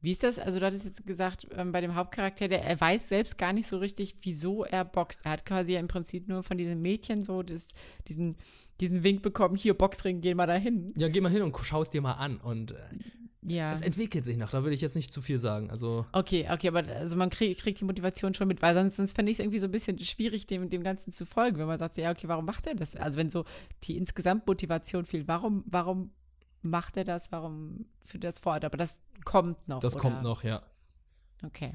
Wie 0.00 0.10
ist 0.10 0.24
das? 0.24 0.40
Also, 0.40 0.58
du 0.58 0.66
hattest 0.66 0.84
jetzt 0.84 1.06
gesagt, 1.06 1.46
ähm, 1.52 1.70
bei 1.70 1.80
dem 1.80 1.94
Hauptcharakter, 1.94 2.48
der, 2.48 2.64
er 2.64 2.80
weiß 2.80 3.08
selbst 3.08 3.38
gar 3.38 3.52
nicht 3.52 3.68
so 3.68 3.78
richtig, 3.78 4.16
wieso 4.22 4.64
er 4.64 4.84
boxt. 4.84 5.20
Er 5.22 5.30
hat 5.30 5.46
quasi 5.46 5.76
im 5.76 5.86
Prinzip 5.86 6.26
nur 6.26 6.42
von 6.42 6.58
diesem 6.58 6.82
Mädchen 6.82 7.22
so 7.22 7.44
das, 7.44 7.68
diesen, 8.08 8.36
diesen 8.80 9.04
Wink 9.04 9.22
bekommen: 9.22 9.54
hier, 9.54 9.74
Boxring, 9.74 10.22
geh 10.22 10.34
mal 10.34 10.48
dahin. 10.48 10.92
Ja, 10.96 11.06
geh 11.08 11.20
mal 11.20 11.30
hin 11.30 11.42
und 11.42 11.56
schau 11.62 11.82
es 11.82 11.90
dir 11.90 12.00
mal 12.02 12.14
an. 12.14 12.38
Und 12.38 12.72
äh, 12.72 12.76
Ja. 13.42 13.72
es 13.72 13.80
entwickelt 13.80 14.24
sich 14.24 14.36
noch, 14.36 14.50
da 14.50 14.62
würde 14.62 14.74
ich 14.74 14.82
jetzt 14.82 14.96
nicht 14.96 15.12
zu 15.12 15.22
viel 15.22 15.38
sagen. 15.38 15.70
Also, 15.70 16.04
Okay, 16.12 16.46
okay, 16.50 16.68
aber 16.68 16.86
also 16.86 17.16
man 17.16 17.30
krieg, 17.30 17.58
kriegt 17.58 17.80
die 17.80 17.84
Motivation 17.86 18.34
schon 18.34 18.48
mit, 18.48 18.60
weil 18.60 18.74
sonst, 18.74 18.96
sonst 18.96 19.14
fände 19.14 19.30
ich 19.32 19.36
es 19.36 19.40
irgendwie 19.40 19.58
so 19.58 19.66
ein 19.66 19.70
bisschen 19.70 19.98
schwierig, 19.98 20.46
dem, 20.46 20.68
dem 20.68 20.82
Ganzen 20.82 21.10
zu 21.10 21.24
folgen, 21.24 21.58
wenn 21.58 21.66
man 21.66 21.78
sagt, 21.78 21.96
ja, 21.96 22.10
okay, 22.10 22.28
warum 22.28 22.44
macht 22.44 22.66
er 22.66 22.74
das? 22.74 22.96
Also 22.96 23.16
wenn 23.16 23.30
so 23.30 23.44
die 23.84 23.96
insgesamt 23.96 24.46
Motivation 24.46 25.06
fehlt, 25.06 25.26
warum, 25.26 25.64
warum 25.66 26.10
macht 26.62 26.96
er 26.96 27.04
das? 27.04 27.32
Warum 27.32 27.86
führt 28.04 28.24
er 28.24 28.30
das 28.30 28.38
fort? 28.40 28.64
Aber 28.64 28.76
das 28.76 28.98
kommt 29.24 29.68
noch. 29.68 29.80
das 29.80 29.94
oder? 29.94 30.02
kommt 30.02 30.22
noch, 30.22 30.44
ja. 30.44 30.62
Okay. 31.42 31.72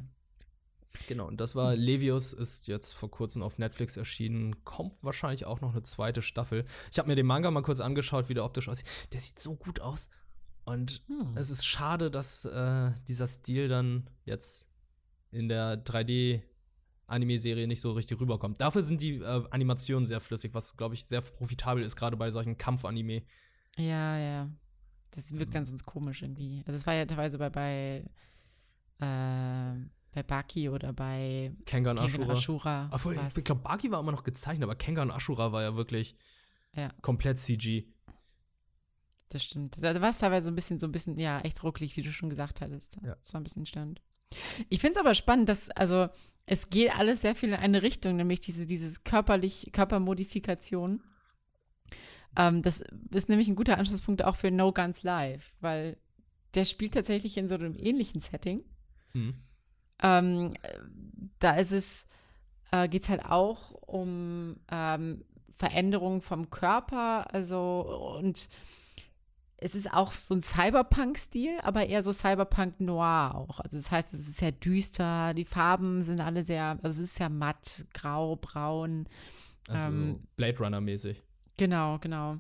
Genau, 1.08 1.28
und 1.28 1.42
das 1.42 1.56
war 1.56 1.76
Levius, 1.76 2.32
ist 2.32 2.68
jetzt 2.68 2.94
vor 2.94 3.12
kurzem 3.12 3.42
auf 3.42 3.58
Netflix 3.58 3.98
erschienen. 3.98 4.64
Kommt 4.64 5.04
wahrscheinlich 5.04 5.46
auch 5.46 5.62
noch 5.62 5.74
eine 5.74 5.84
zweite 5.84 6.22
Staffel. 6.22 6.64
Ich 6.92 7.00
habe 7.00 7.10
mir 7.10 7.16
den 7.16 7.26
Manga 7.26 7.52
mal 7.52 7.64
kurz 7.64 7.80
angeschaut, 7.80 8.30
wie 8.30 8.34
der 8.34 8.46
optisch 8.46 8.70
aussieht. 8.70 9.14
Der 9.14 9.20
sieht 9.20 9.40
so 9.40 9.56
gut 9.56 9.82
aus. 9.82 10.10
Und 10.66 11.02
Hm. 11.08 11.34
es 11.36 11.50
ist 11.50 11.66
schade, 11.66 12.10
dass 12.12 12.46
äh, 12.46 12.92
dieser 13.08 13.28
Stil 13.28 13.68
dann 13.68 14.10
jetzt 14.26 14.68
in 15.32 15.48
der 15.48 15.84
3D 15.86 16.42
Anime-Serie 17.08 17.68
nicht 17.68 17.82
so 17.82 17.92
richtig 17.92 18.20
rüberkommt. 18.20 18.60
Dafür 18.60 18.82
sind 18.82 19.00
die 19.02 19.18
äh, 19.20 19.44
Animationen 19.52 20.06
sehr 20.06 20.20
flüssig, 20.20 20.54
was, 20.56 20.76
glaube 20.76 20.96
ich, 20.96 21.06
sehr 21.06 21.22
profitabel 21.22 21.84
ist, 21.84 21.96
gerade 21.96 22.18
bei 22.18 22.32
solchen 22.32 22.58
Kampf-Anime. 22.58 23.22
Ja, 23.78 24.18
ja. 24.18 24.50
Das 25.12 25.32
wirkt 25.38 25.54
dann 25.54 25.66
sonst 25.66 25.86
komisch 25.86 26.24
irgendwie. 26.24 26.64
Also 26.66 26.74
es 26.78 26.88
war 26.88 26.94
ja 26.96 27.06
teilweise 27.06 27.38
bei, 27.38 27.50
bei, 27.50 28.04
äh, 29.00 29.86
bei 30.14 30.24
Baki 30.24 30.70
oder 30.70 30.94
bei 30.94 31.54
Kengan 31.66 31.98
Kengan 31.98 32.32
Ashura. 32.32 32.34
Ashura. 32.34 32.90
Obwohl, 32.92 33.20
ich 33.36 33.44
glaube, 33.44 33.62
Baki 33.62 33.92
war 33.92 34.00
immer 34.00 34.12
noch 34.12 34.24
gezeichnet, 34.24 34.64
aber 34.64 34.76
Kengan 34.76 35.12
Ashura 35.12 35.52
war 35.52 35.62
ja 35.62 35.76
wirklich 35.76 36.16
Ja. 36.76 36.90
komplett 37.02 37.38
CG. 37.38 37.86
Das 39.30 39.44
stimmt. 39.44 39.84
Da 39.84 40.00
war 40.02 40.10
es 40.10 40.20
teilweise 40.20 40.46
so 40.46 40.52
ein 40.52 40.56
bisschen, 40.56 40.80
so 40.80 40.88
ein 40.88 40.92
bisschen, 40.92 41.18
ja, 41.20 41.40
echt 41.42 41.64
ruckelig, 41.64 41.98
wie 41.98 42.02
du 42.02 42.12
schon 42.12 42.30
gesagt 42.30 42.62
hattest. 42.62 42.98
Ja. 43.04 43.16
Das 43.16 43.34
war 43.34 43.42
ein 43.42 43.44
bisschen 43.44 43.66
stand. 43.66 44.02
Ich 44.70 44.82
finde 44.82 45.00
es 45.00 45.06
aber 45.06 45.16
spannend, 45.16 45.50
dass, 45.50 45.70
also, 45.72 46.10
es 46.46 46.70
geht 46.70 46.98
alles 46.98 47.22
sehr 47.22 47.36
viel 47.36 47.50
in 47.50 47.56
eine 47.56 47.82
Richtung, 47.82 48.18
nämlich 48.18 48.40
diese, 48.40 48.66
dieses 48.66 49.04
körperlich, 49.04 49.70
Körpermodifikation. 49.72 51.02
Ähm, 52.38 52.62
das 52.62 52.84
ist 53.12 53.30
nämlich 53.30 53.48
ein 53.48 53.56
guter 53.56 53.78
Anschlusspunkt 53.78 54.24
auch 54.24 54.36
für 54.36 54.52
No 54.52 54.72
Guns 54.72 55.04
Live, 55.04 55.56
weil 55.62 55.98
der 56.54 56.66
spielt 56.66 56.94
tatsächlich 56.94 57.38
in 57.38 57.48
so 57.48 57.56
einem 57.56 57.76
ähnlichen 57.76 58.20
Setting. 58.20 58.64
Mhm. 59.14 59.36
Ähm, 60.04 60.54
da 61.40 61.56
ist 61.56 61.72
es, 61.72 62.08
äh, 62.72 62.88
geht 62.88 63.04
es 63.04 63.10
halt 63.10 63.26
auch 63.26 63.72
um 63.72 64.58
ähm, 64.70 65.24
Veränderungen 65.56 66.22
vom 66.22 66.50
Körper, 66.50 67.34
also 67.34 68.18
und 68.20 68.50
es 69.58 69.74
ist 69.74 69.92
auch 69.94 70.12
so 70.12 70.34
ein 70.34 70.42
Cyberpunk-Stil, 70.42 71.60
aber 71.64 71.86
eher 71.86 72.04
so 72.04 72.12
Cyberpunk 72.12 72.80
Noir 72.82 73.32
auch. 73.36 73.60
Also 73.60 73.78
das 73.78 73.90
heißt, 73.90 74.14
es 74.14 74.28
ist 74.28 74.38
sehr 74.38 74.52
düster, 74.52 75.34
die 75.34 75.46
Farben 75.46 76.04
sind 76.04 76.20
alle 76.20 76.44
sehr, 76.44 76.78
also 76.84 76.90
es 76.90 77.00
ist 77.00 77.16
sehr 77.16 77.30
matt, 77.30 77.86
grau, 77.94 78.36
braun. 78.36 79.08
Also 79.68 79.92
Ähm, 79.92 80.28
Blade 80.36 80.60
Runner-mäßig. 80.60 81.22
Genau, 81.58 81.98
genau. 82.00 82.40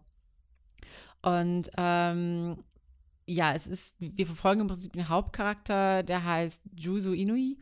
Und 1.21 1.71
ähm, 1.77 2.57
ja, 3.25 3.53
es 3.53 3.65
ist, 3.65 3.95
wir 3.99 4.27
verfolgen 4.27 4.61
im 4.61 4.67
Prinzip 4.67 4.93
den 4.93 5.09
Hauptcharakter, 5.09 6.03
der 6.03 6.23
heißt 6.23 6.63
Juzu 6.75 7.13
Inui. 7.13 7.57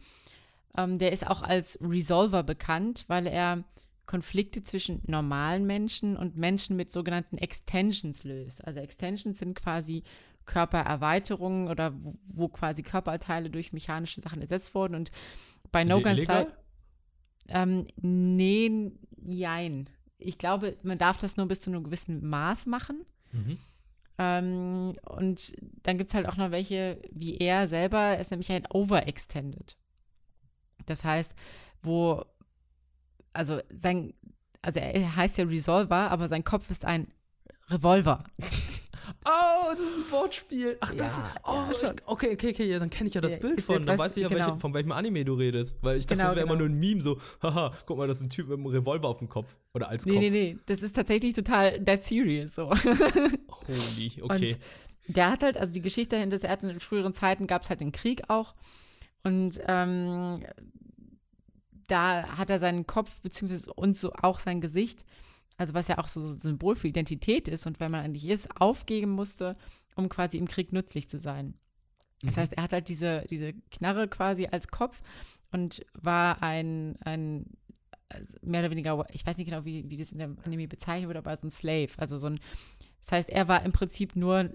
Ähm, 0.76 0.98
der 0.98 1.12
ist 1.12 1.28
auch 1.28 1.44
als 1.44 1.78
Resolver 1.80 2.44
bekannt, 2.44 3.06
weil 3.08 3.28
er 3.28 3.64
Konflikte 4.06 4.64
zwischen 4.64 5.02
normalen 5.08 5.66
Menschen 5.66 6.18
und 6.18 6.36
Menschen 6.36 6.76
mit 6.76 6.92
sogenannten 6.92 7.38
Extensions 7.38 8.24
löst. 8.24 8.66
Also 8.66 8.80
Extensions 8.80 9.40
sind 9.40 9.56
quasi 9.56 10.04
Körpererweiterungen 10.46 11.70
oder 11.70 11.94
wo, 11.96 12.16
wo 12.28 12.48
quasi 12.50 12.84
Körperteile 12.84 13.50
durch 13.50 13.72
mechanische 13.72 14.20
Sachen 14.22 14.42
ersetzt 14.42 14.76
wurden. 14.76 14.96
Und 14.96 15.12
bei 15.72 15.84
Sind 15.84 15.90
No 15.90 16.02
Guns 16.02 16.22
ähm, 17.50 17.88
nee, 18.02 18.92
jein. 19.26 19.90
Ich 20.18 20.38
glaube, 20.38 20.78
man 20.84 20.98
darf 20.98 21.18
das 21.18 21.38
nur 21.38 21.48
bis 21.48 21.62
zu 21.62 21.70
einem 21.70 21.84
gewissen 21.84 22.28
Maß 22.28 22.66
machen. 22.68 23.06
Mhm. 23.32 23.58
Ähm, 24.18 24.96
und 25.06 25.56
dann 25.82 25.98
gibt 25.98 26.10
es 26.10 26.16
halt 26.16 26.28
auch 26.28 26.38
noch 26.38 26.52
welche, 26.52 27.02
wie 27.12 27.38
er 27.38 27.68
selber, 27.68 28.00
er 28.00 28.20
ist 28.20 28.32
nämlich 28.32 28.52
ein 28.52 28.66
Overextended. 28.72 29.78
Das 30.86 31.04
heißt, 31.04 31.34
wo, 31.82 32.24
also 33.34 33.60
sein, 33.70 34.14
also 34.62 34.80
er 34.80 35.16
heißt 35.16 35.38
ja 35.38 35.46
Resolver, 35.46 36.12
aber 36.12 36.28
sein 36.28 36.44
Kopf 36.44 36.70
ist 36.70 36.86
ein 36.86 37.08
Revolver. 37.70 38.24
Oh, 39.26 39.70
es 39.72 39.80
ist 39.82 39.98
ein 39.98 40.12
Wortspiel. 40.12 40.78
Ach, 40.80 40.94
das 40.96 41.18
Ja. 41.18 41.32
Oh, 41.46 41.72
ja, 41.82 41.94
okay, 42.06 42.32
okay, 42.34 42.52
okay, 42.52 42.66
ja, 42.66 42.80
dann 42.80 42.90
kenne 42.90 43.10
ich 43.10 43.16
ja 43.16 43.22
das 43.22 43.34
Ja, 43.34 43.40
Bild 43.40 43.62
von. 43.62 43.86
Dann 43.86 43.98
weiß 43.98 44.16
ich 44.16 44.24
ja, 44.24 44.30
genau. 44.30 44.48
welche, 44.48 44.60
von 44.60 44.74
welchem 44.74 44.92
Anime 44.94 45.26
du 45.26 45.34
redest. 45.34 45.78
Weil 45.82 45.98
ich 45.98 46.06
dachte, 46.08 46.18
Genau, 46.18 46.30
das 46.30 46.36
wäre 46.38 46.46
immer 46.46 46.56
genau. 46.58 46.70
nur 46.70 46.76
ein 46.78 46.80
Meme, 46.80 47.02
so, 47.02 47.20
haha, 47.42 47.74
guck 47.86 47.98
mal, 47.98 48.08
das 48.08 48.18
ist 48.22 48.28
ein 48.28 48.30
Typ 48.30 48.48
mit 48.48 48.58
einem 48.58 48.68
Revolver 48.68 49.08
auf 49.10 49.20
dem 49.20 49.28
Kopf. 49.30 49.58
Oder 49.74 49.90
als 49.90 50.06
Nee, 50.06 50.14
Kopf. 50.14 50.22
nee, 50.22 50.30
nee, 50.30 50.58
das 50.68 50.82
ist 50.82 50.96
tatsächlich 50.96 51.34
total 51.34 51.80
dead 51.82 52.02
serious 52.04 52.56
so. 52.56 52.70
Holy, 53.68 54.12
okay. 54.22 54.56
Und 55.08 55.16
der 55.16 55.32
hat 55.32 55.44
halt, 55.44 55.58
also 55.58 55.74
die 55.74 55.82
Geschichte 55.82 56.16
dahinter 56.16 56.38
ist, 56.38 56.44
er 56.44 56.52
hat 56.52 56.64
in 56.64 56.80
früheren 56.80 57.14
Zeiten 57.14 57.46
gab 57.46 57.64
es 57.64 57.70
halt 57.70 57.82
den 57.82 57.92
Krieg 57.92 58.30
auch. 58.30 58.54
Und 59.24 59.60
ähm, 59.68 60.44
da 61.88 62.38
hat 62.38 62.50
er 62.50 62.60
seinen 62.60 62.88
Kopf, 62.88 63.20
beziehungsweise 63.22 63.74
und 63.74 63.98
so 63.98 64.14
auch 64.14 64.40
sein 64.40 64.62
Gesicht, 64.62 65.06
also 65.58 65.74
was 65.74 65.88
ja 65.88 65.98
auch 65.98 66.08
so 66.08 66.22
ein 66.22 66.38
Symbol 66.38 66.76
für 66.76 66.88
Identität 66.88 67.48
ist 67.48 67.68
und 67.68 67.80
wer 67.80 67.90
man 67.90 68.04
eigentlich 68.04 68.28
ist, 68.28 68.50
aufgeben 68.60 69.12
musste, 69.12 69.56
um 69.96 70.10
quasi 70.10 70.38
im 70.38 70.48
Krieg 70.48 70.74
nützlich 70.74 71.10
zu 71.10 71.20
sein. 71.20 71.54
Das 72.24 72.36
Mhm. 72.36 72.40
heißt, 72.42 72.54
er 72.54 72.64
hat 72.64 72.74
halt 72.74 72.90
diese, 72.90 73.24
diese 73.30 73.54
Knarre 73.72 74.08
quasi 74.08 74.48
als 74.48 74.68
Kopf 74.70 75.02
und 75.52 75.86
war 75.94 76.42
ein, 76.42 76.96
ein 77.04 77.46
also 78.10 78.38
mehr 78.42 78.62
oder 78.62 78.72
weniger, 78.72 79.06
ich 79.12 79.26
weiß 79.26 79.38
nicht 79.38 79.50
genau, 79.50 79.66
wie, 79.66 79.90
wie 79.90 79.98
das 79.98 80.12
in 80.12 80.20
der 80.20 80.36
Anime 80.46 80.68
bezeichnet 80.68 81.08
wird, 81.08 81.18
aber 81.18 81.36
so 81.36 81.48
ein 81.48 81.52
Slave. 81.52 81.90
Also 81.98 82.18
so 82.18 82.28
ein, 82.28 82.40
das 83.02 83.12
heißt, 83.12 83.30
er 83.30 83.48
war 83.48 83.64
im 83.64 83.72
Prinzip 83.72 84.16
nur 84.16 84.50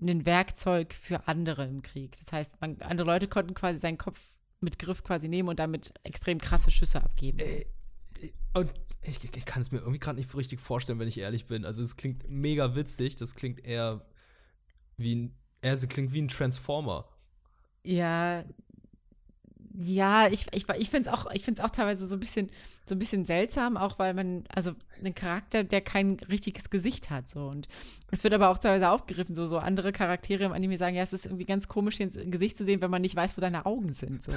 ein 0.00 0.24
Werkzeug 0.26 0.94
für 0.94 1.28
andere 1.28 1.66
im 1.66 1.82
Krieg. 1.82 2.16
Das 2.18 2.32
heißt, 2.32 2.60
man, 2.60 2.80
andere 2.80 3.06
Leute 3.06 3.28
konnten 3.28 3.54
quasi 3.54 3.78
seinen 3.78 3.98
Kopf 3.98 4.18
mit 4.60 4.78
Griff 4.78 5.02
quasi 5.02 5.28
nehmen 5.28 5.48
und 5.48 5.58
damit 5.58 5.92
extrem 6.02 6.38
krasse 6.38 6.70
Schüsse 6.70 7.02
abgeben. 7.02 7.38
Ey, 7.38 7.66
Und 8.54 8.72
ich, 9.02 9.24
ich 9.24 9.44
kann 9.44 9.62
es 9.62 9.72
mir 9.72 9.78
irgendwie 9.78 9.98
gerade 9.98 10.18
nicht 10.18 10.34
richtig 10.34 10.60
vorstellen, 10.60 10.98
wenn 10.98 11.08
ich 11.08 11.18
ehrlich 11.18 11.46
bin. 11.46 11.64
Also 11.64 11.82
es 11.82 11.96
klingt 11.96 12.28
mega 12.28 12.76
witzig, 12.76 13.16
das 13.16 13.34
klingt 13.34 13.64
eher 13.64 14.06
wie 14.96 15.16
ein, 15.16 15.38
eher 15.62 15.76
so 15.76 15.86
klingt 15.86 16.12
wie 16.12 16.22
ein 16.22 16.28
Transformer. 16.28 17.08
Ja, 17.82 18.44
ja, 19.72 20.26
ich, 20.26 20.46
ich, 20.52 20.68
ich 20.68 20.90
finde 20.90 21.10
es 21.10 21.14
auch, 21.14 21.30
ich 21.32 21.44
find's 21.44 21.60
auch 21.60 21.70
teilweise 21.70 22.06
so 22.06 22.16
ein 22.16 22.20
bisschen, 22.20 22.50
so 22.86 22.94
ein 22.94 22.98
bisschen 22.98 23.24
seltsam, 23.24 23.76
auch 23.76 23.98
weil 23.98 24.14
man, 24.14 24.44
also 24.54 24.72
einen 24.98 25.14
Charakter, 25.14 25.62
der 25.62 25.80
kein 25.80 26.16
richtiges 26.30 26.70
Gesicht 26.70 27.10
hat, 27.10 27.28
so. 27.28 27.46
Und 27.46 27.68
es 28.10 28.24
wird 28.24 28.34
aber 28.34 28.48
auch 28.48 28.58
teilweise 28.58 28.90
aufgegriffen, 28.90 29.34
so, 29.34 29.46
so 29.46 29.58
andere 29.58 29.92
Charaktere 29.92 30.44
im 30.44 30.52
Anime 30.52 30.76
sagen, 30.76 30.96
ja, 30.96 31.02
es 31.02 31.12
ist 31.12 31.26
irgendwie 31.26 31.44
ganz 31.44 31.68
komisch, 31.68 32.00
ins 32.00 32.18
Gesicht 32.26 32.58
zu 32.58 32.64
sehen, 32.64 32.80
wenn 32.80 32.90
man 32.90 33.02
nicht 33.02 33.14
weiß, 33.14 33.36
wo 33.36 33.40
deine 33.40 33.64
Augen 33.66 33.92
sind, 33.92 34.24
so. 34.24 34.32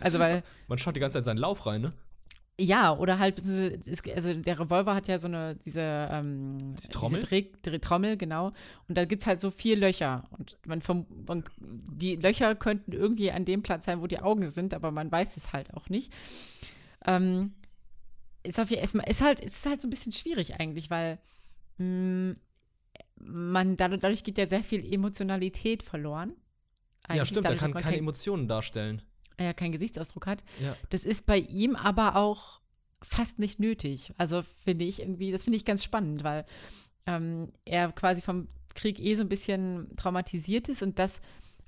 Also, 0.00 0.18
weil, 0.18 0.42
Man 0.68 0.78
schaut 0.78 0.96
die 0.96 1.00
ganze 1.00 1.18
Zeit 1.18 1.24
seinen 1.24 1.38
Lauf 1.38 1.66
rein, 1.66 1.80
ne? 1.82 1.92
Ja, 2.58 2.96
oder 2.96 3.18
halt, 3.18 3.42
also 4.14 4.34
der 4.34 4.58
Revolver 4.58 4.94
hat 4.94 5.08
ja 5.08 5.18
so 5.18 5.28
eine, 5.28 5.56
diese, 5.56 6.08
ähm, 6.10 6.74
Die 6.82 6.88
Trommel? 6.88 7.20
Diese 7.20 7.28
Dreh, 7.28 7.46
Dreh, 7.62 7.78
Trommel, 7.78 8.16
genau. 8.16 8.52
Und 8.88 8.96
da 8.96 9.04
gibt 9.04 9.22
es 9.22 9.26
halt 9.26 9.42
so 9.42 9.50
vier 9.50 9.76
Löcher. 9.76 10.24
Und 10.30 10.58
man, 10.64 10.80
vom, 10.80 11.06
man 11.26 11.44
die 11.58 12.16
Löcher 12.16 12.54
könnten 12.54 12.92
irgendwie 12.92 13.30
an 13.30 13.44
dem 13.44 13.62
Platz 13.62 13.84
sein, 13.84 14.00
wo 14.00 14.06
die 14.06 14.20
Augen 14.20 14.48
sind, 14.48 14.72
aber 14.72 14.90
man 14.90 15.12
weiß 15.12 15.36
es 15.36 15.52
halt 15.52 15.74
auch 15.74 15.90
nicht. 15.90 16.12
Ähm, 17.06 17.52
ist, 18.42 18.58
auf, 18.58 18.70
ist, 18.70 18.94
ist, 18.94 19.20
halt, 19.22 19.40
ist 19.40 19.66
halt 19.66 19.82
so 19.82 19.88
ein 19.88 19.90
bisschen 19.90 20.12
schwierig 20.12 20.58
eigentlich, 20.58 20.88
weil 20.88 21.18
mh, 21.76 22.36
man 23.18 23.76
dadurch, 23.76 24.24
geht 24.24 24.38
ja 24.38 24.48
sehr 24.48 24.62
viel 24.62 24.90
Emotionalität 24.92 25.82
verloren. 25.82 26.30
ja, 27.16 27.16
Eigentlich 27.16 27.28
stimmt, 27.28 27.44
er 27.46 27.50
dadurch, 27.50 27.60
kann 27.60 27.70
dass 27.70 27.74
man 27.74 27.82
keine 27.82 27.96
kein, 27.96 28.02
Emotionen 28.02 28.48
darstellen. 28.48 29.02
Er 29.36 29.54
keinen 29.54 29.72
Gesichtsausdruck 29.72 30.26
hat. 30.26 30.44
Ja. 30.60 30.76
Das 30.90 31.04
ist 31.04 31.26
bei 31.26 31.38
ihm 31.38 31.76
aber 31.76 32.16
auch 32.16 32.60
fast 33.02 33.38
nicht 33.38 33.60
nötig. 33.60 34.12
Also 34.18 34.42
finde 34.64 34.84
ich 34.84 35.00
irgendwie, 35.00 35.32
das 35.32 35.44
finde 35.44 35.56
ich 35.58 35.64
ganz 35.64 35.84
spannend, 35.84 36.24
weil 36.24 36.44
ähm, 37.06 37.52
er 37.64 37.92
quasi 37.92 38.22
vom 38.22 38.48
Krieg 38.74 38.98
eh 38.98 39.14
so 39.14 39.22
ein 39.22 39.28
bisschen 39.28 39.94
traumatisiert 39.96 40.68
ist 40.68 40.82
und 40.82 40.98
das, 40.98 41.20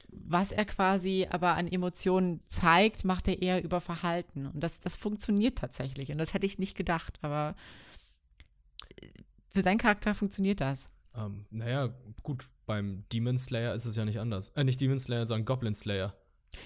was 0.08 0.52
er 0.52 0.64
quasi 0.64 1.26
aber 1.30 1.54
an 1.54 1.68
Emotionen 1.68 2.40
zeigt, 2.46 3.04
macht 3.04 3.28
er 3.28 3.42
eher 3.42 3.62
über 3.62 3.80
Verhalten. 3.80 4.46
Und 4.46 4.60
das, 4.60 4.80
das 4.80 4.96
funktioniert 4.96 5.58
tatsächlich. 5.58 6.10
Und 6.10 6.18
das 6.18 6.34
hätte 6.34 6.46
ich 6.46 6.58
nicht 6.58 6.76
gedacht, 6.76 7.18
aber 7.22 7.54
für 9.50 9.62
seinen 9.62 9.78
Charakter 9.78 10.14
funktioniert 10.14 10.60
das. 10.60 10.90
Ähm, 11.14 11.46
naja, 11.50 11.94
gut, 12.22 12.48
beim 12.66 13.04
Demon 13.12 13.38
Slayer 13.38 13.74
ist 13.74 13.84
es 13.84 13.96
ja 13.96 14.04
nicht 14.04 14.20
anders. 14.20 14.50
Äh, 14.50 14.64
nicht 14.64 14.80
Demon 14.80 14.98
Slayer, 14.98 15.26
sondern 15.26 15.44
Goblin 15.44 15.74
Slayer. 15.74 16.14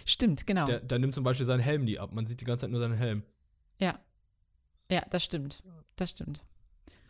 Stimmt, 0.05 0.47
genau. 0.47 0.65
Der, 0.65 0.81
der 0.81 0.99
nimmt 0.99 1.15
zum 1.15 1.25
Beispiel 1.25 1.47
seinen 1.47 1.61
Helm 1.61 1.85
nie 1.85 1.99
ab. 1.99 2.13
Man 2.13 2.25
sieht 2.25 2.41
die 2.41 2.45
ganze 2.45 2.63
Zeit 2.63 2.71
nur 2.71 2.81
seinen 2.81 2.97
Helm. 2.97 3.23
Ja. 3.79 3.99
Ja, 4.91 5.03
das 5.11 5.25
stimmt. 5.25 5.63
Das 5.97 6.11
stimmt. 6.11 6.45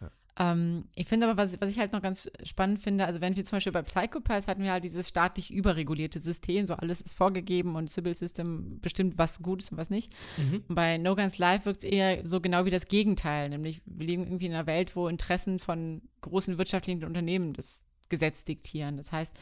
Ja. 0.01 0.11
Ähm, 0.39 0.85
ich 0.95 1.07
finde 1.09 1.29
aber, 1.29 1.37
was, 1.37 1.61
was 1.61 1.71
ich 1.71 1.79
halt 1.79 1.93
noch 1.93 2.03
ganz 2.03 2.31
spannend 2.45 2.81
finde, 2.81 3.05
also 3.05 3.21
wenn 3.21 3.37
wir 3.37 3.45
zum 3.45 3.57
Beispiel 3.57 3.73
bei 3.73 3.83
Psychopaths 3.83 4.49
hatten 4.49 4.63
wir 4.63 4.73
halt 4.73 4.85
dieses 4.85 5.09
staatlich 5.09 5.53
überregulierte 5.53 6.19
System, 6.19 6.65
so 6.65 6.75
alles 6.75 7.01
ist 7.01 7.17
vorgegeben 7.17 7.77
und 7.77 7.91
Civil 7.91 8.15
System 8.15 8.81
bestimmt, 8.81 9.19
was 9.19 9.43
gut 9.43 9.63
ist 9.63 9.73
und 9.73 9.79
was 9.79 9.91
nicht. 9.91 10.13
Mhm. 10.39 10.65
Und 10.69 10.75
bei 10.75 10.99
No 10.99 11.17
Guns 11.17 11.39
Life 11.39 11.65
wirkt 11.67 11.85
es 11.85 11.91
eher 11.91 12.27
so 12.27 12.41
genau 12.41 12.65
wie 12.65 12.71
das 12.71 12.87
Gegenteil, 12.87 13.49
nämlich 13.49 13.83
wir 13.85 14.07
leben 14.07 14.25
irgendwie 14.25 14.47
in 14.47 14.55
einer 14.55 14.67
Welt, 14.67 14.97
wo 14.97 15.09
Interessen 15.09 15.59
von 15.59 16.03
großen 16.21 16.57
wirtschaftlichen 16.59 17.05
Unternehmen 17.05 17.53
das 17.53 17.85
Gesetz 18.09 18.45
diktieren. 18.45 18.97
Das 18.97 19.11
heißt, 19.11 19.35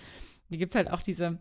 hier 0.49 0.59
gibt 0.59 0.73
es 0.73 0.77
halt 0.77 0.91
auch 0.91 1.03
diese, 1.03 1.39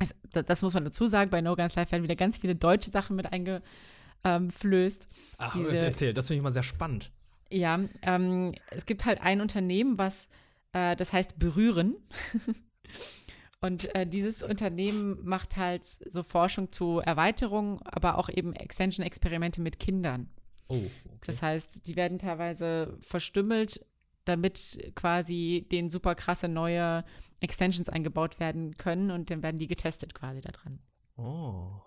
es, 0.00 0.14
das, 0.32 0.44
das 0.46 0.62
muss 0.62 0.74
man 0.74 0.84
dazu 0.84 1.06
sagen, 1.06 1.30
bei 1.30 1.40
No 1.40 1.54
Guns 1.54 1.76
Life 1.76 1.92
werden 1.92 2.02
wieder 2.02 2.16
ganz 2.16 2.38
viele 2.38 2.56
deutsche 2.56 2.90
Sachen 2.90 3.14
mit 3.16 3.26
eingeflößt. 3.32 5.08
Ach, 5.38 5.52
Diese- 5.54 5.78
erzähl, 5.78 6.12
das 6.14 6.26
finde 6.26 6.36
ich 6.36 6.40
immer 6.40 6.50
sehr 6.50 6.62
spannend. 6.64 7.12
Ja, 7.52 7.80
ähm, 8.02 8.54
es 8.70 8.86
gibt 8.86 9.04
halt 9.04 9.20
ein 9.20 9.40
Unternehmen, 9.40 9.98
was, 9.98 10.28
äh, 10.72 10.96
das 10.96 11.12
heißt 11.12 11.38
Berühren. 11.38 11.96
Und 13.62 13.94
äh, 13.94 14.06
dieses 14.06 14.42
Unternehmen 14.42 15.18
macht 15.22 15.58
halt 15.58 15.84
so 15.84 16.22
Forschung 16.22 16.72
zu 16.72 17.00
Erweiterungen, 17.00 17.78
aber 17.84 18.16
auch 18.16 18.30
eben 18.30 18.54
Extension-Experimente 18.54 19.60
mit 19.60 19.78
Kindern. 19.78 20.30
Oh, 20.68 20.76
okay. 20.76 20.90
Das 21.26 21.42
heißt, 21.42 21.86
die 21.86 21.94
werden 21.96 22.18
teilweise 22.18 22.96
verstümmelt, 23.02 23.84
damit 24.24 24.92
quasi 24.94 25.66
denen 25.70 25.90
super 25.90 26.14
krasse 26.14 26.48
neue 26.48 27.04
Extensions 27.40 27.88
eingebaut 27.88 28.40
werden 28.40 28.76
können 28.76 29.10
und 29.10 29.30
dann 29.30 29.42
werden 29.42 29.58
die 29.58 29.66
getestet 29.66 30.14
quasi 30.14 30.40
da 30.40 30.50
dran. 30.50 30.78
Oh. 31.16 31.80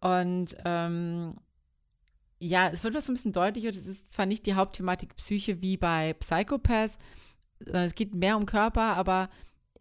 Und 0.00 0.56
ähm, 0.64 1.36
ja, 2.38 2.68
es 2.68 2.82
wird 2.82 2.94
was 2.94 3.08
ein 3.08 3.14
bisschen 3.14 3.32
deutlicher. 3.32 3.70
Das 3.70 3.86
ist 3.86 4.12
zwar 4.12 4.26
nicht 4.26 4.46
die 4.46 4.54
Hauptthematik 4.54 5.16
Psyche 5.16 5.60
wie 5.62 5.76
bei 5.76 6.14
Psychopaths, 6.14 6.98
sondern 7.60 7.84
es 7.84 7.94
geht 7.94 8.14
mehr 8.14 8.36
um 8.36 8.46
Körper, 8.46 8.96
aber 8.96 9.28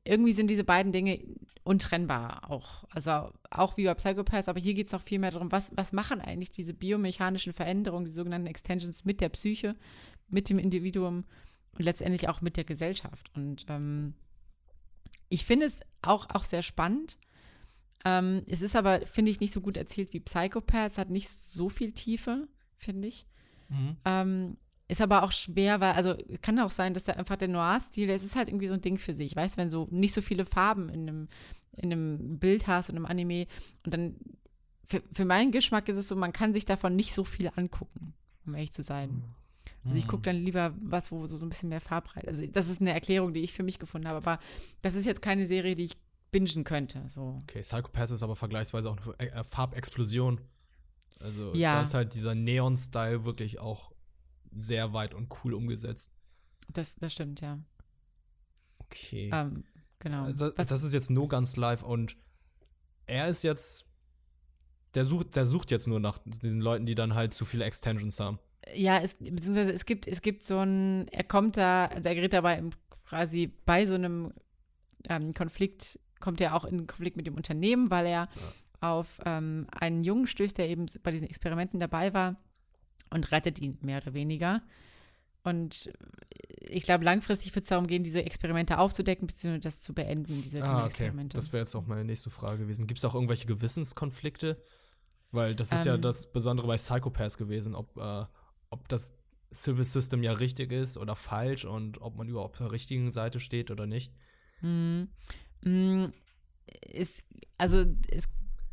irgendwie 0.03 0.31
sind 0.31 0.49
diese 0.49 0.63
beiden 0.63 0.91
Dinge 0.91 1.19
untrennbar 1.63 2.49
auch. 2.49 2.85
Also 2.89 3.31
auch 3.49 3.77
wie 3.77 3.85
bei 3.85 3.93
Psychopaths, 3.93 4.47
aber 4.47 4.59
hier 4.59 4.73
geht 4.73 4.87
es 4.87 4.93
noch 4.93 5.01
viel 5.01 5.19
mehr 5.19 5.31
darum, 5.31 5.51
was, 5.51 5.71
was 5.75 5.93
machen 5.93 6.21
eigentlich 6.21 6.51
diese 6.51 6.73
biomechanischen 6.73 7.53
Veränderungen, 7.53 8.05
die 8.05 8.11
sogenannten 8.11 8.47
Extensions 8.47 9.05
mit 9.05 9.21
der 9.21 9.29
Psyche, 9.29 9.75
mit 10.29 10.49
dem 10.49 10.59
Individuum 10.59 11.25
und 11.77 11.83
letztendlich 11.83 12.29
auch 12.29 12.41
mit 12.41 12.57
der 12.57 12.63
Gesellschaft. 12.63 13.31
Und 13.35 13.65
ähm, 13.69 14.15
ich 15.31 15.45
finde 15.45 15.65
es 15.65 15.79
auch, 16.01 16.27
auch 16.33 16.43
sehr 16.43 16.61
spannend. 16.61 17.17
Ähm, 18.03 18.43
es 18.49 18.61
ist 18.61 18.75
aber, 18.75 19.05
finde 19.07 19.31
ich, 19.31 19.39
nicht 19.39 19.53
so 19.53 19.61
gut 19.61 19.77
erzählt 19.77 20.13
wie 20.13 20.19
Psychopaths, 20.19 20.97
hat 20.97 21.09
nicht 21.09 21.29
so 21.29 21.69
viel 21.69 21.93
Tiefe, 21.93 22.47
finde 22.77 23.07
ich. 23.07 23.25
Mhm. 23.69 23.97
Ähm, 24.05 24.57
ist 24.87 25.01
aber 25.01 25.23
auch 25.23 25.31
schwer, 25.31 25.79
weil, 25.79 25.93
also 25.93 26.15
kann 26.41 26.59
auch 26.59 26.69
sein, 26.69 26.93
dass 26.93 27.05
da 27.05 27.13
einfach 27.13 27.37
der 27.37 27.47
Noir-Stil, 27.47 28.09
es 28.09 28.23
ist 28.23 28.35
halt 28.35 28.49
irgendwie 28.49 28.67
so 28.67 28.73
ein 28.73 28.81
Ding 28.81 28.97
für 28.97 29.13
sich, 29.13 29.35
weißt 29.35 29.55
du, 29.55 29.61
wenn 29.61 29.71
so 29.71 29.87
nicht 29.89 30.13
so 30.13 30.21
viele 30.21 30.43
Farben 30.43 30.89
in 30.89 31.07
einem, 31.07 31.27
in 31.77 31.93
einem 31.93 32.39
Bild 32.39 32.67
hast, 32.67 32.89
in 32.89 32.97
einem 32.97 33.05
Anime 33.05 33.47
und 33.85 33.93
dann, 33.93 34.15
für, 34.83 35.01
für 35.13 35.23
meinen 35.23 35.53
Geschmack 35.53 35.87
ist 35.87 35.95
es 35.95 36.09
so, 36.09 36.17
man 36.17 36.33
kann 36.33 36.53
sich 36.53 36.65
davon 36.65 36.97
nicht 36.97 37.13
so 37.13 37.23
viel 37.23 37.49
angucken, 37.55 38.13
um 38.45 38.53
ehrlich 38.53 38.73
zu 38.73 38.83
sein. 38.83 39.23
Also 39.83 39.97
ich 39.97 40.07
gucke 40.07 40.21
dann 40.23 40.35
lieber 40.35 40.75
was, 40.81 41.11
wo 41.11 41.25
so, 41.25 41.37
so 41.37 41.45
ein 41.45 41.49
bisschen 41.49 41.69
mehr 41.69 41.81
Farbreiz. 41.81 42.25
Also 42.27 42.45
das 42.45 42.67
ist 42.69 42.81
eine 42.81 42.93
Erklärung, 42.93 43.33
die 43.33 43.41
ich 43.41 43.53
für 43.53 43.63
mich 43.63 43.79
gefunden 43.79 44.07
habe, 44.07 44.17
aber 44.17 44.39
das 44.81 44.93
ist 44.93 45.05
jetzt 45.05 45.21
keine 45.23 45.47
Serie, 45.47 45.73
die 45.75 45.85
ich 45.85 45.97
bingen 46.31 46.63
könnte. 46.63 47.03
So. 47.07 47.39
Okay, 47.43 47.61
Psychopath 47.61 48.11
ist 48.11 48.21
aber 48.23 48.35
vergleichsweise 48.35 48.89
auch 48.91 48.97
eine 49.17 49.31
äh, 49.31 49.43
Farbexplosion. 49.43 50.39
Also 51.19 51.53
Ja. 51.55 51.75
da 51.75 51.81
ist 51.81 51.93
halt 51.93 52.13
dieser 52.13 52.35
Neon-Style 52.35 53.25
wirklich 53.25 53.59
auch 53.59 53.91
sehr 54.51 54.93
weit 54.93 55.13
und 55.13 55.29
cool 55.43 55.53
umgesetzt. 55.53 56.15
Das, 56.69 56.95
das 56.95 57.13
stimmt, 57.13 57.41
ja. 57.41 57.59
Okay. 58.79 59.29
Ähm, 59.33 59.63
genau. 59.99 60.23
Also, 60.25 60.51
Was- 60.55 60.67
das 60.67 60.83
ist 60.83 60.93
jetzt 60.93 61.09
nur 61.09 61.27
ganz 61.27 61.55
live 61.55 61.83
und 61.83 62.15
er 63.07 63.27
ist 63.27 63.43
jetzt. 63.43 63.87
Der 64.93 65.05
sucht, 65.05 65.35
der 65.37 65.45
sucht 65.45 65.71
jetzt 65.71 65.87
nur 65.87 66.01
nach 66.01 66.19
diesen 66.25 66.59
Leuten, 66.59 66.85
die 66.85 66.95
dann 66.95 67.15
halt 67.15 67.33
zu 67.33 67.45
viele 67.45 67.63
Extensions 67.63 68.19
haben. 68.19 68.39
Ja, 68.75 68.99
es, 68.99 69.15
beziehungsweise 69.15 69.73
es 69.73 69.85
gibt, 69.85 70.07
es 70.07 70.21
gibt 70.21 70.43
so 70.43 70.59
ein, 70.59 71.07
er 71.09 71.23
kommt 71.23 71.57
da, 71.57 71.85
also 71.85 72.07
er 72.07 72.15
gerät 72.15 72.33
dabei 72.33 72.57
im, 72.57 72.71
quasi 73.05 73.51
bei 73.65 73.85
so 73.85 73.95
einem 73.95 74.33
ähm, 75.09 75.33
Konflikt, 75.33 75.99
kommt 76.19 76.39
er 76.41 76.55
auch 76.55 76.65
in 76.65 76.87
Konflikt 76.87 77.17
mit 77.17 77.27
dem 77.27 77.35
Unternehmen, 77.35 77.89
weil 77.89 78.05
er 78.05 78.29
auf 78.79 79.19
ähm, 79.25 79.67
einen 79.71 80.03
Jungen 80.03 80.27
stößt, 80.27 80.57
der 80.57 80.69
eben 80.69 80.85
bei 81.03 81.11
diesen 81.11 81.27
Experimenten 81.27 81.79
dabei 81.79 82.13
war 82.13 82.35
und 83.09 83.31
rettet 83.31 83.59
ihn 83.59 83.77
mehr 83.81 84.01
oder 84.01 84.13
weniger. 84.13 84.61
Und 85.43 85.91
ich 86.59 86.83
glaube, 86.83 87.03
langfristig 87.03 87.53
wird 87.55 87.63
es 87.63 87.69
darum 87.69 87.87
gehen, 87.87 88.03
diese 88.03 88.23
Experimente 88.23 88.77
aufzudecken, 88.77 89.25
beziehungsweise 89.25 89.61
das 89.61 89.81
zu 89.81 89.93
beenden, 89.93 90.41
diese 90.43 90.61
Ah, 90.63 90.79
okay. 90.81 90.85
Experimente. 90.87 91.35
Das 91.35 91.51
wäre 91.51 91.61
jetzt 91.63 91.73
auch 91.75 91.87
meine 91.87 92.05
nächste 92.05 92.29
Frage 92.29 92.59
gewesen. 92.59 92.85
Gibt 92.85 92.99
es 92.99 93.05
auch 93.05 93.15
irgendwelche 93.15 93.47
Gewissenskonflikte? 93.47 94.61
Weil 95.31 95.55
das 95.55 95.71
ist 95.71 95.85
ja 95.85 95.95
Ähm. 95.95 96.01
das 96.01 96.31
Besondere 96.31 96.67
bei 96.67 96.75
Psychopaths 96.75 97.37
gewesen, 97.37 97.73
ob, 97.73 97.97
äh, 97.97 98.25
ob 98.71 98.87
das 98.87 99.19
Civil 99.53 99.83
System 99.83 100.23
ja 100.23 100.31
richtig 100.33 100.71
ist 100.71 100.97
oder 100.97 101.15
falsch 101.15 101.65
und 101.65 102.01
ob 102.01 102.15
man 102.17 102.27
überhaupt 102.27 102.55
auf 102.55 102.67
der 102.67 102.71
richtigen 102.71 103.11
Seite 103.11 103.39
steht 103.39 103.69
oder 103.69 103.85
nicht. 103.85 104.13
Mm, 104.61 105.03
mm, 105.63 106.05
ist, 106.89 107.23
also 107.57 107.85
es, 108.09 108.27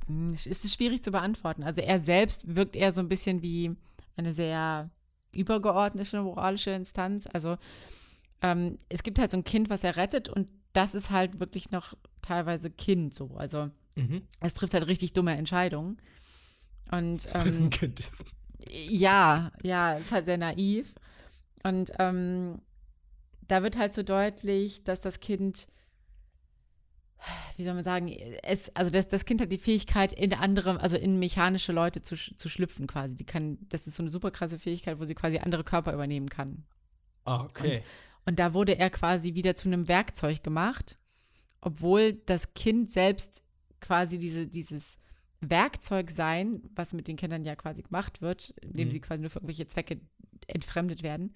mm, 0.07 0.30
es 0.30 0.46
ist 0.46 0.74
schwierig 0.74 1.03
zu 1.03 1.11
beantworten. 1.11 1.62
Also 1.62 1.80
er 1.80 1.99
selbst 1.99 2.55
wirkt 2.55 2.76
eher 2.76 2.92
so 2.92 3.01
ein 3.01 3.09
bisschen 3.09 3.42
wie 3.42 3.76
eine 4.16 4.32
sehr 4.32 4.90
übergeordnete 5.32 6.22
moralische 6.22 6.70
Instanz. 6.70 7.28
Also 7.32 7.59
ähm, 8.40 8.78
es 8.88 9.03
gibt 9.03 9.18
halt 9.18 9.30
so 9.30 9.36
ein 9.36 9.44
Kind, 9.44 9.68
was 9.68 9.84
er 9.84 9.96
rettet 9.96 10.28
und 10.28 10.51
das 10.72 10.94
ist 10.94 11.11
halt 11.11 11.40
wirklich 11.40 11.70
noch 11.72 11.94
teilweise 12.22 12.70
Kind 12.70 13.14
so. 13.14 13.34
Also 13.36 13.70
Mhm. 13.99 14.22
es 14.40 14.55
trifft 14.55 14.74
halt 14.74 14.86
richtig 14.86 15.12
dumme 15.12 15.36
Entscheidungen. 15.36 16.01
Und 16.90 17.16
es 17.24 17.34
ein 17.34 17.64
ähm, 17.64 17.70
Kind 17.70 17.99
ist. 18.01 18.24
Ja, 18.71 19.53
ja, 19.62 19.93
ist 19.93 20.12
halt 20.12 20.27
sehr 20.27 20.39
naiv. 20.39 20.95
Und 21.62 21.93
ähm, 21.99 22.61
da 23.43 23.62
wird 23.62 23.77
halt 23.79 23.95
so 23.95 24.03
deutlich, 24.03 24.85
dass 24.85 25.01
das 25.01 25.21
Kind, 25.21 25.69
wie 27.57 27.64
soll 27.64 27.75
man 27.75 27.85
sagen, 27.85 28.09
es, 28.43 28.75
also 28.77 28.91
das, 28.91 29.09
das 29.09 29.25
Kind 29.25 29.41
hat 29.41 29.51
die 29.51 29.59
Fähigkeit, 29.59 30.12
in 30.12 30.35
andere, 30.35 30.81
also 30.81 30.97
in 30.97 31.19
mechanische 31.19 31.73
Leute 31.73 32.03
zu, 32.03 32.16
zu 32.16 32.49
schlüpfen 32.49 32.87
quasi. 32.87 33.16
Die 33.16 33.27
kann, 33.27 33.59
das 33.69 33.87
ist 33.87 33.97
so 33.97 34.03
eine 34.03 34.11
super 34.11 34.31
krasse 34.31 34.59
Fähigkeit, 34.59 35.01
wo 35.01 35.05
sie 35.05 35.14
quasi 35.14 35.39
andere 35.39 35.64
Körper 35.64 35.93
übernehmen 35.93 36.29
kann. 36.29 36.64
Ah, 37.25 37.45
okay. 37.45 37.83
Und 38.25 38.39
da 38.39 38.55
wurde 38.55 38.79
er 38.79 38.91
quasi 38.91 39.35
wieder 39.35 39.57
zu 39.57 39.69
einem 39.69 39.89
Werkzeug 39.89 40.43
gemacht, 40.43 40.99
obwohl 41.61 42.12
das 42.12 42.55
Kind 42.55 42.93
selbst 42.93 43.43
quasi 43.81 44.19
diese, 44.19 44.47
dieses 44.47 44.99
Werkzeug 45.41 46.11
sein, 46.11 46.62
was 46.74 46.93
mit 46.93 47.09
den 47.09 47.16
Kindern 47.16 47.45
ja 47.45 47.55
quasi 47.57 47.82
gemacht 47.82 48.20
wird, 48.20 48.55
indem 48.61 48.89
Mhm. 48.89 48.93
sie 48.93 49.01
quasi 49.01 49.20
nur 49.22 49.30
für 49.30 49.39
irgendwelche 49.39 49.66
Zwecke 49.68 50.01
entfremdet 50.47 51.03
werden, 51.03 51.34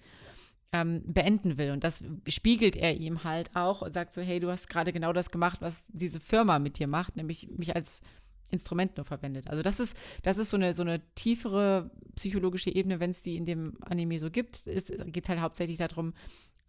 ähm, 0.73 1.03
beenden 1.05 1.57
will. 1.57 1.71
Und 1.71 1.83
das 1.83 2.03
spiegelt 2.27 2.75
er 2.75 2.95
ihm 2.97 3.23
halt 3.23 3.55
auch 3.55 3.81
und 3.81 3.93
sagt 3.93 4.13
so, 4.13 4.21
hey, 4.21 4.39
du 4.39 4.49
hast 4.49 4.69
gerade 4.69 4.91
genau 4.91 5.13
das 5.13 5.29
gemacht, 5.29 5.61
was 5.61 5.85
diese 5.89 6.19
Firma 6.19 6.59
mit 6.59 6.79
dir 6.79 6.87
macht, 6.87 7.15
nämlich 7.15 7.47
mich 7.49 7.75
als 7.75 8.01
Instrument 8.49 8.97
nur 8.97 9.05
verwendet. 9.05 9.49
Also 9.49 9.63
das 9.63 9.79
ist, 9.79 9.95
das 10.23 10.37
ist 10.37 10.49
so 10.49 10.57
eine, 10.57 10.73
so 10.73 10.83
eine 10.83 11.01
tiefere 11.15 11.89
psychologische 12.15 12.73
Ebene, 12.73 12.99
wenn 12.99 13.09
es 13.09 13.21
die 13.21 13.35
in 13.37 13.45
dem 13.45 13.77
Anime 13.81 14.19
so 14.19 14.29
gibt, 14.29 14.65
geht 14.65 15.23
es 15.23 15.29
halt 15.29 15.41
hauptsächlich 15.41 15.77
darum, 15.77 16.13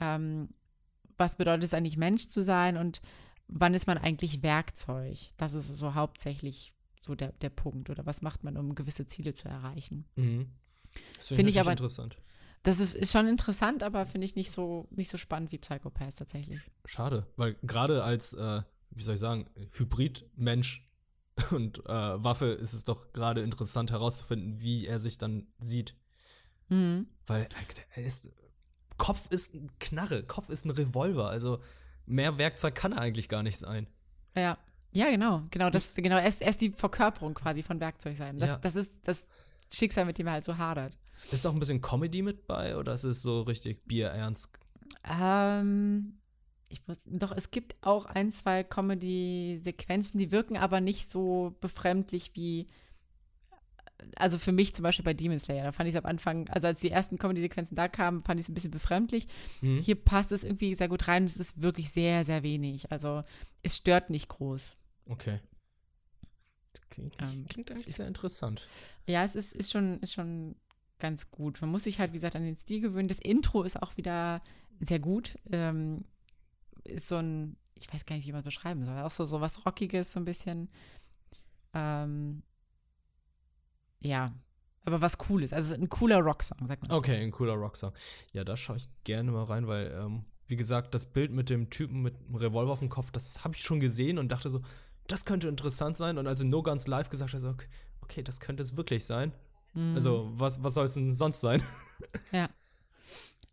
ähm, 0.00 0.48
was 1.16 1.36
bedeutet 1.36 1.64
es 1.64 1.74
eigentlich 1.74 1.96
Mensch 1.96 2.28
zu 2.28 2.42
sein 2.42 2.76
und 2.76 3.00
wann 3.48 3.74
ist 3.74 3.86
man 3.86 3.98
eigentlich 3.98 4.42
Werkzeug? 4.42 5.18
Das 5.36 5.52
ist 5.52 5.68
so 5.68 5.94
hauptsächlich 5.94 6.72
so 7.04 7.14
der, 7.14 7.32
der 7.32 7.50
Punkt. 7.50 7.90
Oder 7.90 8.06
was 8.06 8.22
macht 8.22 8.44
man, 8.44 8.56
um 8.56 8.74
gewisse 8.74 9.06
Ziele 9.06 9.34
zu 9.34 9.48
erreichen? 9.48 10.06
Mhm. 10.16 10.50
Das 11.16 11.28
Finde 11.28 11.42
ich 11.50 11.56
natürlich 11.56 11.60
aber- 11.60 11.70
interessant. 11.72 12.16
Das 12.62 12.80
ist, 12.80 12.94
ist 12.96 13.12
schon 13.12 13.28
interessant, 13.28 13.82
aber 13.82 14.06
finde 14.06 14.24
ich 14.24 14.36
nicht 14.36 14.50
so, 14.50 14.88
nicht 14.90 15.10
so 15.10 15.18
spannend 15.18 15.52
wie 15.52 15.58
Psychopaths 15.58 16.16
tatsächlich. 16.16 16.60
Schade, 16.86 17.26
weil 17.36 17.56
gerade 17.62 18.02
als, 18.02 18.32
äh, 18.32 18.62
wie 18.90 19.02
soll 19.02 19.14
ich 19.14 19.20
sagen, 19.20 19.50
Hybrid-Mensch 19.72 20.82
und 21.50 21.80
äh, 21.84 22.24
Waffe 22.24 22.46
ist 22.46 22.72
es 22.72 22.84
doch 22.84 23.12
gerade 23.12 23.42
interessant 23.42 23.90
herauszufinden, 23.90 24.62
wie 24.62 24.86
er 24.86 24.98
sich 24.98 25.18
dann 25.18 25.46
sieht. 25.58 25.94
Mhm. 26.70 27.06
Weil 27.26 27.48
er 27.94 28.02
ist, 28.02 28.30
Kopf 28.96 29.30
ist 29.30 29.54
ein 29.54 29.70
Knarre, 29.78 30.22
Kopf 30.24 30.48
ist 30.48 30.64
ein 30.64 30.70
Revolver, 30.70 31.28
also 31.28 31.60
mehr 32.06 32.38
Werkzeug 32.38 32.74
kann 32.74 32.92
er 32.92 33.00
eigentlich 33.02 33.28
gar 33.28 33.42
nicht 33.42 33.58
sein. 33.58 33.88
Ja. 34.34 34.56
Ja, 34.94 35.10
genau. 35.10 35.42
Genau, 35.50 35.70
das, 35.70 35.94
genau. 35.94 36.16
Er 36.16 36.26
ist, 36.28 36.40
er 36.40 36.50
ist 36.50 36.60
die 36.60 36.70
Verkörperung 36.70 37.34
quasi 37.34 37.62
von 37.62 37.80
Werkzeug 37.80 38.16
sein. 38.16 38.36
Das, 38.38 38.50
Ja. 38.50 38.56
das 38.58 38.76
ist 38.76 38.92
das 39.04 39.26
Schicksal, 39.72 40.04
mit 40.04 40.18
dem 40.18 40.26
er 40.26 40.34
halt 40.34 40.44
so 40.44 40.56
hadert. 40.56 40.96
Ist 41.32 41.46
auch 41.46 41.52
ein 41.52 41.60
bisschen 41.60 41.80
Comedy 41.82 42.22
mit 42.22 42.46
bei 42.46 42.76
oder 42.76 42.94
ist 42.94 43.04
es 43.04 43.22
so 43.22 43.42
richtig 43.42 43.84
bierernst? 43.86 44.58
Ähm, 45.04 46.18
ich 46.68 46.86
muss, 46.86 46.98
doch, 47.06 47.32
es 47.32 47.50
gibt 47.50 47.76
auch 47.82 48.04
ein, 48.06 48.30
zwei 48.32 48.62
Comedy-Sequenzen, 48.64 50.18
die 50.18 50.30
wirken 50.32 50.56
aber 50.56 50.80
nicht 50.80 51.10
so 51.10 51.56
befremdlich 51.60 52.32
wie, 52.34 52.66
also 54.16 54.38
für 54.38 54.52
mich 54.52 54.74
zum 54.74 54.82
Beispiel 54.82 55.04
bei 55.04 55.14
Demon 55.14 55.38
Slayer. 55.38 55.64
Da 55.64 55.72
fand 55.72 55.88
ich 55.88 55.94
es 55.94 55.98
am 56.00 56.06
Anfang, 56.08 56.48
also 56.50 56.66
als 56.66 56.80
die 56.80 56.90
ersten 56.90 57.18
Comedy-Sequenzen 57.18 57.74
da 57.76 57.88
kamen, 57.88 58.22
fand 58.22 58.38
ich 58.40 58.44
es 58.44 58.50
ein 58.50 58.54
bisschen 58.54 58.70
befremdlich. 58.70 59.26
Mhm. 59.60 59.78
Hier 59.78 59.96
passt 59.96 60.30
es 60.32 60.44
irgendwie 60.44 60.74
sehr 60.74 60.88
gut 60.88 61.08
rein. 61.08 61.24
Es 61.24 61.36
ist 61.36 61.62
wirklich 61.62 61.90
sehr, 61.90 62.24
sehr 62.24 62.42
wenig. 62.42 62.92
Also 62.92 63.22
es 63.62 63.76
stört 63.76 64.10
nicht 64.10 64.28
groß. 64.28 64.76
Okay. 65.06 65.40
Klingt, 66.90 67.14
Ähm, 67.20 67.46
klingt 67.48 67.70
eigentlich 67.70 67.88
ist- 67.88 67.96
sehr 67.96 68.06
interessant. 68.08 68.68
Ja, 69.06 69.24
es 69.24 69.34
ist, 69.34 69.54
ist, 69.54 69.72
schon, 69.72 69.98
ist 70.00 70.12
schon 70.14 70.56
ganz 70.98 71.30
gut. 71.30 71.60
Man 71.60 71.70
muss 71.70 71.84
sich 71.84 71.98
halt, 71.98 72.12
wie 72.12 72.16
gesagt, 72.16 72.36
an 72.36 72.44
den 72.44 72.56
Stil 72.56 72.80
gewöhnen. 72.80 73.08
Das 73.08 73.18
Intro 73.18 73.62
ist 73.64 73.82
auch 73.82 73.96
wieder 73.96 74.42
sehr 74.80 75.00
gut. 75.00 75.36
Ähm, 75.50 76.04
ist 76.84 77.08
so 77.08 77.16
ein, 77.16 77.56
ich 77.74 77.92
weiß 77.92 78.06
gar 78.06 78.16
nicht, 78.16 78.26
wie 78.26 78.32
man 78.32 78.40
es 78.40 78.44
beschreiben 78.44 78.84
soll. 78.84 78.98
Auch 79.00 79.10
so, 79.10 79.24
so 79.24 79.40
was 79.40 79.64
Rockiges, 79.66 80.12
so 80.12 80.20
ein 80.20 80.24
bisschen. 80.24 80.70
Ähm, 81.72 82.42
ja, 84.00 84.32
aber 84.84 85.00
was 85.00 85.18
Cooles. 85.18 85.52
Also 85.52 85.74
ein 85.74 85.88
cooler 85.88 86.20
Rocksong, 86.20 86.66
sagt 86.66 86.82
man 86.82 86.90
so. 86.90 86.96
Okay, 86.98 87.16
ein 87.22 87.30
cooler 87.32 87.54
Rocksong. 87.54 87.92
Ja, 88.32 88.44
da 88.44 88.56
schaue 88.56 88.76
ich 88.76 88.88
gerne 89.04 89.32
mal 89.32 89.44
rein, 89.44 89.66
weil 89.66 89.90
ähm, 89.92 90.24
wie 90.46 90.56
gesagt, 90.56 90.94
das 90.94 91.06
Bild 91.12 91.32
mit 91.32 91.48
dem 91.50 91.70
Typen 91.70 92.02
mit 92.02 92.14
dem 92.20 92.34
Revolver 92.36 92.72
auf 92.72 92.80
dem 92.80 92.90
Kopf, 92.90 93.10
das 93.10 93.44
habe 93.44 93.54
ich 93.54 93.62
schon 93.62 93.80
gesehen 93.80 94.18
und 94.18 94.28
dachte 94.28 94.50
so, 94.50 94.60
das 95.06 95.24
könnte 95.24 95.48
interessant 95.48 95.96
sein. 95.96 96.18
Und 96.18 96.26
also 96.26 96.44
No 96.44 96.62
Guns 96.62 96.86
Live 96.86 97.10
gesagt 97.10 97.32
hat, 97.32 97.40
so, 97.40 97.48
okay, 97.48 97.66
okay, 98.00 98.22
das 98.22 98.40
könnte 98.40 98.62
es 98.62 98.76
wirklich 98.76 99.04
sein. 99.04 99.32
Mhm. 99.74 99.94
Also, 99.94 100.30
was, 100.34 100.62
was 100.62 100.74
soll 100.74 100.84
es 100.84 100.94
denn 100.94 101.12
sonst 101.12 101.40
sein? 101.40 101.62
Ja. 102.32 102.48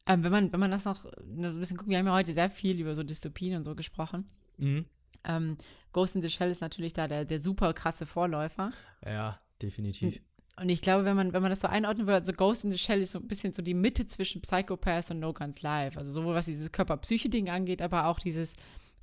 Ähm, 0.08 0.24
wenn, 0.24 0.32
man, 0.32 0.52
wenn 0.52 0.60
man 0.60 0.72
das 0.72 0.84
noch 0.84 1.06
ein 1.06 1.60
bisschen 1.60 1.78
guckt, 1.78 1.90
wir 1.90 1.98
haben 1.98 2.08
ja 2.08 2.14
heute 2.14 2.34
sehr 2.34 2.50
viel 2.50 2.80
über 2.80 2.96
so 2.96 3.04
Dystopien 3.04 3.56
und 3.56 3.64
so 3.64 3.76
gesprochen. 3.76 4.28
Mhm. 4.58 4.86
Ähm, 5.24 5.58
Ghost 5.94 6.16
in 6.16 6.24
the 6.24 6.30
Shell 6.30 6.50
ist 6.50 6.62
natürlich 6.62 6.94
da 6.94 7.08
der, 7.08 7.24
der 7.24 7.40
super 7.40 7.74
krasse 7.74 8.08
Vorläufer. 8.08 8.72
Ja, 9.06 9.40
definitiv. 9.62 10.20
Und 10.58 10.70
ich 10.70 10.82
glaube, 10.82 11.06
wenn 11.06 11.16
man, 11.16 11.34
wenn 11.34 11.42
man 11.42 11.52
das 11.52 11.62
so 11.62 11.68
einordnen 11.68 12.08
würde, 12.08 12.20
also 12.20 12.34
Ghost 12.34 12.66
in 12.66 12.72
the 12.72 12.78
Shell 12.78 13.00
ist 13.00 13.14
so 13.14 13.20
ein 13.20 13.28
bisschen 13.28 13.54
so 13.54 13.62
die 13.62 13.74
Mitte 13.74 14.08
zwischen 14.08 14.42
Psychopath 14.42 15.12
und 15.12 15.20
No 15.20 15.34
Guns 15.34 15.62
Live. 15.62 15.98
Also 15.98 16.12
sowohl 16.12 16.36
was 16.36 16.46
dieses 16.46 16.72
Körper-Psyche-Ding 16.72 17.50
angeht, 17.50 17.82
aber 17.82 18.08
auch 18.08 18.20
dieses 18.20 18.56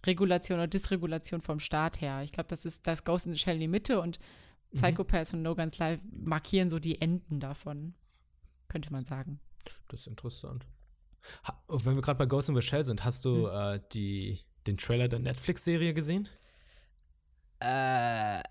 Regulation 0.07 0.59
oder 0.59 0.67
Dysregulation 0.69 1.41
vom 1.41 1.61
Staat 1.61 2.01
her. 2.01 2.23
Ich 2.23 2.33
glaube, 2.33 2.49
das 2.49 2.65
ist 2.65 2.87
das 2.87 3.05
Ghost 3.05 3.27
in 3.27 3.33
the 3.33 3.39
Shell 3.39 3.55
in 3.55 3.61
die 3.61 3.69
Mitte 3.69 4.01
und 4.01 4.19
Mhm. 4.71 4.77
Psychopath 4.77 5.33
und 5.33 5.41
No 5.43 5.55
Guns 5.55 5.79
Live 5.79 6.03
markieren 6.13 6.69
so 6.69 6.79
die 6.79 7.01
Enden 7.01 7.41
davon. 7.41 7.95
Könnte 8.69 8.93
man 8.93 9.07
sagen. 9.07 9.41
Das 9.89 10.01
ist 10.01 10.07
interessant. 10.09 10.67
Ha, 11.45 11.59
wenn 11.69 11.95
wir 11.95 12.03
gerade 12.03 12.19
bei 12.19 12.27
Ghost 12.27 12.51
in 12.51 12.55
the 12.55 12.61
Shell 12.61 12.85
sind, 12.85 13.03
hast 13.03 13.25
du 13.25 13.47
äh, 13.47 13.81
die, 13.93 14.39
den 14.67 14.77
Trailer 14.77 15.09
der 15.09 15.21
Netflix-Serie 15.21 15.95
gesehen? 15.95 16.29
Äh, 17.61 18.43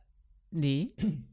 nee. 0.51 0.93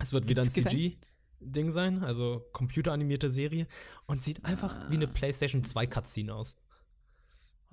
Es 0.00 0.12
wird 0.12 0.28
wieder 0.28 0.42
ein? 0.42 0.48
CG-Ding 0.50 1.70
sein, 1.70 2.02
also 2.02 2.44
computeranimierte 2.52 3.30
Serie 3.30 3.66
und 4.06 4.22
sieht 4.22 4.44
einfach 4.44 4.90
wie 4.90 4.94
Ah. 4.94 4.98
eine 4.98 5.06
PlayStation 5.08 5.62
2 5.64 5.86
Cutscene 5.86 6.34
aus. 6.34 6.63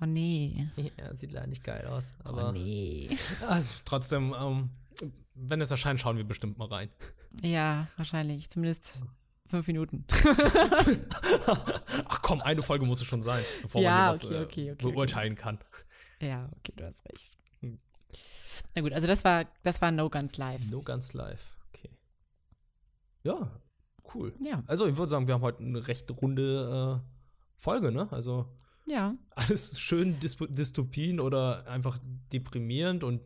Oh 0.02 0.06
nee. 0.06 0.66
Ja, 0.98 1.14
sieht 1.14 1.30
leider 1.32 1.46
nicht 1.46 1.62
geil 1.62 1.86
aus, 1.86 2.14
aber 2.24 2.48
oh 2.48 2.52
nee. 2.52 3.08
also, 3.48 3.82
trotzdem, 3.84 4.34
ähm, 4.36 4.70
wenn 5.36 5.60
es 5.60 5.70
erscheint, 5.70 6.00
schauen 6.00 6.16
wir 6.16 6.24
bestimmt 6.24 6.58
mal 6.58 6.66
rein. 6.66 6.88
Ja, 7.42 7.86
wahrscheinlich. 7.96 8.50
Zumindest 8.50 9.00
fünf 9.46 9.66
Minuten. 9.68 10.04
Ach 12.08 12.20
komm, 12.22 12.40
eine 12.40 12.62
Folge 12.64 12.84
muss 12.84 13.00
es 13.00 13.06
schon 13.06 13.22
sein, 13.22 13.44
bevor 13.62 13.80
Ja, 13.80 13.90
man 13.90 14.08
was 14.10 14.24
okay, 14.24 14.34
äh, 14.34 14.42
okay, 14.42 14.72
okay, 14.72 14.90
beurteilen 14.90 15.36
kann. 15.36 15.58
ja, 16.20 16.50
okay, 16.56 16.72
du 16.76 16.84
hast 16.84 16.98
recht. 17.08 17.38
Hm. 17.60 17.78
Na 18.74 18.82
gut, 18.82 18.92
also 18.92 19.06
das 19.06 19.22
war, 19.24 19.44
das 19.62 19.80
war 19.80 19.92
No 19.92 20.10
Guns 20.10 20.36
Live. 20.36 20.64
No 20.68 20.82
ganz 20.82 21.12
live, 21.12 21.56
okay. 21.68 21.90
Ja, 23.22 23.52
cool. 24.14 24.34
Ja, 24.42 24.64
Also 24.66 24.88
ich 24.88 24.96
würde 24.96 25.10
sagen, 25.10 25.28
wir 25.28 25.34
haben 25.34 25.42
heute 25.42 25.62
eine 25.62 25.86
recht 25.86 26.10
runde 26.20 27.00
äh, 27.04 27.08
Folge, 27.56 27.92
ne? 27.92 28.08
Also 28.10 28.48
ja. 28.86 29.14
alles 29.30 29.78
schön 29.80 30.18
Dystopien 30.20 31.20
oder 31.20 31.66
einfach 31.66 31.98
deprimierend 32.32 33.04
und 33.04 33.20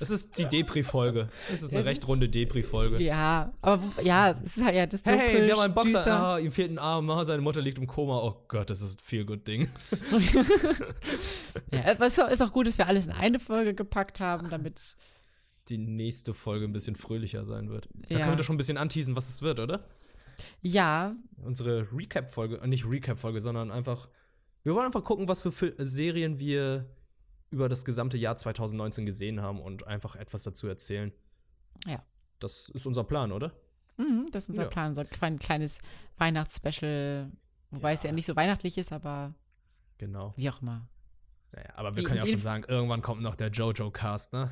es 0.00 0.10
ist 0.10 0.36
die 0.38 0.44
Depri-Folge. 0.46 1.28
Es 1.50 1.62
ist 1.62 1.72
eine 1.72 1.84
recht 1.84 2.06
runde 2.06 2.28
Depri-Folge. 2.28 3.02
Ja, 3.02 3.52
aber 3.62 3.82
ja, 4.02 4.30
es 4.32 4.56
ist 4.56 4.64
halt 4.64 4.74
ja 4.74 4.86
das 4.86 5.02
Hey, 5.04 5.46
der 5.46 5.56
war 5.56 5.64
ein 5.64 5.72
Boxer, 5.74 6.06
ah, 6.06 6.38
ihm 6.38 6.52
fehlt 6.52 6.70
ein 6.70 6.78
Arm, 6.78 7.08
ah, 7.10 7.24
seine 7.24 7.40
Mutter 7.40 7.62
liegt 7.62 7.78
im 7.78 7.86
Koma. 7.86 8.18
Oh 8.22 8.44
Gott, 8.48 8.68
das 8.68 8.82
ist 8.82 9.00
ein 9.00 9.02
viel 9.02 9.24
gut 9.24 9.46
Ding. 9.48 9.68
Ja, 11.70 11.90
aber 11.92 12.06
es 12.06 12.18
ist 12.18 12.42
auch 12.42 12.52
gut, 12.52 12.66
dass 12.66 12.78
wir 12.78 12.86
alles 12.86 13.06
in 13.06 13.12
eine 13.12 13.38
Folge 13.40 13.74
gepackt 13.74 14.20
haben, 14.20 14.50
damit. 14.50 14.96
Die 15.68 15.78
nächste 15.78 16.34
Folge 16.34 16.66
ein 16.66 16.72
bisschen 16.72 16.96
fröhlicher 16.96 17.44
sein 17.44 17.70
wird. 17.70 17.88
Da 18.08 18.18
Ja. 18.18 18.24
können 18.26 18.36
wir 18.36 18.44
schon 18.44 18.56
ein 18.56 18.58
bisschen 18.58 18.76
anteasen, 18.76 19.16
was 19.16 19.28
es 19.30 19.40
wird, 19.42 19.60
oder? 19.60 19.88
Ja, 20.60 21.14
Unsere 21.42 21.86
Recap-Folge, 21.92 22.66
nicht 22.68 22.84
Recap-Folge, 22.86 23.40
sondern 23.40 23.70
einfach, 23.70 24.08
wir 24.64 24.74
wollen 24.74 24.86
einfach 24.86 25.04
gucken, 25.04 25.28
was 25.28 25.40
für 25.42 25.52
Fil 25.52 25.74
Serien 25.78 26.38
wir 26.38 26.88
über 27.50 27.68
das 27.68 27.84
gesamte 27.84 28.16
Jahr 28.16 28.36
2019 28.36 29.06
gesehen 29.06 29.40
haben 29.40 29.60
und 29.60 29.86
einfach 29.86 30.16
etwas 30.16 30.42
dazu 30.42 30.66
erzählen. 30.66 31.12
Ja. 31.86 32.02
Das 32.40 32.68
ist 32.70 32.86
unser 32.86 33.04
Plan, 33.04 33.30
oder? 33.32 33.52
mhm, 33.96 34.26
das 34.32 34.44
ist 34.44 34.48
unser 34.50 34.64
Ja. 34.64 34.68
Plan, 34.70 34.94
so 34.96 35.02
ein 35.20 35.38
kleines 35.38 35.78
Weihnachtsspecial. 36.18 37.30
Wobei 37.70 37.92
es 37.92 38.02
ja 38.02 38.10
nicht 38.12 38.26
so 38.26 38.34
weihnachtlich 38.36 38.76
ist, 38.78 38.92
aber 38.92 39.34
Genau. 39.98 40.34
wie 40.36 40.50
auch 40.50 40.60
immer. 40.62 40.88
Naja, 41.52 41.68
aber 41.76 41.94
wir 41.94 42.02
Wie- 42.02 42.06
können 42.06 42.18
ja 42.18 42.26
wie- 42.26 42.32
schon 42.32 42.40
sagen, 42.40 42.64
irgendwann 42.66 43.02
kommt 43.02 43.22
noch 43.22 43.36
der 43.36 43.50
Jojo-Cast, 43.50 44.32
ne? 44.32 44.50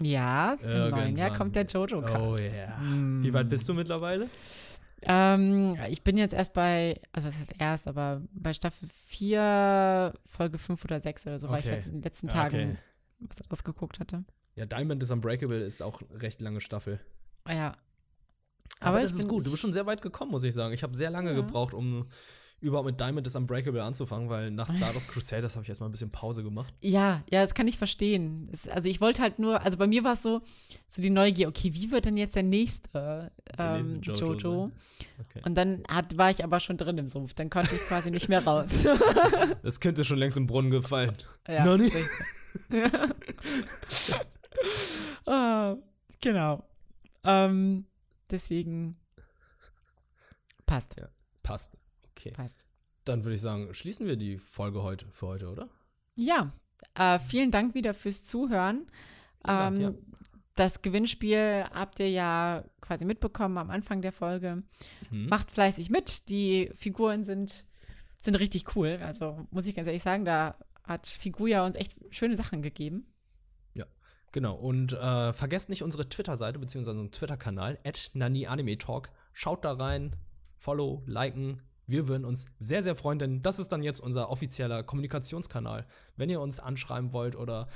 Ja, 0.00 0.54
im 0.54 0.66
neuen 0.68 0.90
Jahr 0.90 1.06
Irgendwann. 1.06 1.34
kommt 1.36 1.56
der 1.56 1.66
Jojo-Cast. 1.66 2.16
Oh 2.20 2.36
yeah. 2.36 2.78
Mm. 2.78 3.22
Wie 3.22 3.32
weit 3.32 3.48
bist 3.48 3.68
du 3.68 3.74
mittlerweile? 3.74 4.28
Ähm, 5.02 5.76
ich 5.88 6.02
bin 6.02 6.16
jetzt 6.16 6.34
erst 6.34 6.52
bei, 6.52 7.00
also 7.12 7.28
was 7.28 7.38
heißt 7.38 7.52
erst, 7.58 7.86
aber 7.88 8.22
bei 8.32 8.52
Staffel 8.52 8.88
4, 9.06 10.12
Folge 10.26 10.58
5 10.58 10.84
oder 10.84 11.00
6 11.00 11.26
oder 11.26 11.38
so, 11.38 11.48
weil 11.48 11.60
ich 11.60 11.66
Okay. 11.66 11.74
halt 11.76 11.86
in 11.86 11.92
den 11.92 12.02
letzten 12.02 12.28
Tagen 12.28 12.72
okay. 12.72 12.78
was 13.30 13.40
anderes 13.42 13.64
geguckt 13.64 14.00
hatte. 14.00 14.24
Ja, 14.56 14.66
Diamond 14.66 15.02
is 15.02 15.10
Unbreakable 15.10 15.58
ist 15.60 15.80
auch 15.82 16.02
recht 16.12 16.40
lange 16.40 16.60
Staffel. 16.60 17.00
Ah 17.44 17.54
Ja. 17.54 17.72
Aber, 18.80 18.98
ich 18.98 19.02
das 19.04 19.14
ist 19.14 19.28
gut. 19.28 19.44
Du 19.46 19.50
bist 19.50 19.60
schon 19.62 19.72
sehr 19.72 19.86
weit 19.86 20.00
gekommen, 20.00 20.30
muss 20.30 20.44
ich 20.44 20.54
sagen. 20.54 20.72
Ich 20.72 20.82
habe 20.82 20.94
sehr 20.96 21.10
lange 21.10 21.30
Ja. 21.30 21.36
gebraucht, 21.36 21.74
um 21.74 22.06
überhaupt 22.60 22.86
mit 22.86 23.00
Diamond 23.00 23.26
is 23.26 23.34
Unbreakable 23.34 23.82
anzufangen, 23.82 24.28
weil 24.28 24.50
nach 24.50 24.70
Stardust 24.76 25.08
Crusaders 25.10 25.56
habe 25.56 25.62
ich 25.64 25.68
erstmal 25.68 25.88
ein 25.88 25.92
bisschen 25.92 26.10
Pause 26.10 26.42
gemacht. 26.42 26.72
Ja, 26.80 27.22
ja, 27.30 27.42
das 27.42 27.54
kann 27.54 27.66
ich 27.68 27.78
verstehen. 27.78 28.48
Es, 28.52 28.68
also 28.68 28.88
ich 28.88 29.00
wollte 29.00 29.22
halt 29.22 29.38
nur, 29.38 29.62
also 29.62 29.78
bei 29.78 29.86
mir 29.86 30.04
war 30.04 30.12
es 30.12 30.22
so, 30.22 30.42
so 30.88 31.00
die 31.02 31.10
Neugier, 31.10 31.48
okay, 31.48 31.72
wie 31.74 31.90
wird 31.90 32.04
denn 32.04 32.16
jetzt 32.16 32.36
der 32.36 32.42
nächste, 32.42 33.30
Der 33.58 33.76
ähm, 33.80 34.00
Jojo 34.02 34.34
Jojo? 34.34 34.62
sein. 34.68 34.72
Okay. 35.20 35.42
Und 35.46 35.54
dann 35.54 35.82
hat, 35.88 36.16
war 36.18 36.30
ich 36.30 36.44
aber 36.44 36.60
schon 36.60 36.76
drin 36.76 36.98
im 36.98 37.08
Sumpf, 37.08 37.34
dann 37.34 37.50
konnte 37.50 37.74
ich 37.74 37.80
quasi 37.82 38.10
nicht 38.10 38.28
mehr 38.28 38.44
raus. 38.44 38.86
Das 39.62 39.80
könnte 39.80 40.04
schon 40.04 40.18
längst 40.18 40.36
im 40.36 40.46
Brunnen 40.46 40.70
gefallen. 40.70 41.14
ja, 41.48 41.64
Noch 41.64 41.76
nicht? 41.78 41.96
Ah, 45.26 45.76
genau. 46.20 46.64
Ähm, 47.24 47.84
deswegen 48.30 48.96
passt, 50.66 50.96
Passt. 51.42 51.79
Okay. 52.20 52.32
passt. 52.32 52.64
Dann 53.04 53.24
würde 53.24 53.34
ich 53.34 53.40
sagen, 53.40 53.72
schließen 53.72 54.06
wir 54.06 54.16
die 54.16 54.38
Folge 54.38 54.82
heute 54.82 55.06
für 55.10 55.26
heute, 55.26 55.48
oder? 55.48 55.68
Ja, 56.14 56.52
äh, 56.94 57.18
vielen 57.18 57.50
Dank 57.50 57.74
wieder 57.74 57.94
fürs 57.94 58.24
Zuhören. 58.24 58.86
Dank, 59.42 59.76
ähm, 59.76 59.80
ja. 59.80 59.94
Das 60.54 60.82
Gewinnspiel 60.82 61.64
habt 61.72 62.00
ihr 62.00 62.10
ja 62.10 62.64
quasi 62.80 63.04
mitbekommen 63.04 63.56
am 63.56 63.70
Anfang 63.70 64.02
der 64.02 64.12
Folge. 64.12 64.62
Mhm. 65.10 65.26
Macht 65.26 65.50
fleißig 65.50 65.88
mit. 65.88 66.28
Die 66.28 66.70
Figuren 66.74 67.24
sind, 67.24 67.66
sind 68.18 68.34
richtig 68.34 68.76
cool. 68.76 68.98
Also 69.02 69.46
muss 69.50 69.66
ich 69.66 69.74
ganz 69.74 69.86
ehrlich 69.86 70.02
sagen, 70.02 70.24
da 70.24 70.56
hat 70.84 71.06
Figuja 71.06 71.64
uns 71.64 71.76
echt 71.76 71.96
schöne 72.10 72.36
Sachen 72.36 72.60
gegeben. 72.60 73.06
Genau, 74.32 74.54
und 74.54 74.92
äh, 74.92 75.32
vergesst 75.32 75.70
nicht 75.70 75.82
unsere 75.82 76.08
Twitter-Seite 76.08 76.58
bzw. 76.60 76.78
unseren 76.78 77.10
Twitter-Kanal, 77.10 77.78
NaniAnimeTalk. 78.14 79.10
Schaut 79.32 79.64
da 79.64 79.72
rein, 79.72 80.14
follow, 80.56 81.02
liken. 81.06 81.60
Wir 81.90 82.08
würden 82.08 82.24
uns 82.24 82.46
sehr, 82.58 82.82
sehr 82.82 82.94
freuen, 82.94 83.18
denn 83.18 83.42
das 83.42 83.58
ist 83.58 83.68
dann 83.68 83.82
jetzt 83.82 84.00
unser 84.00 84.30
offizieller 84.30 84.82
Kommunikationskanal. 84.82 85.86
Wenn 86.16 86.30
ihr 86.30 86.40
uns 86.40 86.60
anschreiben 86.60 87.12
wollt 87.12 87.36
oder 87.36 87.68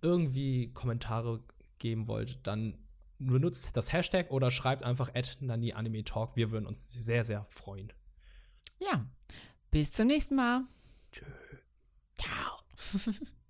irgendwie 0.00 0.72
Kommentare 0.72 1.40
geben 1.78 2.08
wollt, 2.08 2.46
dann 2.46 2.78
benutzt 3.18 3.76
das 3.76 3.92
Hashtag 3.92 4.30
oder 4.30 4.50
schreibt 4.50 4.82
einfach 4.82 5.10
NaniAnimeTalk. 5.40 6.36
Wir 6.36 6.50
würden 6.50 6.66
uns 6.66 6.92
sehr, 6.92 7.24
sehr 7.24 7.44
freuen. 7.44 7.92
Ja, 8.80 9.06
bis 9.70 9.92
zum 9.92 10.08
nächsten 10.08 10.34
Mal. 10.34 10.62
Tschö. 11.12 11.24
Ciao. 12.16 13.12